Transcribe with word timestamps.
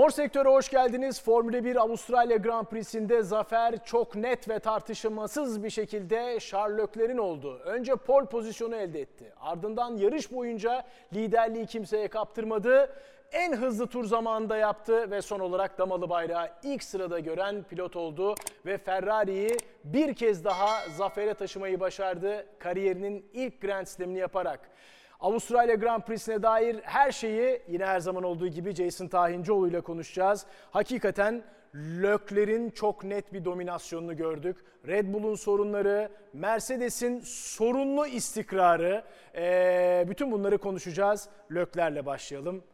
Mor 0.00 0.10
sektöre 0.10 0.48
hoş 0.48 0.68
geldiniz. 0.68 1.22
Formula 1.22 1.64
1 1.64 1.76
Avustralya 1.76 2.36
Grand 2.36 2.66
Prix'sinde 2.66 3.22
zafer 3.22 3.84
çok 3.84 4.16
net 4.16 4.48
ve 4.48 4.58
tartışılmasız 4.58 5.64
bir 5.64 5.70
şekilde 5.70 6.38
Charles 6.40 6.78
Leclerc'in 6.78 7.18
oldu. 7.18 7.60
Önce 7.64 7.96
pol 7.96 8.26
pozisyonu 8.26 8.76
elde 8.76 9.00
etti. 9.00 9.32
Ardından 9.40 9.96
yarış 9.96 10.32
boyunca 10.32 10.84
liderliği 11.14 11.66
kimseye 11.66 12.08
kaptırmadı. 12.08 12.96
En 13.32 13.52
hızlı 13.52 13.86
tur 13.86 14.04
zamanında 14.04 14.56
yaptı 14.56 15.10
ve 15.10 15.22
son 15.22 15.40
olarak 15.40 15.78
damalı 15.78 16.10
bayrağı 16.10 16.48
ilk 16.62 16.82
sırada 16.82 17.18
gören 17.18 17.62
pilot 17.62 17.96
oldu 17.96 18.34
ve 18.66 18.78
Ferrari'yi 18.78 19.56
bir 19.84 20.14
kez 20.14 20.44
daha 20.44 20.88
zafere 20.96 21.34
taşımayı 21.34 21.80
başardı 21.80 22.46
kariyerinin 22.58 23.26
ilk 23.32 23.60
Grand 23.60 23.86
Slam'ini 23.86 24.18
yaparak. 24.18 24.70
Avustralya 25.20 25.74
Grand 25.74 26.02
Prix'sine 26.02 26.42
dair 26.42 26.80
her 26.82 27.12
şeyi 27.12 27.62
yine 27.68 27.86
her 27.86 28.00
zaman 28.00 28.22
olduğu 28.22 28.48
gibi 28.48 28.74
Jason 28.74 29.08
Tahincioğlu 29.08 29.68
ile 29.68 29.80
konuşacağız. 29.80 30.46
Hakikaten 30.70 31.42
Lökler'in 31.74 32.70
çok 32.70 33.04
net 33.04 33.32
bir 33.32 33.44
dominasyonunu 33.44 34.16
gördük. 34.16 34.56
Red 34.86 35.12
Bull'un 35.12 35.34
sorunları, 35.34 36.10
Mercedes'in 36.32 37.20
sorunlu 37.24 38.06
istikrarı, 38.06 39.04
ee, 39.34 40.04
bütün 40.08 40.32
bunları 40.32 40.58
konuşacağız. 40.58 41.28
Lökler'le 41.50 42.06
başlayalım. 42.06 42.64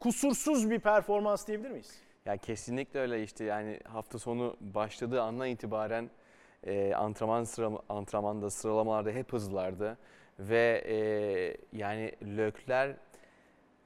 Kusursuz 0.00 0.70
bir 0.70 0.78
performans 0.78 1.46
diyebilir 1.46 1.70
miyiz? 1.70 1.98
Ya 2.26 2.36
kesinlikle 2.36 3.00
öyle 3.00 3.22
işte 3.22 3.44
yani 3.44 3.80
hafta 3.84 4.18
sonu 4.18 4.56
başladığı 4.60 5.22
andan 5.22 5.48
itibaren 5.48 6.10
e, 6.66 6.94
antrenman 6.94 7.44
sıra, 7.44 7.70
antrenmanda 7.88 8.50
sıralamalarda 8.50 9.10
hep 9.10 9.32
hızlılardı 9.32 9.98
ve 10.38 10.84
e, 10.86 10.96
yani 11.78 12.12
Lökler 12.36 12.96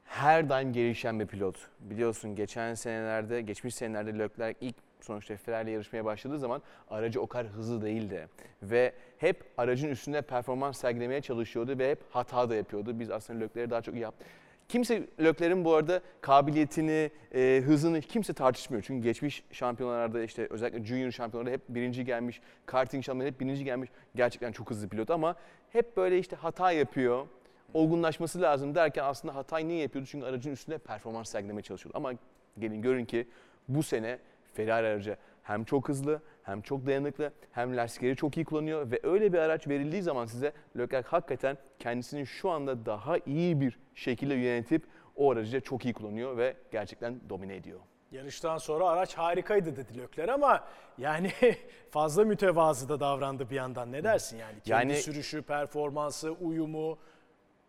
her 0.05 0.49
daim 0.49 0.73
gelişen 0.73 1.21
bir 1.21 1.27
pilot. 1.27 1.57
Biliyorsun 1.81 2.35
geçen 2.35 2.75
senelerde, 2.75 3.41
geçmiş 3.41 3.75
senelerde 3.75 4.19
Lökler 4.19 4.55
ilk 4.61 4.77
sonuçta 5.01 5.37
Ferrari 5.37 5.71
yarışmaya 5.71 6.05
başladığı 6.05 6.39
zaman 6.39 6.63
aracı 6.91 7.21
o 7.21 7.27
kadar 7.27 7.47
hızlı 7.47 7.83
değildi. 7.83 8.29
Ve 8.63 8.93
hep 9.19 9.45
aracın 9.59 9.89
üstünde 9.89 10.23
performans 10.23 10.81
sergilemeye 10.81 11.21
çalışıyordu 11.21 11.79
ve 11.79 11.91
hep 11.91 11.99
hata 12.11 12.51
da 12.51 12.55
yapıyordu. 12.55 13.01
Biz 13.01 13.11
aslında 13.11 13.41
Lökler'i 13.41 13.71
daha 13.71 13.83
çok 13.83 13.97
yaptık. 13.97 14.27
Kimse 14.69 15.09
Lökler'in 15.21 15.65
bu 15.65 15.75
arada 15.75 16.01
kabiliyetini, 16.21 17.11
e, 17.35 17.63
hızını 17.67 18.01
kimse 18.01 18.33
tartışmıyor. 18.33 18.85
Çünkü 18.87 19.03
geçmiş 19.03 19.45
şampiyonlarda 19.53 20.23
işte 20.23 20.47
özellikle 20.51 20.85
junior 20.85 21.11
şampiyonlarda 21.11 21.51
hep 21.55 21.61
birinci 21.69 22.05
gelmiş, 22.05 22.41
karting 22.67 23.05
şampiyonlarda 23.05 23.35
hep 23.35 23.41
birinci 23.41 23.65
gelmiş. 23.65 23.91
Gerçekten 24.15 24.53
çok 24.53 24.71
hızlı 24.71 24.89
pilot 24.89 25.11
ama 25.11 25.37
hep 25.71 25.97
böyle 25.97 26.19
işte 26.19 26.37
hata 26.37 26.73
yapıyor. 26.73 27.27
Olgunlaşması 27.75 28.41
lazım 28.43 28.75
derken 28.75 29.05
aslında 29.05 29.35
hatayı 29.35 29.69
niye 29.69 29.83
yapıyordu? 29.83 30.09
Çünkü 30.11 30.27
aracın 30.27 30.53
üstünde 30.53 30.79
performans 30.79 31.31
sergilemeye 31.31 31.63
çalışıyordu. 31.63 31.99
Ama 31.99 32.13
gelin 32.59 32.83
görün 32.83 33.05
ki 33.05 33.29
bu 33.69 33.83
sene 33.83 34.19
Ferrari 34.55 34.87
aracı 34.87 35.17
hem 35.49 35.65
çok 35.65 35.89
hızlı 35.89 36.23
hem 36.43 36.61
çok 36.61 36.87
dayanıklı 36.87 37.33
hem 37.53 37.77
lastikleri 37.77 38.17
çok 38.17 38.37
iyi 38.37 38.45
kullanıyor 38.45 38.91
ve 38.91 39.01
öyle 39.03 39.33
bir 39.33 39.39
araç 39.39 39.69
verildiği 39.69 40.03
zaman 40.03 40.27
size 40.27 40.53
Leclerc 40.79 41.09
hakikaten 41.09 41.59
kendisini 41.79 42.27
şu 42.27 42.51
anda 42.51 42.87
daha 42.87 43.19
iyi 43.19 43.61
bir 43.61 43.79
şekilde 43.95 44.35
yönetip 44.35 44.83
o 45.17 45.33
aracı 45.33 45.61
çok 45.61 45.85
iyi 45.85 45.95
kullanıyor 45.95 46.37
ve 46.37 46.57
gerçekten 46.73 47.21
domine 47.29 47.57
ediyor. 47.57 47.81
Yarıştan 48.13 48.59
sonra 48.59 48.89
araç 48.89 49.15
harikaydı 49.15 49.77
dedi 49.77 49.99
Lökler 49.99 50.29
ama 50.29 50.65
yani 50.99 51.31
fazla 51.91 52.25
mütevazı 52.25 52.89
da 52.89 53.01
davrandı 53.01 53.51
bir 53.51 53.57
yandan. 53.57 53.93
Ne 53.93 54.05
dersin 54.05 54.39
yani? 54.39 54.61
Kendi 54.65 54.93
Yani- 54.93 55.03
sürüşü, 55.03 55.43
performansı, 55.43 56.31
uyumu. 56.31 56.99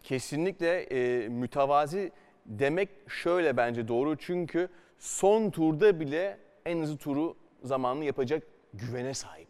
Kesinlikle 0.04 0.82
e, 0.82 1.30
mütevazi 1.30 2.12
demek 2.46 2.90
şöyle 3.08 3.58
bence 3.58 3.88
doğru 3.88 4.18
çünkü 4.18 4.70
son 4.98 5.50
turda 5.50 6.00
bile 6.00 6.38
en 6.66 6.80
hızlı 6.80 6.98
turu 6.98 7.36
zamanını 7.64 8.06
yapacak 8.06 8.44
güvene 8.74 9.14
sahip. 9.14 9.48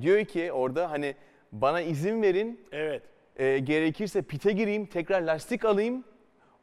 Diyor 0.00 0.24
ki 0.24 0.52
orada 0.52 0.90
hani 0.90 1.14
bana 1.52 1.80
izin 1.80 2.22
verin 2.22 2.60
Evet. 2.72 3.02
e, 3.36 3.58
gerekirse 3.58 4.22
pite 4.22 4.52
gireyim 4.52 4.86
tekrar 4.86 5.20
lastik 5.20 5.64
alayım 5.64 6.04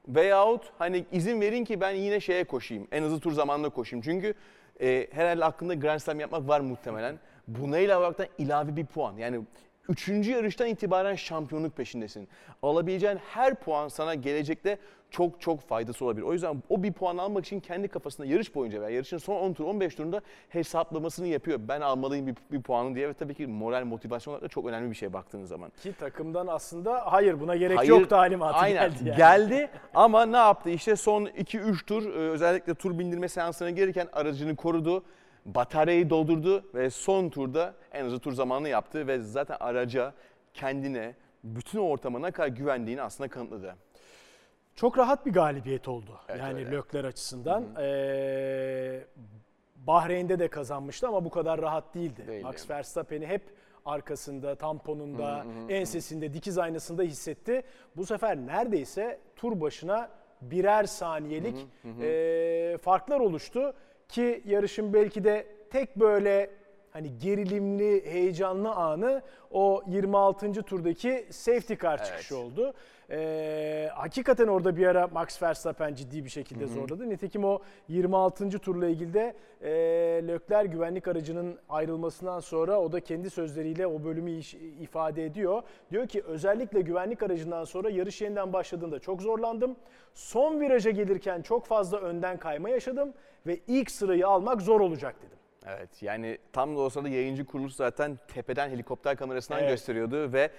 veyahut 0.08 0.72
hani 0.78 1.06
izin 1.12 1.42
verin 1.42 1.66
ki 1.66 1.82
ben 1.82 1.92
yine 1.92 2.20
şeye 2.20 2.44
koşayım 2.44 2.88
en 2.92 3.04
hızlı 3.04 3.20
tur 3.20 3.32
zamanında 3.32 3.70
koşayım. 3.70 4.04
Çünkü 4.04 4.34
e, 4.82 5.08
herhalde 5.12 5.46
aklında 5.46 5.74
Grand 5.74 6.00
Slam 6.00 6.20
yapmak 6.20 6.48
var 6.48 6.60
muhtemelen. 6.60 7.20
Buna 7.48 7.80
ilave 7.80 8.30
ilave 8.38 8.76
bir 8.76 8.86
puan 8.86 9.18
yani 9.18 9.42
Üçüncü 9.90 10.32
yarıştan 10.32 10.68
itibaren 10.68 11.16
şampiyonluk 11.16 11.78
peşindesin. 11.78 12.28
Alabileceğin 12.62 13.18
her 13.18 13.56
puan 13.56 13.88
sana 13.88 14.16
gelecekte 14.16 14.78
çok 15.16 15.42
çok 15.42 15.62
faydası 15.62 16.06
olabilir. 16.06 16.26
O 16.26 16.34
yüzden 16.34 16.64
o 16.70 16.84
bir 16.84 16.94
puan 16.94 17.18
almak 17.18 17.46
için 17.46 17.60
kendi 17.60 17.88
kafasında 17.88 18.28
yarış 18.28 18.56
boyunca 18.56 18.82
veya 18.82 18.90
yarışın 18.90 19.18
son 19.18 19.36
10 19.36 19.54
tur 19.54 19.66
15 19.66 19.96
turunda 19.96 20.22
hesaplamasını 20.50 21.28
yapıyor. 21.28 21.60
Ben 21.68 21.82
almalıyım 21.82 22.28
bir, 22.28 22.36
bir 22.52 22.62
puanı 22.62 22.96
diye 22.96 23.10
ve 23.10 23.14
tabii 23.14 23.34
ki 23.34 23.48
moral 23.48 23.86
motivasyon 23.86 24.34
olarak 24.34 24.44
da 24.44 24.48
çok 24.48 24.66
önemli 24.66 24.90
bir 24.90 24.96
şey 24.96 25.14
baktığınız 25.14 25.50
zaman. 25.50 25.72
Ki 25.84 25.94
takımdan 25.94 26.48
aslında 26.48 27.14
hayır 27.14 27.40
buna 27.40 27.56
gerek 27.56 27.78
Hayır, 27.78 27.90
yok 27.90 28.10
talimatı 28.10 28.58
aynen, 28.58 28.90
geldi 28.90 29.10
yani. 29.10 29.18
Geldi 29.18 29.70
ama 29.94 30.26
ne 30.26 30.38
yaptı? 30.38 30.70
İşte 30.70 30.96
son 30.96 31.26
2-3 31.26 31.86
tur 31.86 32.06
e, 32.06 32.18
özellikle 32.18 32.76
tur 32.76 33.00
bindirme 33.00 33.28
seanslarına 33.28 33.76
gelirken 33.76 34.08
aracını 34.14 34.56
korudu. 34.56 35.04
Bataryayı 35.46 36.10
doldurdu 36.10 36.64
ve 36.74 36.90
son 36.90 37.30
turda 37.30 37.74
en 37.94 38.06
hızlı 38.06 38.20
tur 38.20 38.34
zamanını 38.34 38.70
yaptı 38.70 39.08
ve 39.08 39.20
zaten 39.20 39.58
araca, 39.60 40.14
kendine, 40.54 41.16
bütün 41.44 41.80
ortama 41.80 42.20
ne 42.20 42.32
kadar 42.32 42.48
güvendiğini 42.48 43.02
aslında 43.02 43.30
kanıtladı. 43.30 43.76
Çok 44.76 44.98
rahat 44.98 45.26
bir 45.26 45.34
galibiyet 45.34 45.88
oldu. 45.88 46.20
Evet, 46.30 46.40
yani 46.42 46.60
öyle. 46.60 46.72
Lökler 46.72 47.04
açısından. 47.04 47.66
Ee, 47.80 49.04
Bahreyn'de 49.76 50.40
de 50.40 50.48
kazanmıştı 50.48 51.08
ama 51.08 51.26
bu 51.26 51.30
kadar 51.30 51.62
rahat 51.62 51.96
değildi. 51.96 52.28
Değil 52.28 52.44
Max. 52.44 52.70
Verstappen'i 52.70 53.28
hep 53.28 53.42
arkasında, 53.86 54.56
tamponunda, 54.56 55.46
ensesinde, 55.70 56.34
dikiz 56.34 56.58
aynasında 56.58 57.04
hissetti. 57.04 57.64
Bu 57.96 58.06
sefer 58.06 58.38
neredeyse 58.38 59.20
tur 59.36 59.62
başına 59.62 60.10
birer 60.42 60.84
saniyelik 60.84 61.68
ee, 62.02 62.78
farklar 62.82 63.20
oluştu. 63.20 63.74
Ki 64.10 64.44
yarışın 64.46 64.94
belki 64.94 65.24
de 65.24 65.48
tek 65.72 65.96
böyle 65.96 66.52
hani 66.96 67.18
gerilimli, 67.20 68.06
heyecanlı 68.06 68.72
anı 68.72 69.22
o 69.52 69.84
26. 69.88 70.54
turdaki 70.64 71.26
safety 71.30 71.74
car 71.82 72.04
çıkışı 72.06 72.38
oldu. 72.38 72.74
Ee, 73.12 73.90
hakikaten 73.94 74.48
orada 74.48 74.78
bir 74.78 74.88
ara 74.88 75.08
Max 75.08 75.44
Verstappen 75.44 75.94
ciddi 75.96 76.26
bir 76.26 76.30
şekilde 76.30 76.68
zorladı. 76.68 77.10
Nitekim 77.10 77.44
o 77.46 77.60
26. 77.88 78.50
turla 78.50 78.88
ilgili 78.88 79.14
de 79.14 79.36
e, 79.62 79.70
Lökler 80.28 80.66
güvenlik 80.66 81.08
aracının 81.08 81.60
ayrılmasından 81.70 82.40
sonra 82.40 82.80
o 82.82 82.92
da 82.92 83.00
kendi 83.00 83.30
sözleriyle 83.30 83.88
o 83.88 84.04
bölümü 84.04 84.32
iş- 84.32 84.54
ifade 84.80 85.26
ediyor. 85.26 85.62
Diyor 85.92 86.08
ki 86.08 86.22
özellikle 86.22 86.82
güvenlik 86.82 87.24
aracından 87.24 87.64
sonra 87.64 87.90
yarış 87.90 88.22
yeniden 88.22 88.54
başladığında 88.54 89.00
çok 89.00 89.22
zorlandım. 89.22 89.76
Son 90.14 90.60
viraja 90.62 90.90
gelirken 90.90 91.42
çok 91.42 91.66
fazla 91.66 91.98
önden 91.98 92.38
kayma 92.38 92.70
yaşadım 92.70 93.14
ve 93.48 93.60
ilk 93.68 93.92
sırayı 93.92 94.28
almak 94.28 94.62
zor 94.62 94.80
olacak 94.82 95.16
dedim. 95.22 95.38
Evet 95.68 95.90
yani 96.04 96.38
tam 96.54 96.76
da 96.76 96.80
o 96.80 96.90
sırada 96.90 97.10
yayıncı 97.10 97.46
kuruluş 97.46 97.74
zaten 97.74 98.20
tepeden 98.28 98.70
helikopter 98.70 99.18
kamerasından 99.18 99.60
Evet. 99.60 99.70
gösteriyordu 99.72 100.34
ve 100.34 100.50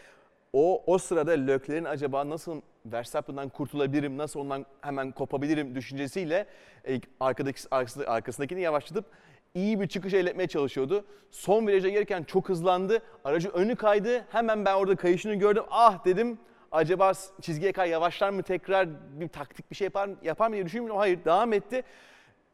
o 0.53 0.83
o 0.87 0.99
sırada 0.99 1.31
Leclerc'in 1.33 1.85
acaba 1.85 2.29
nasıl 2.29 2.61
Verstappen'dan 2.87 3.49
kurtulabilirim, 3.49 4.19
nasıl 4.19 4.41
ondan 4.41 4.67
hemen 4.81 5.13
kopabilirim 5.13 5.75
düşüncesiyle 5.75 6.47
e, 6.89 7.01
arkadaki 7.21 7.61
arkasında- 7.71 8.07
arkasındakini 8.07 8.61
yavaşlatıp 8.61 9.05
iyi 9.55 9.81
bir 9.81 9.87
çıkış 9.87 10.15
elde 10.15 10.31
etmeye 10.31 10.47
çalışıyordu. 10.47 11.05
Son 11.31 11.67
viraja 11.67 11.89
gelirken 11.89 12.23
çok 12.23 12.49
hızlandı. 12.49 12.99
Aracı 13.25 13.49
önü 13.49 13.77
kaydı. 13.77 14.25
Hemen 14.31 14.65
ben 14.65 14.75
orada 14.75 14.97
kayışını 14.97 15.35
gördüm. 15.35 15.65
Ah 15.71 16.05
dedim. 16.05 16.39
Acaba 16.73 17.13
çizgiye 17.41 17.73
kay 17.73 17.91
yavaşlar 17.91 18.31
mı 18.31 18.43
tekrar 18.43 18.89
bir 19.21 19.29
taktik 19.29 19.71
bir 19.71 19.77
şey 19.77 19.85
yapar, 19.85 20.11
yapar 20.23 20.49
mı 20.49 20.55
diye 20.55 20.65
düşündüm. 20.67 20.97
Hayır 20.97 21.25
devam 21.25 21.53
etti. 21.53 21.83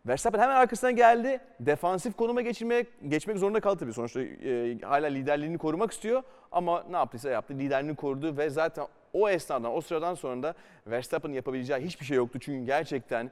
Verstappen 0.06 0.40
hemen 0.40 0.56
arkasına 0.56 0.90
geldi. 0.90 1.40
Defansif 1.60 2.16
konuma 2.16 2.41
geçirmeye 2.41 2.86
geçmek 3.09 3.38
zorunda 3.38 3.60
kaldı 3.60 3.78
tabii. 3.78 3.92
Sonuçta 3.92 4.21
e, 4.22 4.78
hala 4.78 5.06
liderliğini 5.06 5.59
korumak 5.59 5.92
istiyor 5.92 6.22
ama 6.53 6.84
ne 6.91 6.97
yaptıysa 6.97 7.30
yaptı. 7.30 7.54
Liderliğini 7.54 7.97
korudu 7.97 8.36
ve 8.36 8.50
zaten 8.50 8.86
o 9.12 9.28
esnadan, 9.28 9.77
o 9.77 9.80
sıradan 9.80 10.15
sonra 10.15 10.42
da 10.42 10.54
Verstappen'ın 10.86 11.34
yapabileceği 11.34 11.80
hiçbir 11.80 12.04
şey 12.04 12.16
yoktu. 12.16 12.38
Çünkü 12.41 12.66
gerçekten 12.66 13.30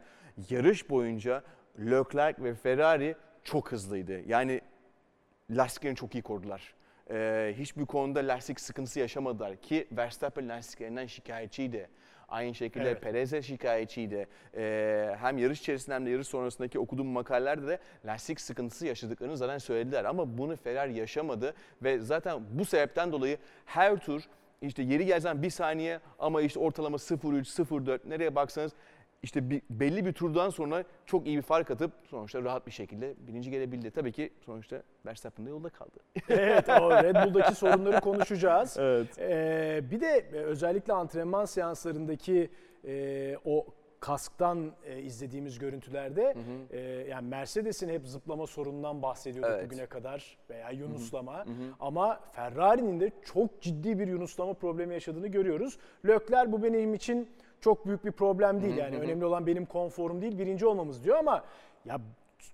yarış 0.51 0.91
boyunca 0.91 1.43
Leclerc 1.79 2.43
ve 2.43 2.55
Ferrari 2.55 3.15
çok 3.45 3.73
hızlıydı. 3.73 4.21
Yani 4.29 4.61
lastiklerini 5.51 5.97
çok 5.97 6.15
iyi 6.15 6.23
korudular. 6.23 6.75
Ee, 7.11 7.55
hiçbir 7.59 7.87
konuda 7.87 8.21
lastik 8.21 8.61
sıkıntısı 8.61 9.01
yaşamadılar 9.01 9.57
ki 9.57 9.89
Verstappen 9.93 10.49
lastiklerinden 10.49 11.07
şikayetçiydi. 11.07 11.89
Aynı 12.31 12.55
şekilde 12.55 12.91
Evet. 12.91 13.03
Perez 13.03 13.33
de 13.33 13.43
şikayetçiydi. 13.43 14.27
Ee, 14.57 15.17
hem 15.21 15.39
yarış 15.39 15.61
içerisinde 15.61 15.95
hem 15.95 16.07
de 16.07 16.11
yarış 16.11 16.27
sonrasındaki 16.27 16.79
okuduğum 16.79 17.07
makalelerde 17.07 17.67
de 17.67 17.79
lastik 18.07 18.41
sıkıntısı 18.41 18.87
yaşadıklarını 18.87 19.37
zaten 19.37 19.59
söylediler. 19.59 20.05
Ama 20.05 20.39
bunu 20.39 20.57
Ferrari 20.57 20.99
yaşamadı 20.99 21.55
ve 21.83 21.99
zaten 21.99 22.41
bu 22.51 22.65
sebepten 22.65 23.13
dolayı 23.13 23.39
her 23.65 23.97
tur 23.97 24.23
işte 24.63 24.83
yeri 24.83 25.07
gelsen 25.07 25.43
bir 25.43 25.51
saniye 25.51 26.01
ama 26.19 26.43
işte 26.43 26.61
ortalama 26.61 26.97
0.3, 26.97 27.65
0.4 27.65 27.99
nereye 28.11 28.35
baksanız 28.35 28.73
işte 29.23 29.51
bir, 29.51 29.63
belli 29.71 30.07
bir 30.07 30.13
turdan 30.13 30.51
sonra 30.51 30.85
çok 31.07 31.27
iyi 31.27 31.37
bir 31.37 31.43
fark 31.43 31.71
atıp 31.71 31.93
sonuçta 32.05 32.43
rahat 32.43 32.67
bir 32.67 32.73
şekilde 32.73 33.15
birinci 33.19 33.51
gelebildi. 33.51 33.91
Tabii 33.91 34.13
ki 34.13 34.33
sonuçta 34.47 34.83
Verstappen 35.07 35.47
de 35.47 35.51
yolda 35.51 35.69
kaldı. 35.69 35.99
evet 36.29 36.69
o 36.69 36.91
Red 36.91 37.15
Bull'daki 37.27 37.55
sorunları 37.55 38.01
konuşacağız. 38.01 38.77
Evet. 38.81 39.19
Ee, 39.19 39.81
bir 39.91 40.01
de 40.01 40.07
e, 40.33 40.37
özellikle 40.37 40.93
antrenman 40.93 41.45
seanslarındaki 41.45 42.51
e, 42.85 43.37
o 43.45 43.67
kasktan 44.01 44.73
e, 44.85 44.99
izlediğimiz 45.03 45.59
görüntülerde 45.59 46.35
e, 46.71 46.79
yani 46.81 47.29
Mercedes'in 47.29 47.89
hep 47.89 48.07
zıplama 48.07 48.47
sorunundan 48.47 49.03
bahsediyorduk 49.03 49.53
Evet. 49.55 49.65
bugüne 49.71 49.87
kadar 49.87 50.39
veya 50.51 50.71
yunuslama 50.71 51.45
ama 51.81 52.21
Ferrari'nin 52.33 53.01
de 53.01 53.11
çok 53.25 53.61
ciddi 53.61 53.99
bir 53.99 54.09
yunuslama 54.09 54.55
problemi 54.55 54.95
yaşadığını 54.95 55.29
görüyoruz. 55.29 55.79
Lökler 56.07 56.53
bu 56.53 56.63
benim 56.63 56.95
için 56.95 57.29
çok 57.61 57.87
büyük 57.87 58.05
bir 58.05 58.13
problem 58.13 58.63
değil 58.63 58.77
yani 58.77 58.99
önemli 58.99 59.25
olan 59.25 59.47
benim 59.47 59.67
konforum 59.67 60.23
değil 60.23 60.39
birinci 60.39 60.67
olmamız 60.67 61.05
diyor 61.05 61.17
ama 61.17 61.45
ya 61.85 62.01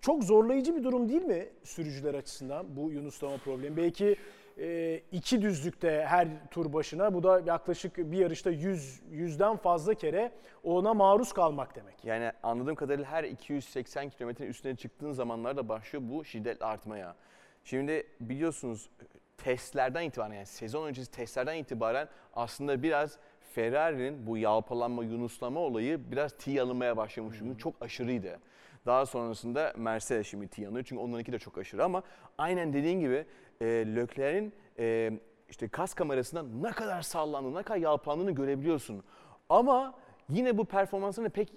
çok 0.00 0.24
zorlayıcı 0.24 0.76
bir 0.76 0.84
durum 0.84 1.08
değil 1.08 1.22
mi 1.22 1.48
sürücüler 1.64 2.14
açısından 2.14 2.76
bu 2.76 2.90
yunuslama 2.90 3.36
problemi? 3.36 3.76
Belki 3.76 4.16
e, 4.58 5.00
iki 5.12 5.42
düzlükte 5.42 6.04
her 6.08 6.28
tur 6.50 6.72
başına 6.72 7.14
bu 7.14 7.22
da 7.22 7.42
yaklaşık 7.46 7.96
bir 7.96 8.18
yarışta 8.18 8.50
100 8.50 9.00
yüzden 9.10 9.56
fazla 9.56 9.94
kere 9.94 10.32
ona 10.64 10.94
maruz 10.94 11.32
kalmak 11.32 11.76
demek. 11.76 12.04
Yani 12.04 12.32
anladığım 12.42 12.74
kadarıyla 12.74 13.10
her 13.10 13.24
280 13.24 14.10
kilometrenin 14.10 14.50
üstüne 14.50 14.76
çıktığın 14.76 15.12
zamanlarda 15.12 15.68
başlıyor 15.68 16.04
bu 16.08 16.24
şiddetle 16.24 16.66
artmaya. 16.66 17.16
Şimdi 17.64 18.06
biliyorsunuz 18.20 18.90
testlerden 19.38 20.02
itibaren 20.02 20.34
yani 20.34 20.46
sezon 20.46 20.86
öncesi 20.86 21.10
testlerden 21.10 21.56
itibaren 21.56 22.08
aslında 22.34 22.82
biraz 22.82 23.18
Ferrari'nin 23.56 24.26
bu 24.26 24.38
yalpalanma, 24.38 25.04
yunuslama 25.04 25.60
olayı 25.60 26.10
biraz 26.10 26.32
tiye 26.32 26.62
alınmaya 26.62 26.96
başlamış. 26.96 27.36
Çünkü 27.38 27.58
çok 27.58 27.74
aşırıydı. 27.80 28.38
Daha 28.86 29.06
sonrasında 29.06 29.72
Mercedes 29.76 30.26
şimdi 30.26 30.48
tiye 30.48 30.66
alınıyor 30.66 30.84
çünkü 30.84 31.02
onlarınki 31.02 31.32
de 31.32 31.38
çok 31.38 31.58
aşırı 31.58 31.84
ama 31.84 32.02
aynen 32.38 32.72
dediğin 32.72 33.00
gibi 33.00 33.24
e, 33.60 33.66
Leclerc'in 33.66 34.52
e, 34.78 35.12
işte 35.48 35.68
kas 35.68 35.94
kamerasından 35.94 36.62
ne 36.62 36.70
kadar 36.70 37.02
sallandığını, 37.02 37.58
ne 37.58 37.62
kadar 37.62 37.78
yalpalandığını 37.78 38.30
görebiliyorsun. 38.30 39.02
Ama 39.48 39.94
yine 40.28 40.58
bu 40.58 40.64
performansını 40.64 41.30
pek 41.30 41.52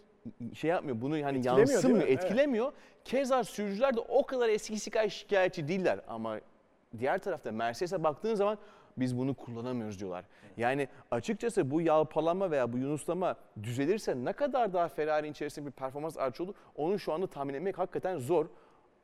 şey 0.54 0.70
yapmıyor. 0.70 1.02
Bunu 1.02 1.14
hani 1.14 1.38
Etkilemiyor, 1.38 1.58
değil 1.58 1.70
yansımıyor, 1.70 2.00
mi? 2.00 2.06
Evet. 2.10 2.24
etkilemiyor. 2.24 2.72
Keza 3.06 3.44
sürücüler 3.44 3.96
de 3.96 4.00
o 4.00 4.26
kadar 4.26 4.50
eskisi 4.50 4.92
kadar 4.92 5.10
şikayetçi 5.10 5.68
değiller 5.68 6.00
ama 6.08 6.40
diğer 7.00 7.20
tarafta 7.20 7.52
Mercedes'e 7.52 8.04
baktığın 8.04 8.36
zaman 8.36 8.58
biz 9.00 9.18
bunu 9.18 9.34
kullanamıyoruz 9.34 10.00
diyorlar. 10.00 10.26
Yani 10.58 10.88
açıkçası 11.12 11.72
bu 11.72 11.82
yalpalama 11.82 12.52
veya 12.52 12.74
bu 12.74 12.78
yunuslama 12.78 13.36
düzelirse 13.64 14.16
ne 14.16 14.34
kadar 14.34 14.74
daha 14.74 14.88
Ferrari'nin 14.88 15.32
içerisinde 15.32 15.66
bir 15.66 15.72
performans 15.72 16.18
artışı 16.18 16.44
olur 16.44 16.54
onu 16.76 17.00
şu 17.00 17.14
anda 17.14 17.28
tahmin 17.28 17.54
etmek 17.54 17.78
hakikaten 17.78 18.18
zor. 18.18 18.46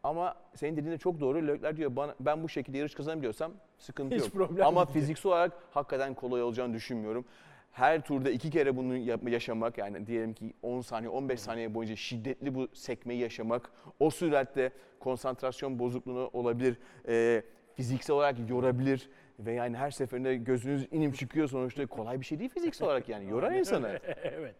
Ama 0.03 0.35
senin 0.55 0.77
dediğin 0.77 0.91
de 0.93 0.97
çok 0.97 1.19
doğru. 1.19 1.47
Leclerc 1.47 1.77
diyor 1.77 1.95
bana, 1.95 2.15
ben 2.19 2.43
bu 2.43 2.49
şekilde 2.49 2.77
yarış 2.77 2.95
kazanabiliyorsam 2.95 3.51
sıkıntı 3.77 4.15
Hiç 4.15 4.21
yok. 4.23 4.31
problem 4.33 4.65
Ama 4.67 4.87
değil. 4.87 4.93
fiziksel 4.99 5.31
olarak 5.31 5.51
hakikaten 5.71 6.13
kolay 6.13 6.43
olacağını 6.43 6.73
düşünmüyorum. 6.73 7.25
Her 7.71 8.01
turda 8.01 8.29
iki 8.29 8.49
kere 8.49 8.77
bunu 8.77 8.97
yap- 8.97 9.29
yaşamak 9.29 9.77
yani 9.77 10.07
diyelim 10.07 10.33
ki 10.33 10.53
10 10.61 10.81
saniye 10.81 11.09
15 11.09 11.39
saniye 11.39 11.73
boyunca 11.73 11.95
şiddetli 11.95 12.55
bu 12.55 12.67
sekmeyi 12.73 13.19
yaşamak 13.21 13.71
o 13.99 14.09
süratte 14.09 14.71
konsantrasyon 14.99 15.79
bozukluğu 15.79 16.29
olabilir. 16.33 16.77
Ee, 17.07 17.43
fiziksel 17.73 18.15
olarak 18.15 18.49
yorabilir 18.49 19.09
ve 19.39 19.53
yani 19.53 19.77
her 19.77 19.91
seferinde 19.91 20.35
gözünüz 20.35 20.87
inip 20.91 21.15
çıkıyor 21.15 21.47
sonuçta 21.47 21.85
kolay 21.85 22.19
bir 22.19 22.25
şey 22.25 22.39
değil 22.39 22.49
fiziksel 22.49 22.87
olarak 22.87 23.09
yani 23.09 23.29
yorar 23.29 23.51
insanı. 23.51 23.99
evet. 24.23 24.55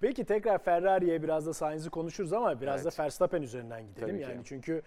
Peki 0.00 0.24
tekrar 0.24 0.58
Ferrari'ye 0.58 1.22
biraz 1.22 1.46
da 1.46 1.52
Sainz'i 1.54 1.90
konuşuruz 1.90 2.32
ama 2.32 2.60
biraz 2.60 2.82
Evet. 2.82 2.98
da 2.98 3.02
Verstappen 3.02 3.42
üzerinden 3.42 3.86
gidelim. 3.86 4.08
Tabii 4.08 4.24
ki. 4.24 4.30
yani 4.30 4.40
çünkü 4.44 4.82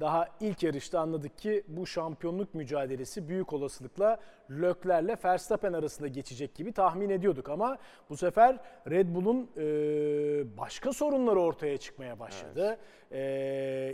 daha 0.00 0.28
ilk 0.40 0.62
yarışta 0.62 1.00
anladık 1.00 1.38
ki 1.38 1.62
bu 1.68 1.86
şampiyonluk 1.86 2.54
mücadelesi 2.54 3.28
büyük 3.28 3.52
olasılıkla 3.52 4.20
Leclerc'le 4.50 5.24
Verstappen 5.24 5.72
arasında 5.72 6.08
geçecek 6.08 6.54
gibi 6.54 6.72
tahmin 6.72 7.10
ediyorduk 7.10 7.48
ama 7.48 7.78
bu 8.10 8.16
sefer 8.16 8.56
Red 8.90 9.14
Bull'un 9.14 9.50
e, 9.56 9.62
başka 10.58 10.92
sorunları 10.92 11.40
ortaya 11.40 11.76
çıkmaya 11.78 12.18
başladı. 12.18 12.78
E, 13.10 13.20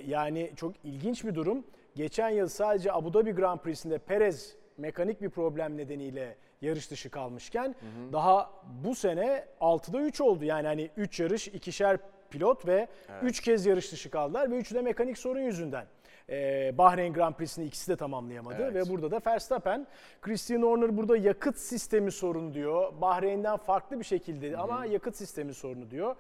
yani 0.07 0.53
çok 0.57 0.73
ilginç 0.85 1.25
bir 1.25 1.35
durum. 1.35 1.65
Geçen 1.95 2.31
yıl 2.31 2.49
sadece 2.49 2.93
Abu 2.93 3.15
Dhabi 3.15 3.33
Grand 3.33 3.59
Prix'sinde 3.61 3.99
Perez 3.99 4.57
mekanik 4.79 5.23
bir 5.23 5.31
problem 5.31 5.77
nedeniyle 5.77 6.37
yarış 6.61 6.91
dışı 6.91 7.11
kalmışken 7.11 7.75
daha 8.13 8.51
bu 8.85 8.95
sene 8.95 9.45
6'da 9.61 10.01
3 10.01 10.21
oldu. 10.21 10.45
Yani 10.45 10.67
hani 10.67 10.91
3 10.97 11.21
yarış, 11.21 11.49
ikişer 11.49 11.99
pilot 12.31 12.67
ve 12.67 12.89
3 13.23 13.41
kez 13.41 13.67
yarış 13.67 13.93
dışı 13.93 14.11
kaldılar 14.11 14.51
ve 14.51 14.57
üçü 14.57 14.75
de 14.75 14.83
mekanik 14.83 15.19
sorun 15.19 15.41
yüzünden. 15.41 15.87
Ee, 16.31 16.75
Bahreyn 16.79 17.13
Grand 17.13 17.35
Prix'sini 17.35 17.65
ikisi 17.65 17.93
de 17.93 17.97
tamamlayamadı 17.97 18.63
Evet. 18.63 18.75
ve 18.75 18.91
burada 18.93 19.11
da 19.11 19.21
Verstappen. 19.27 19.87
Christian 20.23 20.63
Horner 20.63 20.97
burada 20.97 21.17
yakıt 21.17 21.59
sistemi 21.59 22.13
sorunu 22.13 22.55
diyor. 22.55 22.93
Bahreyn'den 23.01 23.57
farklı 23.57 23.99
bir 23.99 24.05
şekilde 24.05 24.57
ama 24.57 24.87
yakıt 24.87 25.17
sistemi 25.17 25.55
sorunu 25.55 25.91
diyor. 25.91 26.17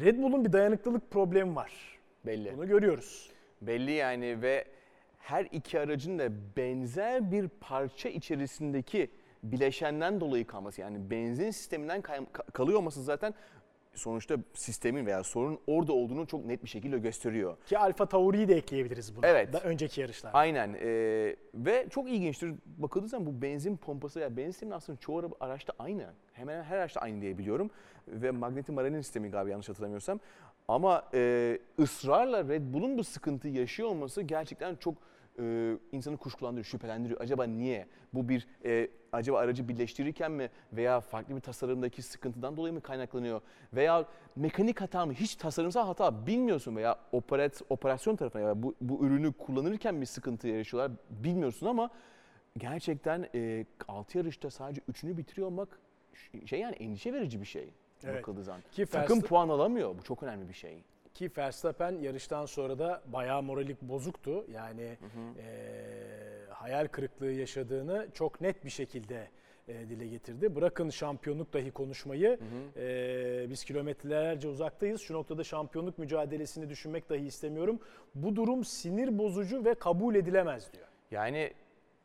Red 0.00 0.18
Bull'un 0.18 0.44
bir 0.44 0.52
dayanıklılık 0.52 1.10
problemi 1.10 1.56
var. 1.56 1.98
Belli. 2.26 2.56
Bunu 2.56 2.68
görüyoruz. 2.68 3.30
Belli 3.62 3.92
yani 3.92 4.42
ve 4.42 4.64
her 5.24 5.48
iki 5.52 5.80
aracın 5.80 6.18
da 6.18 6.28
benzer 6.56 7.32
bir 7.32 7.48
parça 7.48 8.08
içerisindeki 8.08 9.10
bileşenden 9.42 10.20
dolayı 10.20 10.46
kalması 10.46 10.80
yani 10.80 11.10
benzin 11.10 11.50
sisteminden 11.50 12.02
kalıyor 12.52 12.78
olması 12.78 13.02
zaten 13.02 13.34
sonuçta 13.94 14.36
sistemin 14.54 15.06
veya 15.06 15.24
sorunun 15.24 15.58
orada 15.66 15.92
olduğunu 15.92 16.26
çok 16.26 16.44
net 16.44 16.64
bir 16.64 16.68
şekilde 16.68 16.98
gösteriyor. 16.98 17.56
Ki 17.66 17.78
Alfa 17.78 18.06
Tauri'yi 18.06 18.48
de 18.48 18.54
ekleyebiliriz 18.54 19.16
buna. 19.16 19.26
Evet. 19.26 19.52
Da 19.52 19.60
önceki 19.60 20.00
yarışlarda. 20.00 20.38
Aynen 20.38 20.76
ee, 20.80 21.36
ve 21.54 21.86
çok 21.90 22.08
ilginçtir 22.10 22.54
bakıldığı 22.66 23.08
zaman 23.08 23.26
bu 23.26 23.42
benzin 23.42 23.76
pompası 23.76 24.20
ya 24.20 24.36
benzin 24.36 24.50
sistemi 24.50 24.74
aslında 24.74 24.98
çoğu 24.98 25.36
araçta 25.40 25.72
aynı. 25.78 26.06
Hemen 26.32 26.62
her 26.62 26.76
araçta 26.78 27.00
aynı 27.00 27.20
diye 27.20 27.38
biliyorum. 27.38 27.70
Ve 28.08 28.30
magnetic 28.30 28.74
marine 28.74 29.02
sistemi 29.02 29.30
galiba 29.30 29.50
yanlış 29.50 29.68
hatırlamıyorsam. 29.68 30.20
Ama 30.68 31.02
e, 31.14 31.58
ısrarla 31.78 32.48
Red 32.48 32.62
Bull'un 32.72 32.98
bu 32.98 33.04
sıkıntıyı 33.04 33.54
yaşıyor 33.54 33.88
olması 33.88 34.22
gerçekten 34.22 34.76
çok 34.76 34.94
e, 35.38 35.76
insanı 35.92 36.16
kuşkulandırıyor, 36.16 36.64
şüphelendiriyor. 36.64 37.20
Acaba 37.20 37.44
niye? 37.44 37.86
Bu 38.14 38.28
bir 38.28 38.46
e, 38.64 38.88
acaba 39.12 39.38
aracı 39.38 39.68
birleştirirken 39.68 40.32
mi 40.32 40.50
veya 40.72 41.00
farklı 41.00 41.36
bir 41.36 41.40
tasarımdaki 41.40 42.02
sıkıntıdan 42.02 42.56
dolayı 42.56 42.74
mı 42.74 42.80
kaynaklanıyor? 42.80 43.40
Veya 43.72 44.04
mekanik 44.36 44.80
hata 44.80 45.06
mı? 45.06 45.12
Hiç 45.12 45.36
tasarımsal 45.36 45.86
hata 45.86 46.26
bilmiyorsun 46.26 46.76
veya 46.76 46.98
operat, 47.12 47.62
operasyon 47.70 48.16
tarafına 48.16 48.42
ya 48.42 48.62
bu, 48.62 48.74
bu 48.80 49.06
ürünü 49.06 49.32
kullanırken 49.32 50.00
bir 50.00 50.06
sıkıntı 50.06 50.48
yaşıyorlar 50.48 50.92
bilmiyorsun 51.10 51.66
ama 51.66 51.90
gerçekten 52.58 53.28
e, 53.34 53.66
6 53.88 54.18
yarışta 54.18 54.50
sadece 54.50 54.80
3'ünü 54.92 55.16
bitiriyor 55.16 55.48
olmak 55.48 55.80
şey 56.46 56.60
yani 56.60 56.74
endişe 56.74 57.12
verici 57.12 57.40
bir 57.40 57.46
şey. 57.46 57.70
Evet. 58.04 58.18
Bakıldığı 58.18 58.44
zaman. 58.44 58.62
Ki 58.72 58.86
Takım 58.86 59.20
puan 59.20 59.48
alamıyor. 59.48 59.98
Bu 59.98 60.02
çok 60.02 60.22
önemli 60.22 60.48
bir 60.48 60.54
şey. 60.54 60.84
Ki 61.14 61.30
Verstappen 61.38 61.92
yarıştan 61.92 62.46
sonra 62.46 62.78
da 62.78 63.02
bayağı 63.06 63.42
moralik 63.42 63.82
bozuktu. 63.82 64.44
Yani 64.52 64.96
eee, 65.38 65.44
hayal 66.50 66.86
kırıklığı 66.88 67.30
yaşadığını 67.32 68.08
çok 68.14 68.40
net 68.40 68.64
bir 68.64 68.70
şekilde 68.70 69.28
e, 69.68 69.74
dile 69.88 70.06
getirdi. 70.06 70.56
Bırakın 70.56 70.90
şampiyonluk 70.90 71.52
dahi 71.52 71.70
konuşmayı. 71.70 72.38
eee, 72.76 73.46
biz 73.50 73.64
kilometrelerce 73.64 74.48
uzaktayız. 74.48 75.00
Şu 75.00 75.14
noktada 75.14 75.44
şampiyonluk 75.44 75.98
mücadelesini 75.98 76.68
düşünmek 76.70 77.10
dahi 77.10 77.26
istemiyorum. 77.26 77.80
Bu 78.14 78.36
durum 78.36 78.64
sinir 78.64 79.18
bozucu 79.18 79.64
ve 79.64 79.74
kabul 79.74 80.14
edilemez 80.14 80.72
diyor. 80.72 80.86
Yani 81.10 81.52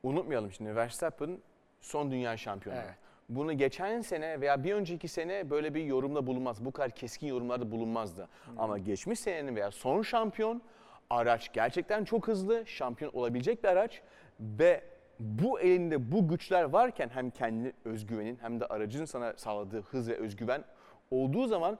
unutmayalım 0.03 0.51
şimdi 0.51 0.75
Verstappen 0.75 1.37
son 1.81 2.11
dünya 2.11 2.37
şampiyonu. 2.37 2.79
Evet. 2.79 2.95
Bunu 3.29 3.57
geçen 3.57 4.01
sene 4.01 4.41
veya 4.41 4.63
bir 4.63 4.73
önceki 4.73 5.07
sene 5.07 5.49
böyle 5.49 5.73
bir 5.73 5.83
yorumda 5.83 6.27
bulunmaz. 6.27 6.65
Bu 6.65 6.71
kadar 6.71 6.91
keskin 6.91 7.27
yorumlarda 7.27 7.71
bulunmazdı. 7.71 8.27
Ama 8.57 8.77
geçmiş 8.77 9.19
senenin 9.19 9.55
veya 9.55 9.71
son 9.71 10.01
şampiyon 10.01 10.61
araç 11.09 11.53
gerçekten 11.53 12.03
çok 12.03 12.27
hızlı, 12.27 12.67
şampiyon 12.67 13.11
olabilecek 13.11 13.63
bir 13.63 13.67
araç 13.69 14.01
ve 14.39 14.83
bu 15.19 15.59
elinde 15.59 16.11
bu 16.11 16.27
güçler 16.27 16.63
varken 16.63 17.09
hem 17.09 17.29
kendi 17.29 17.73
özgüvenin 17.85 18.37
hem 18.41 18.59
de 18.59 18.65
aracın 18.65 19.05
sana 19.05 19.33
sağladığı 19.37 19.81
hız 19.81 20.09
ve 20.09 20.15
özgüven 20.15 20.63
olduğu 21.11 21.47
zaman 21.47 21.77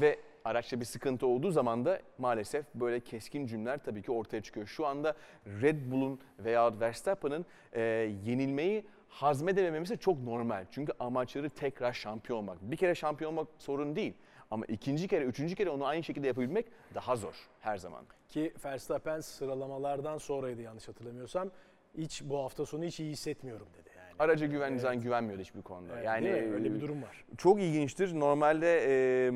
ve 0.00 0.18
araçta 0.44 0.80
bir 0.80 0.84
sıkıntı 0.84 1.26
olduğu 1.26 1.50
zaman 1.50 1.84
da 1.84 2.00
maalesef 2.18 2.66
böyle 2.74 3.00
keskin 3.00 3.46
cümleler 3.46 3.78
tabii 3.84 4.02
ki 4.02 4.12
ortaya 4.12 4.42
çıkıyor. 4.42 4.66
Şu 4.66 4.86
anda 4.86 5.14
Red 5.46 5.90
Bull'un 5.90 6.20
veya 6.38 6.80
Verstappen'ın 6.80 7.46
e, 7.72 7.80
yenilmeyi 8.24 8.84
hazmedememesi 9.14 9.98
çok 9.98 10.22
normal. 10.22 10.66
Çünkü 10.70 10.92
amaçları 11.00 11.50
tekrar 11.50 11.92
şampiyon 11.92 12.38
olmak. 12.38 12.62
Bir 12.62 12.76
kere 12.76 12.94
şampiyon 12.94 13.32
olmak 13.32 13.48
sorun 13.58 13.96
değil. 13.96 14.14
Ama 14.50 14.64
ikinci 14.66 15.08
kere, 15.08 15.24
üçüncü 15.24 15.54
kere 15.54 15.70
onu 15.70 15.86
aynı 15.86 16.02
şekilde 16.02 16.26
yapabilmek 16.26 16.66
daha 16.94 17.16
zor 17.16 17.34
her 17.60 17.76
zaman. 17.76 18.04
Ki 18.28 18.52
Verstappen 18.64 19.20
sıralamalardan 19.20 20.18
sonraydı 20.18 20.62
yanlış 20.62 20.88
hatırlamıyorsam. 20.88 21.50
Hiç 21.98 22.22
bu 22.24 22.38
hafta 22.38 22.66
sonu 22.66 22.84
hiç 22.84 23.00
iyi 23.00 23.10
hissetmiyorum 23.10 23.66
dedi 23.78 23.90
yani. 23.96 24.12
Araca 24.18 24.46
güvendiğinden 24.46 25.00
güvenmiyordu 25.00 25.42
hiçbir 25.42 25.62
konuda. 25.62 25.92
Evet, 25.94 26.04
yani 26.04 26.32
öyle 26.32 26.74
bir 26.74 26.80
durum 26.80 27.02
var. 27.02 27.24
Çok 27.38 27.60
ilginçtir. 27.60 28.20
Normalde 28.20 28.84
e, 28.88 29.32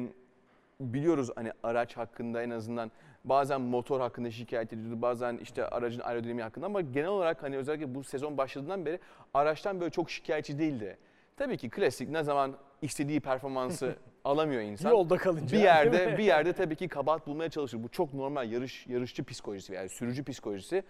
biliyoruz 0.81 1.31
hani 1.35 1.53
araç 1.63 1.97
hakkında 1.97 2.43
en 2.43 2.51
azından 2.51 2.91
bazen 3.25 3.61
motor 3.61 4.01
hakkında 4.01 4.31
şikayet 4.31 4.73
ediyordu. 4.73 5.03
Bazen 5.03 5.37
işte 5.37 5.67
aracın 5.67 6.01
aerodinamiği 6.01 6.43
hakkında 6.43 6.67
ama 6.67 6.81
genel 6.81 7.09
olarak 7.09 7.43
hani 7.43 7.57
özellikle 7.57 7.95
bu 7.95 8.05
sezon 8.05 8.39
başladığından 8.39 8.87
beri 8.87 9.01
araçtan 9.35 9.81
böyle 9.81 9.91
çok 9.91 10.11
şikayetçi 10.11 10.59
değildi. 10.59 10.99
Tabii 11.37 11.57
ki 11.57 11.71
klasik 11.71 12.09
ne 12.09 12.23
zaman 12.23 12.57
istediği 12.83 13.21
performansı 13.21 13.97
alamıyor 14.25 14.63
insan. 14.63 14.91
Yolda 14.91 15.17
kalınca. 15.17 15.57
Bir 15.57 15.63
yerde 15.63 16.19
bir 16.19 16.25
yerde 16.25 16.53
tabii 16.53 16.77
ki 16.77 16.89
kabahat 16.89 17.27
bulmaya 17.27 17.51
çalışır. 17.51 17.83
Bu 17.83 17.89
çok 17.89 18.15
normal 18.15 18.53
yarış 18.53 18.87
yarışçı 18.87 19.25
psikolojisi 19.25 19.73
yani 19.73 19.89
sürücü 19.89 20.25
psikolojisi. 20.25 20.83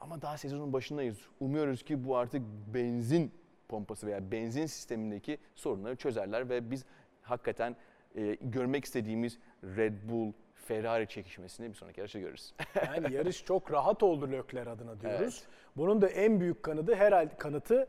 Ama 0.00 0.22
daha 0.22 0.38
sezonun 0.38 0.72
başındayız. 0.72 1.18
Umuyoruz 1.40 1.82
ki 1.82 2.04
bu 2.04 2.16
artık 2.16 2.42
benzin 2.74 3.32
pompası 3.68 4.06
veya 4.06 4.30
benzin 4.30 4.66
sistemindeki 4.66 5.38
sorunları 5.54 5.96
çözerler 5.96 6.48
ve 6.48 6.70
biz 6.70 6.84
hakikaten 7.22 7.76
e, 8.16 8.36
görmek 8.40 8.84
istediğimiz 8.84 9.38
Red 9.64 9.94
Bull 10.08 10.32
Ferrari 10.64 11.08
çekişmesini 11.08 11.68
bir 11.68 11.74
sonraki 11.74 12.00
yarışta 12.00 12.18
görürüz. 12.18 12.54
Yani 12.86 13.14
yarış 13.14 13.44
çok 13.44 13.72
rahat 13.72 14.02
oldu 14.02 14.30
Lökler 14.32 14.66
adına 14.66 15.00
diyoruz. 15.00 15.20
Evet. 15.20 15.48
Bunun 15.76 16.02
da 16.02 16.08
en 16.08 16.40
büyük 16.40 16.62
kanıtı 16.62 16.94
herhalde 16.94 17.36
kanıtı 17.36 17.86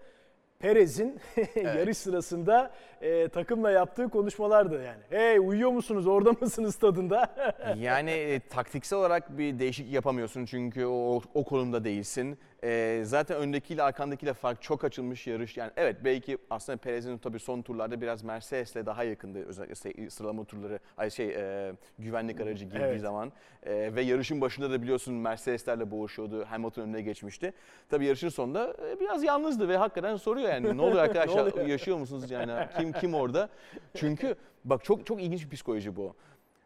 Perez'in 0.59 1.19
yarış 1.55 1.97
sırasında 1.97 2.71
e, 3.01 3.27
takımla 3.27 3.71
yaptığı 3.71 4.09
konuşmalardı 4.09 4.83
yani. 4.83 5.01
Hey 5.09 5.37
uyuyor 5.37 5.71
musunuz 5.71 6.07
orada 6.07 6.31
mısınız 6.41 6.75
tadında? 6.75 7.35
yani 7.77 8.11
e, 8.11 8.39
taktiksel 8.39 8.99
olarak 8.99 9.37
bir 9.37 9.59
değişik 9.59 9.93
yapamıyorsun 9.93 10.45
çünkü 10.45 10.85
o, 10.85 11.21
o 11.33 11.43
konumda 11.43 11.83
değilsin. 11.83 12.37
E, 12.65 13.01
zaten 13.05 13.37
öndekiyle 13.37 13.83
arkandakiyle 13.83 14.33
fark 14.33 14.61
çok 14.61 14.83
açılmış 14.83 15.27
yarış. 15.27 15.57
Yani 15.57 15.71
evet 15.77 15.95
belki 16.03 16.37
aslında 16.49 16.77
Perez'in 16.77 17.17
tabii 17.17 17.39
son 17.39 17.61
turlarda 17.61 18.01
biraz 18.01 18.23
Mercedes'le 18.23 18.75
daha 18.85 19.03
yakındı 19.03 19.45
özellikle 19.45 20.09
sıralama 20.09 20.43
turları, 20.45 20.79
ay 20.97 21.09
şey 21.09 21.29
e, 21.29 21.73
güvenlik 21.99 22.41
aracı 22.41 22.65
girdiği 22.65 22.79
Evet. 22.79 23.01
zaman. 23.01 23.31
E, 23.63 23.95
ve 23.95 24.01
yarışın 24.01 24.41
başında 24.41 24.71
da 24.71 24.81
biliyorsun 24.81 25.13
Mercedes'lerle 25.13 25.91
boğuşuyordu. 25.91 26.45
Hamilton 26.45 26.81
önüne 26.83 27.01
geçmişti. 27.01 27.53
Tabii 27.89 28.05
yarışın 28.05 28.29
sonunda 28.29 28.75
e, 28.91 28.99
biraz 28.99 29.23
yalnızdı 29.23 29.67
ve 29.69 29.77
hakikaten 29.77 30.15
soruyor 30.15 30.49
yani 30.49 30.77
ne 30.77 30.81
oluyor 30.81 30.97
arkadaşlar 31.03 31.41
oluyor? 31.51 31.67
yaşıyor 31.67 31.97
musunuz 31.97 32.31
yani 32.31 32.51
kim 32.77 32.91
kim 32.91 33.13
orada? 33.13 33.49
Çünkü 33.93 34.35
bak 34.63 34.83
çok 34.83 35.05
çok 35.05 35.21
ilginç 35.21 35.45
bir 35.45 35.49
psikoloji 35.55 35.95
bu. 35.95 36.15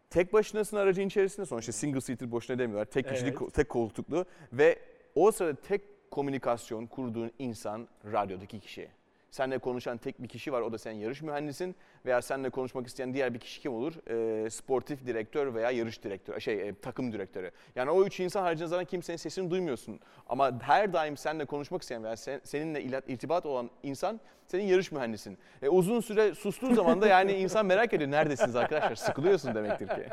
Tek 0.10 0.34
başınasın 0.34 0.78
aracın 0.78 1.08
içerisinde 1.08 1.46
sonuçta 1.46 1.72
single 1.72 2.02
seater 2.02 2.32
boşuna 2.32 2.60
demiyorlar. 2.60 2.86
Tek 2.86 3.10
kişilik, 3.10 3.42
Evet. 3.42 3.54
tek 3.54 3.70
koltuklu 3.70 4.26
ve 4.54 4.80
o 5.16 5.32
sırada 5.32 5.62
tek 5.62 5.82
komünikasyon 6.12 6.86
kurduğun 6.86 7.32
insan 7.40 7.88
radyodaki 8.12 8.60
kişi. 8.60 8.90
Seninle 9.32 9.58
konuşan 9.58 9.98
tek 9.98 10.24
bir 10.24 10.28
kişi 10.28 10.52
var 10.52 10.62
o 10.62 10.72
da 10.72 10.78
sen 10.78 10.92
yarış 10.92 11.22
mühendisin 11.22 11.76
veya 12.06 12.22
seninle 12.22 12.50
konuşmak 12.50 12.88
isteyen 12.88 13.14
diğer 13.14 13.34
bir 13.34 13.40
kişi 13.40 13.62
kim 13.62 13.74
olur? 13.74 13.94
Ee, 14.10 14.50
sportif 14.50 15.06
direktör 15.06 15.54
veya 15.54 15.72
yarış 15.72 16.04
direktörü, 16.04 16.42
şey 16.42 16.70
e, 16.70 16.74
takım 16.74 17.14
direktörü. 17.14 17.52
Yani 17.76 17.92
o 17.92 18.06
üç 18.06 18.20
insan 18.20 18.42
haricinde 18.42 18.68
zaten 18.68 18.86
kimsenin 18.86 19.18
sesini 19.18 19.52
duymuyorsun. 19.52 20.00
Ama 20.30 20.60
her 20.62 20.94
daim 20.94 21.18
seninle 21.18 21.46
konuşmak 21.46 21.82
isteyen 21.82 22.04
veya 22.04 22.18
sen, 22.18 22.42
seninle 22.44 22.84
irtibat 23.08 23.46
olan 23.46 23.70
insan 23.84 24.20
senin 24.52 24.64
yarış 24.64 24.92
mühendisin. 24.92 25.38
E, 25.62 25.70
uzun 25.70 26.00
süre 26.00 26.36
sustuğu 26.36 26.76
zaman 26.76 27.02
da 27.02 27.08
yani 27.08 27.32
insan 27.34 27.66
merak 27.66 27.94
ediyor 27.94 28.12
neredesiniz 28.12 28.56
arkadaşlar 28.56 28.96
sıkılıyorsun 28.96 29.56
demektir 29.56 29.88
ki. 29.88 30.06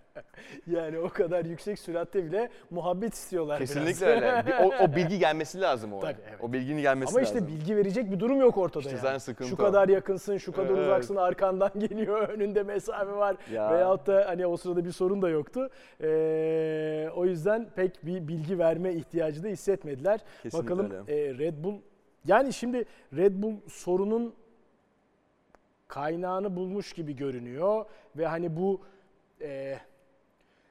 yani 0.66 0.98
o 0.98 1.08
kadar 1.08 1.44
yüksek 1.44 1.78
süratte 1.78 2.24
bile 2.24 2.48
muhabbet 2.70 3.14
istiyorlar 3.14 3.58
Kesinlikle 3.58 4.06
biraz. 4.06 4.22
öyle. 4.22 4.46
Bir- 4.46 4.52
O, 4.64 4.84
o 4.84 4.96
bilgi 4.96 5.18
gelmesi 5.18 5.60
lazım 5.60 5.92
o. 5.92 6.00
Tabii, 6.00 6.16
evet. 6.28 6.38
O 6.42 6.52
bilginin 6.52 6.82
gelmesi 6.82 7.10
Ama 7.10 7.20
lazım. 7.20 7.36
işte 7.38 7.48
bilgi 7.52 7.76
verecek 7.76 8.10
bir 8.10 8.20
durum 8.20 8.40
yok 8.40 8.56
ortada 8.58 8.78
İşte 8.80 8.90
yani. 8.90 9.00
zaten 9.00 9.18
sıkıntı 9.18 9.48
Şu 9.50 9.54
o. 9.54 9.58
kadar 9.58 9.88
yakınsın, 9.88 10.38
şu 10.38 10.52
kadar 10.52 10.68
Evet. 10.70 10.78
uzaksın, 10.78 11.16
arkandan 11.16 11.70
geliyor, 11.78 12.28
önünde 12.28 12.62
mesafe 12.62 13.12
var. 13.12 13.36
Ya. 13.52 13.70
Veyahut 13.72 14.06
da 14.06 14.24
hani 14.28 14.46
o 14.46 14.56
sırada 14.56 14.84
bir 14.84 14.92
sorun 14.92 15.22
da 15.22 15.28
yoktu. 15.28 15.70
Ee, 16.02 17.08
o 17.16 17.26
yüzden 17.26 17.68
pek 17.76 18.06
bir 18.06 18.28
bilgi 18.28 18.58
verme 18.58 18.92
ihtiyacı 18.92 19.42
da 19.44 19.48
hissetmediler. 19.48 20.20
Kesinlikle 20.42 20.70
Bakalım 20.72 20.90
öyle. 21.08 21.24
e, 21.26 21.38
Red 21.38 21.54
Bull 21.64 21.74
yani 22.26 22.52
şimdi 22.52 22.84
Red 23.16 23.42
Bull 23.42 23.54
sorunun 23.68 24.34
kaynağını 25.88 26.56
bulmuş 26.56 26.92
gibi 26.92 27.16
görünüyor 27.16 27.84
ve 28.16 28.26
hani 28.26 28.56
bu 28.56 28.80
e, 29.40 29.78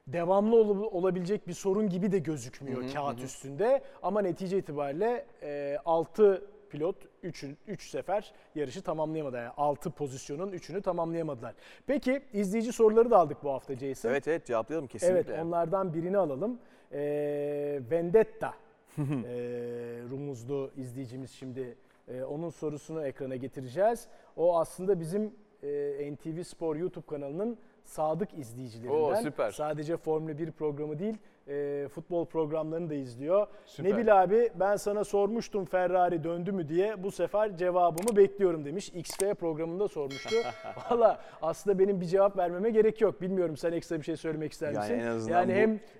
devamlı 0.07 0.55
ol- 0.55 0.91
olabilecek 0.91 1.47
bir 1.47 1.53
sorun 1.53 1.89
gibi 1.89 2.11
de 2.11 2.19
gözükmüyor 2.19 2.83
Hı 2.83 2.87
hı, 2.87 2.93
kağıt 2.93 3.19
hı 3.19 3.23
üstünde 3.23 3.83
ama 4.03 4.21
netice 4.21 4.57
itibariyle 4.57 5.25
e, 5.43 5.77
6 5.85 6.43
pilot 6.69 6.95
3 7.23 7.45
3 7.67 7.89
sefer 7.89 8.33
yarışı 8.55 8.81
tamamlayamadı. 8.81 9.37
Yani 9.37 9.51
6 9.57 9.91
pozisyonun 9.91 10.51
3'ünü 10.51 10.81
tamamlayamadılar. 10.81 11.53
Peki 11.87 12.21
izleyici 12.33 12.71
soruları 12.73 13.11
da 13.11 13.17
aldık 13.17 13.43
bu 13.43 13.51
hafta 13.51 13.75
Jason. 13.75 14.09
Evet 14.09 14.27
evet 14.27 14.45
cevaplayalım 14.45 14.87
kesinlikle. 14.87 15.33
Evet 15.33 15.43
onlardan 15.45 15.93
birini 15.93 16.17
alalım. 16.17 16.59
Ee, 16.91 17.79
Vendetta 17.91 18.53
ee, 19.27 19.99
rumuzlu 20.11 20.71
izleyicimiz 20.77 21.31
şimdi 21.31 21.77
ee, 22.07 22.23
onun 22.23 22.49
sorusunu 22.49 23.05
ekrana 23.05 23.35
getireceğiz. 23.35 24.07
O 24.35 24.59
aslında 24.59 24.99
bizim 24.99 25.33
e, 25.63 26.13
NTV 26.13 26.43
Spor 26.43 26.75
YouTube 26.75 27.05
kanalının 27.05 27.57
sadık 27.83 28.33
izleyicilerinden. 28.33 28.95
Oo, 28.95 29.15
süper. 29.15 29.51
Sadece 29.51 29.97
Formula 29.97 30.37
1 30.37 30.51
programı 30.51 30.99
değil 30.99 31.17
e, 31.47 31.87
futbol 31.87 32.25
programlarını 32.25 32.89
da 32.89 32.93
izliyor. 32.93 33.47
Süper. 33.65 33.91
Nebil 33.91 34.21
abi 34.23 34.49
ben 34.55 34.75
sana 34.75 35.03
sormuştum 35.03 35.65
Ferrari 35.65 36.23
döndü 36.23 36.51
mü 36.51 36.69
diye 36.69 37.03
bu 37.03 37.11
sefer 37.11 37.57
cevabımı 37.57 38.17
bekliyorum 38.17 38.65
demiş. 38.65 38.89
XF 38.89 39.33
programında 39.39 39.87
sormuştu. 39.87 40.35
Valla 40.91 41.19
aslında 41.41 41.79
benim 41.79 42.01
bir 42.01 42.05
cevap 42.05 42.37
vermeme 42.37 42.69
gerek 42.69 43.01
yok. 43.01 43.21
Bilmiyorum 43.21 43.57
sen 43.57 43.71
ekstra 43.71 43.97
bir 43.97 44.03
şey 44.03 44.17
söylemek 44.17 44.51
ister 44.53 44.67
Yani 44.73 44.79
misin? 44.79 44.99
en 44.99 45.07
azından 45.07 45.39
yani 45.39 45.51
bu- 45.51 45.55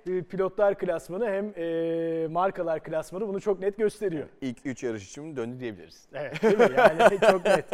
hem 0.09 0.17
e, 0.17 0.21
pilotlar 0.23 0.77
klasmanı 0.77 1.25
hem 1.27 1.53
e, 1.57 2.27
markalar 2.27 2.83
klasmanı 2.83 3.27
bunu 3.27 3.41
çok 3.41 3.59
net 3.59 3.77
gösteriyor. 3.77 4.27
İlk 4.41 4.57
3 4.65 4.83
yarış 4.83 5.09
için 5.09 5.35
döndü 5.35 5.59
diyebiliriz. 5.59 6.07
Evet 6.13 6.43
değil 6.43 6.57
mi? 6.57 6.67
Yani 6.77 7.19
çok 7.31 7.45
net. 7.45 7.65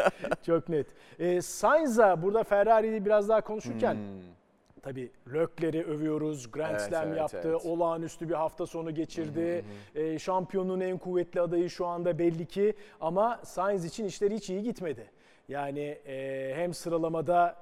Çok 0.46 0.70
net. 0.70 0.88
E, 1.20 1.42
Sainz'a 1.42 2.22
burada 2.22 2.44
Ferrari'yi 2.44 3.06
biraz 3.06 3.30
daha 3.30 3.42
konuşurken 3.42 3.94
Hmm. 3.94 4.39
Tabii 4.82 5.12
Lökler'i 5.34 5.84
övüyoruz. 5.84 6.52
Grand 6.52 6.72
Evet, 6.72 6.82
Slam 6.82 7.08
evet, 7.08 7.18
yaptı. 7.18 7.42
evet. 7.46 7.66
Olağanüstü 7.66 8.30
bir 8.30 8.34
hafta 8.34 8.66
sonu 8.66 8.94
geçirdi. 8.94 9.66
Ee, 9.96 10.20
şampiyonluğun 10.20 10.80
en 10.80 10.98
kuvvetli 10.98 11.42
adayı 11.42 11.70
şu 11.70 11.86
anda 11.86 12.20
belli 12.20 12.46
ki. 12.46 12.74
Ama 13.02 13.40
Sainz 13.44 13.86
için 13.86 14.06
işleri 14.06 14.36
hiç 14.36 14.50
iyi 14.50 14.64
gitmedi. 14.64 15.12
Yani 15.48 15.80
e, 16.06 16.52
hem 16.56 16.74
sıralamada 16.74 17.56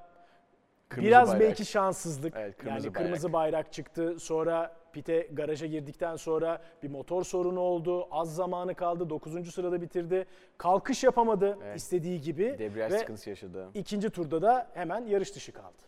Kırmızı 0.88 1.08
biraz 1.08 1.28
bayrak. 1.28 1.40
belki 1.48 1.64
şanssızlık. 1.64 2.34
Evet, 2.36 2.56
kırmızı 2.56 2.86
yani 2.86 2.94
bayrak. 2.94 2.94
kırmızı 3.06 3.32
bayrak 3.32 3.72
çıktı. 3.72 4.16
Sonra 4.20 4.76
pite 4.92 5.28
garaja 5.32 5.66
girdikten 5.66 6.16
sonra 6.16 6.62
bir 6.82 6.88
motor 6.90 7.24
sorunu 7.24 7.60
oldu. 7.60 8.08
Az 8.10 8.34
zamanı 8.34 8.74
kaldı. 8.74 9.10
9. 9.10 9.54
sırada 9.54 9.82
bitirdi. 9.82 10.26
Kalkış 10.58 11.04
yapamadı 11.04 11.58
Evet. 11.64 11.76
istediği 11.76 12.20
gibi. 12.20 12.56
Debriyaj 12.58 12.92
sıkıntısı 12.92 13.30
yaşadı. 13.30 13.68
ikinci 13.74 14.10
turda 14.10 14.42
da 14.42 14.70
hemen 14.74 15.06
yarış 15.06 15.34
dışı 15.34 15.52
kaldı. 15.52 15.87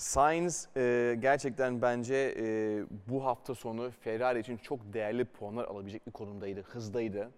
Sainz 0.00 0.68
e, 0.76 1.16
gerçekten 1.20 1.82
bence 1.82 2.34
e, 2.38 2.44
bu 3.08 3.24
hafta 3.24 3.54
sonu 3.54 3.90
Ferrari 4.00 4.40
için 4.40 4.56
çok 4.56 4.92
değerli 4.92 5.24
puanlar 5.24 5.64
alabilecek 5.64 6.06
bir 6.06 6.12
konumdaydı, 6.12 6.62
hızdaydı. 6.62 7.30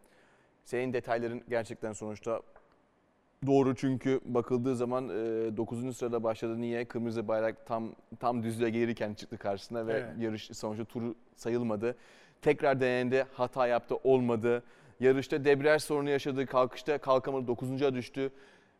Senin 0.64 0.92
detayların 0.92 1.42
gerçekten 1.48 1.92
sonuçta 1.92 2.42
doğru 3.46 3.74
çünkü 3.74 4.20
bakıldığı 4.24 4.76
zaman 4.76 5.08
e, 5.08 5.56
9. 5.56 5.96
sırada 5.96 6.22
başladı. 6.22 6.60
Niye? 6.60 6.84
Kırmızı 6.84 7.28
bayrak 7.28 7.66
tam 7.66 7.94
tam 8.20 8.42
düzlüğe 8.42 8.70
gelirken 8.70 9.14
çıktı 9.14 9.38
karşısına 9.38 9.86
ve 9.86 9.92
Evet. 9.92 10.06
yarış 10.18 10.50
sonuçta 10.52 10.84
turu 10.84 11.14
sayılmadı. 11.36 11.96
Tekrar 12.42 12.80
denendi, 12.80 13.26
hata 13.32 13.66
yaptı, 13.66 13.96
olmadı. 14.04 14.62
Yarışta 15.00 15.44
debriyaj 15.44 15.82
sorunu 15.82 16.10
yaşadı, 16.10 16.46
kalkışta 16.46 16.98
kalkamadı, 16.98 17.50
9.a 17.50 17.94
düştü. 17.94 18.32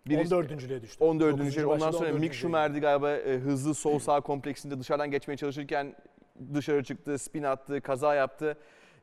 Birisi- 0.09 0.35
14. 0.35 0.83
düştü. 0.83 1.05
14. 1.05 1.39
9. 1.39 1.57
Ondan 1.59 1.71
başladı, 1.71 1.93
sonra 1.93 2.09
14. 2.09 2.21
Mick 2.21 2.35
Schumacher'di 2.35 2.81
galiba 2.81 3.11
e, 3.13 3.39
hızlı 3.39 3.75
sol 3.75 3.99
sağ 3.99 4.21
kompleksinde 4.21 4.81
dışarıdan 4.81 5.11
geçmeye 5.11 5.37
çalışırken 5.37 5.95
dışarı 6.55 6.85
çıktı, 6.85 7.19
spin 7.19 7.43
attı, 7.43 7.81
kaza 7.81 8.15
yaptı. 8.15 8.57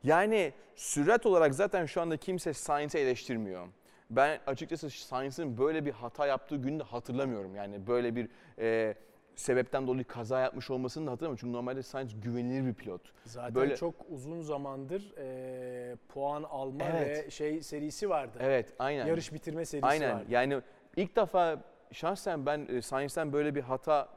Yani 0.04 0.52
sürat 0.76 1.26
olarak 1.26 1.54
zaten 1.54 1.86
şu 1.86 2.00
anda 2.00 2.16
kimse 2.16 2.52
Sainz'i 2.52 2.98
eleştirmiyor. 2.98 3.66
Ben 4.10 4.38
açıkçası 4.46 4.90
Sainz'in 4.90 5.58
böyle 5.58 5.86
bir 5.86 5.90
hata 5.92 6.26
yaptığı 6.26 6.56
günü 6.56 6.78
de 6.78 6.82
hatırlamıyorum. 6.82 7.54
Yani 7.54 7.86
böyle 7.86 8.16
bir 8.16 8.28
e, 8.58 8.94
sebepten 9.36 9.86
dolayı 9.86 10.04
kaza 10.04 10.40
yapmış 10.40 10.70
olmasını 10.70 11.06
da 11.06 11.10
hatırlamıyorum. 11.10 11.40
Çünkü 11.40 11.52
normalde 11.52 11.82
Sainz 11.82 12.20
güvenilir 12.20 12.66
bir 12.66 12.74
pilot. 12.74 13.00
Zaten 13.24 13.54
Böyle- 13.54 13.76
çok 13.76 13.94
uzun 14.10 14.40
zamandır 14.40 15.14
e, 15.18 15.96
puan 16.08 16.42
alma 16.42 16.84
Evet. 16.84 17.26
ve 17.26 17.30
şey 17.30 17.62
serisi 17.62 18.10
vardı. 18.10 18.38
Evet, 18.40 18.72
aynen. 18.78 19.06
Yarış 19.06 19.32
bitirme 19.32 19.64
serisi 19.64 19.86
Aynen. 19.86 20.14
vardı. 20.14 20.24
Yani 20.28 20.60
ilk 21.00 21.16
defa 21.16 21.62
şahsen 21.92 22.46
ben 22.46 22.66
e, 22.68 22.82
Sainz'den 22.82 23.32
böyle 23.32 23.54
bir 23.54 23.60
hata 23.60 24.08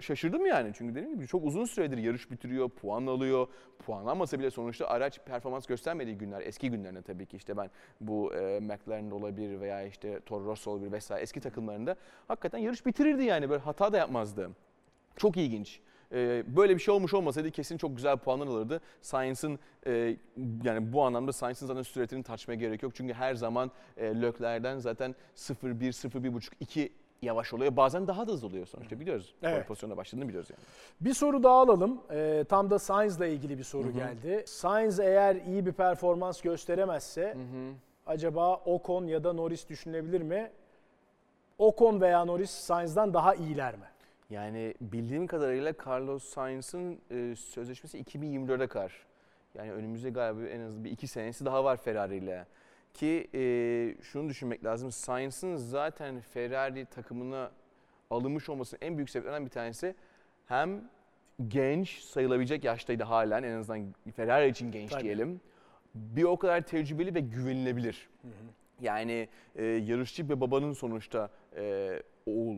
şaşırdım 0.00 0.46
yani. 0.46 0.72
Çünkü 0.74 0.94
dediğim 0.94 1.16
gibi 1.16 1.26
çok 1.26 1.44
uzun 1.44 1.64
süredir 1.64 1.98
yarış 1.98 2.30
bitiriyor, 2.30 2.68
puan 2.68 3.06
alıyor. 3.06 3.46
Puan 3.78 4.06
almasa 4.06 4.38
bile 4.38 4.50
sonuçta 4.50 4.86
araç 4.86 5.20
performans 5.26 5.66
göstermediği 5.66 6.18
günler, 6.18 6.40
eski 6.40 6.70
günlerinde 6.70 7.02
tabii 7.02 7.26
ki 7.26 7.36
işte 7.36 7.56
ben 7.56 7.70
bu 8.00 8.34
e, 8.34 8.60
McLaren'de 8.60 9.14
olabilir 9.14 9.60
veya 9.60 9.82
işte 9.82 10.20
Toro 10.20 10.44
Rosso 10.44 10.70
olabilir 10.70 10.92
vesaire 10.92 11.22
eski 11.22 11.40
takımlarında 11.40 11.96
hakikaten 12.28 12.58
yarış 12.58 12.86
bitirirdi 12.86 13.24
yani 13.24 13.50
böyle 13.50 13.62
hata 13.62 13.92
da 13.92 13.96
yapmazdı. 13.96 14.50
Çok 15.16 15.36
ilginç. 15.36 15.80
Ee, 16.14 16.42
böyle 16.56 16.74
bir 16.74 16.80
şey 16.80 16.94
olmuş 16.94 17.14
olmasaydı 17.14 17.50
kesin 17.50 17.76
çok 17.76 17.96
güzel 17.96 18.16
puanlar 18.16 18.46
alırdı. 18.46 18.80
Science'ın 19.02 19.58
e, 19.86 20.16
yani 20.64 20.92
bu 20.92 21.02
anlamda 21.02 21.32
Science'ın 21.32 21.66
zaten 21.66 21.82
süretini 21.82 22.22
tartışmaya 22.22 22.56
gerek 22.56 22.82
yok. 22.82 22.94
Çünkü 22.94 23.14
her 23.14 23.34
zaman 23.34 23.70
e, 23.96 24.20
Lökler'den 24.20 24.78
zaten 24.78 25.14
0-1, 25.36 25.54
0-1,5, 26.08 26.50
2 26.60 26.92
yavaş 27.22 27.52
oluyor. 27.54 27.76
Bazen 27.76 28.06
daha 28.06 28.28
da 28.28 28.32
hızlı 28.32 28.46
oluyor 28.46 28.66
sonuçta 28.66 29.00
biliyoruz. 29.00 29.34
Evet. 29.42 29.66
Pozisyonda 29.68 29.96
başladığını 29.96 30.28
biliyoruz 30.28 30.50
yani. 30.50 30.60
Bir 31.00 31.14
soru 31.14 31.42
daha 31.42 31.60
alalım. 31.60 32.00
Ee, 32.10 32.44
tam 32.48 32.70
da 32.70 32.78
Sainz'la 32.78 33.26
ilgili 33.26 33.58
bir 33.58 33.64
soru 33.64 33.92
geldi. 33.92 34.44
Sainz 34.46 35.00
eğer 35.00 35.36
iyi 35.36 35.66
bir 35.66 35.72
performans 35.72 36.40
gösteremezse 36.40 37.36
acaba 38.06 38.54
Ocon 38.56 39.06
ya 39.06 39.24
da 39.24 39.32
Norris 39.32 39.68
düşünülebilir 39.68 40.20
mi? 40.20 40.50
Ocon 41.58 42.00
veya 42.00 42.24
Norris 42.24 42.50
Sainz'dan 42.50 43.14
daha 43.14 43.34
iyiler 43.34 43.74
mi? 43.74 43.84
Yani 44.30 44.74
bildiğim 44.80 45.26
kadarıyla 45.26 45.74
Carlos 45.86 46.24
Sainz'ın 46.24 47.00
e, 47.10 47.36
sözleşmesi 47.36 47.98
2024'e 48.02 48.66
kadar. 48.66 48.92
Yani 49.54 49.72
önümüzde 49.72 50.10
galiba 50.10 50.46
en 50.46 50.60
az 50.60 50.84
bir 50.84 50.90
iki 50.90 51.06
senesi 51.06 51.44
daha 51.44 51.64
var 51.64 51.76
Ferrari 51.76 52.16
ile. 52.16 52.46
Ki 52.94 53.28
e, 53.34 53.40
şunu 54.02 54.28
düşünmek 54.28 54.64
lazım. 54.64 54.92
Sainz'ın 54.92 55.56
zaten 55.56 56.20
Ferrari 56.20 56.84
takımına 56.84 57.50
alınmış 58.10 58.48
olmasının 58.48 58.80
en 58.80 58.96
büyük 58.96 59.10
sebeplerinden 59.10 59.44
bir 59.44 59.50
tanesi 59.50 59.94
hem 60.46 60.80
genç 61.48 62.00
sayılabilecek 62.00 62.64
yaştaydı 62.64 63.02
halen 63.04 63.42
en 63.42 63.58
azından 63.58 63.94
Ferrari 64.16 64.48
için 64.48 64.72
genç 64.72 64.90
Tabii. 64.90 65.02
diyelim. 65.02 65.40
Bir 65.94 66.24
o 66.24 66.38
kadar 66.38 66.60
tecrübeli 66.60 67.14
ve 67.14 67.20
güvenilebilir. 67.20 68.08
Yani 68.80 69.28
e, 69.56 69.64
yarışçı 69.64 70.28
ve 70.28 70.40
babanın 70.40 70.72
sonuçta 70.72 71.30
e, 71.56 72.02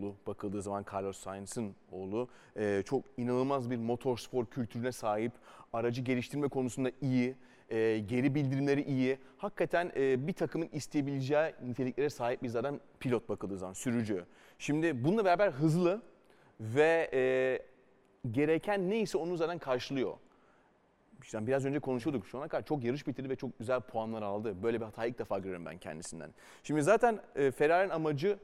oğlu 0.07 0.15
bakıldığı 0.27 0.63
zaman 0.63 0.85
Carlos 0.93 1.19
Sainz'ın 1.19 1.75
oğlu 1.93 2.29
e, 2.57 2.83
çok 2.87 3.05
inanılmaz 3.17 3.71
bir 3.71 3.77
motorspor 3.77 4.47
kültürüne 4.47 4.93
sahip, 4.93 5.33
aracı 5.73 6.03
geliştirme 6.03 6.49
konusunda 6.49 6.91
iyi, 7.01 7.35
e, 7.71 7.99
geri 7.99 8.35
bildirimleri 8.35 8.83
iyi. 8.83 9.19
Hakikaten 9.39 9.93
e, 9.97 10.27
bir 10.27 10.33
takımın 10.33 10.69
isteyebileceği 10.73 11.53
niteliklere 11.63 12.11
sahip 12.11 12.43
bir 12.43 12.49
zaten 12.49 12.81
pilot 13.01 13.29
bakıldığı 13.29 13.59
zaman, 13.59 13.73
sürücü. 13.73 14.25
Şimdi 14.59 15.05
bununla 15.05 15.25
beraber 15.25 15.51
hızlı 15.51 16.03
ve 16.61 17.11
e, 17.13 17.59
gereken 18.31 18.91
neyse 18.91 19.19
onu 19.19 19.37
zaten 19.37 19.59
karşılıyor. 19.59 20.13
İşte 21.23 21.47
biraz 21.47 21.65
önce 21.65 21.79
konuşuyorduk. 21.79 22.27
Şu 22.27 22.39
ana 22.39 22.49
kadar 22.49 22.65
çok 22.65 22.85
yarış 22.85 23.07
bitirdi 23.07 23.31
ve 23.31 23.37
çok 23.37 23.59
güzel 23.59 23.81
puanlar 23.81 24.23
aldı. 24.23 24.63
Böyle 24.63 24.81
bir 24.81 24.85
hatayı 24.85 25.11
ilk 25.11 25.19
defa 25.19 25.39
görüyorum 25.39 25.67
ben 25.67 25.79
kendisinden. 25.79 26.31
Şimdi 26.63 26.83
zaten 26.83 27.21
Ferrari'nin 27.35 27.93
amacı 27.93 28.39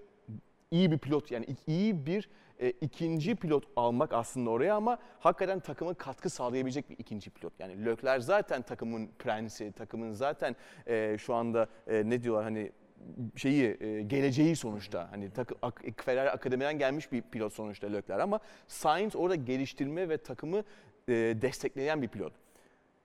iyi 0.73 0.91
bir 0.91 0.99
pilot 0.99 1.31
yani 1.31 1.47
iyi 1.67 2.07
bir 2.07 2.29
e, 2.61 2.71
ikinci 2.71 3.35
pilot 3.35 3.65
almak 3.77 4.13
aslında 4.13 4.51
oraya 4.51 4.75
ama 4.75 4.99
hakikaten 5.21 5.61
takıma 5.61 5.95
katkı 5.95 6.31
sağlayabilecek 6.31 6.91
bir 6.91 6.99
ikinci 6.99 7.31
pilot. 7.31 7.53
Yani 7.59 7.85
Lökler 7.85 8.21
zaten 8.21 8.63
takımın 8.63 9.11
prensi, 9.19 9.73
takımın 9.73 10.13
zaten 10.13 10.57
e, 10.87 11.17
şu 11.19 11.35
anda 11.35 11.69
e, 11.87 12.11
ne 12.11 12.23
diyorlar 12.23 12.45
hani 12.45 12.73
şeyi 13.37 13.77
e, 13.81 14.03
geleceği 14.03 14.57
sonuçta 14.57 15.09
hani 15.11 15.31
takı, 15.31 15.55
ak, 15.63 15.83
Ferrari 15.97 16.31
akademiden 16.31 16.79
gelmiş 16.79 17.13
bir 17.13 17.23
pilot 17.23 17.53
sonuçta 17.53 17.93
Lökler 17.93 18.19
ama 18.19 18.41
Sainz 18.69 19.17
orada 19.17 19.35
geliştirme 19.35 20.09
ve 20.09 20.17
takımı 20.17 20.59
e, 21.09 21.13
destekleyen 21.15 22.03
bir 22.03 22.09
pilot. 22.09 22.33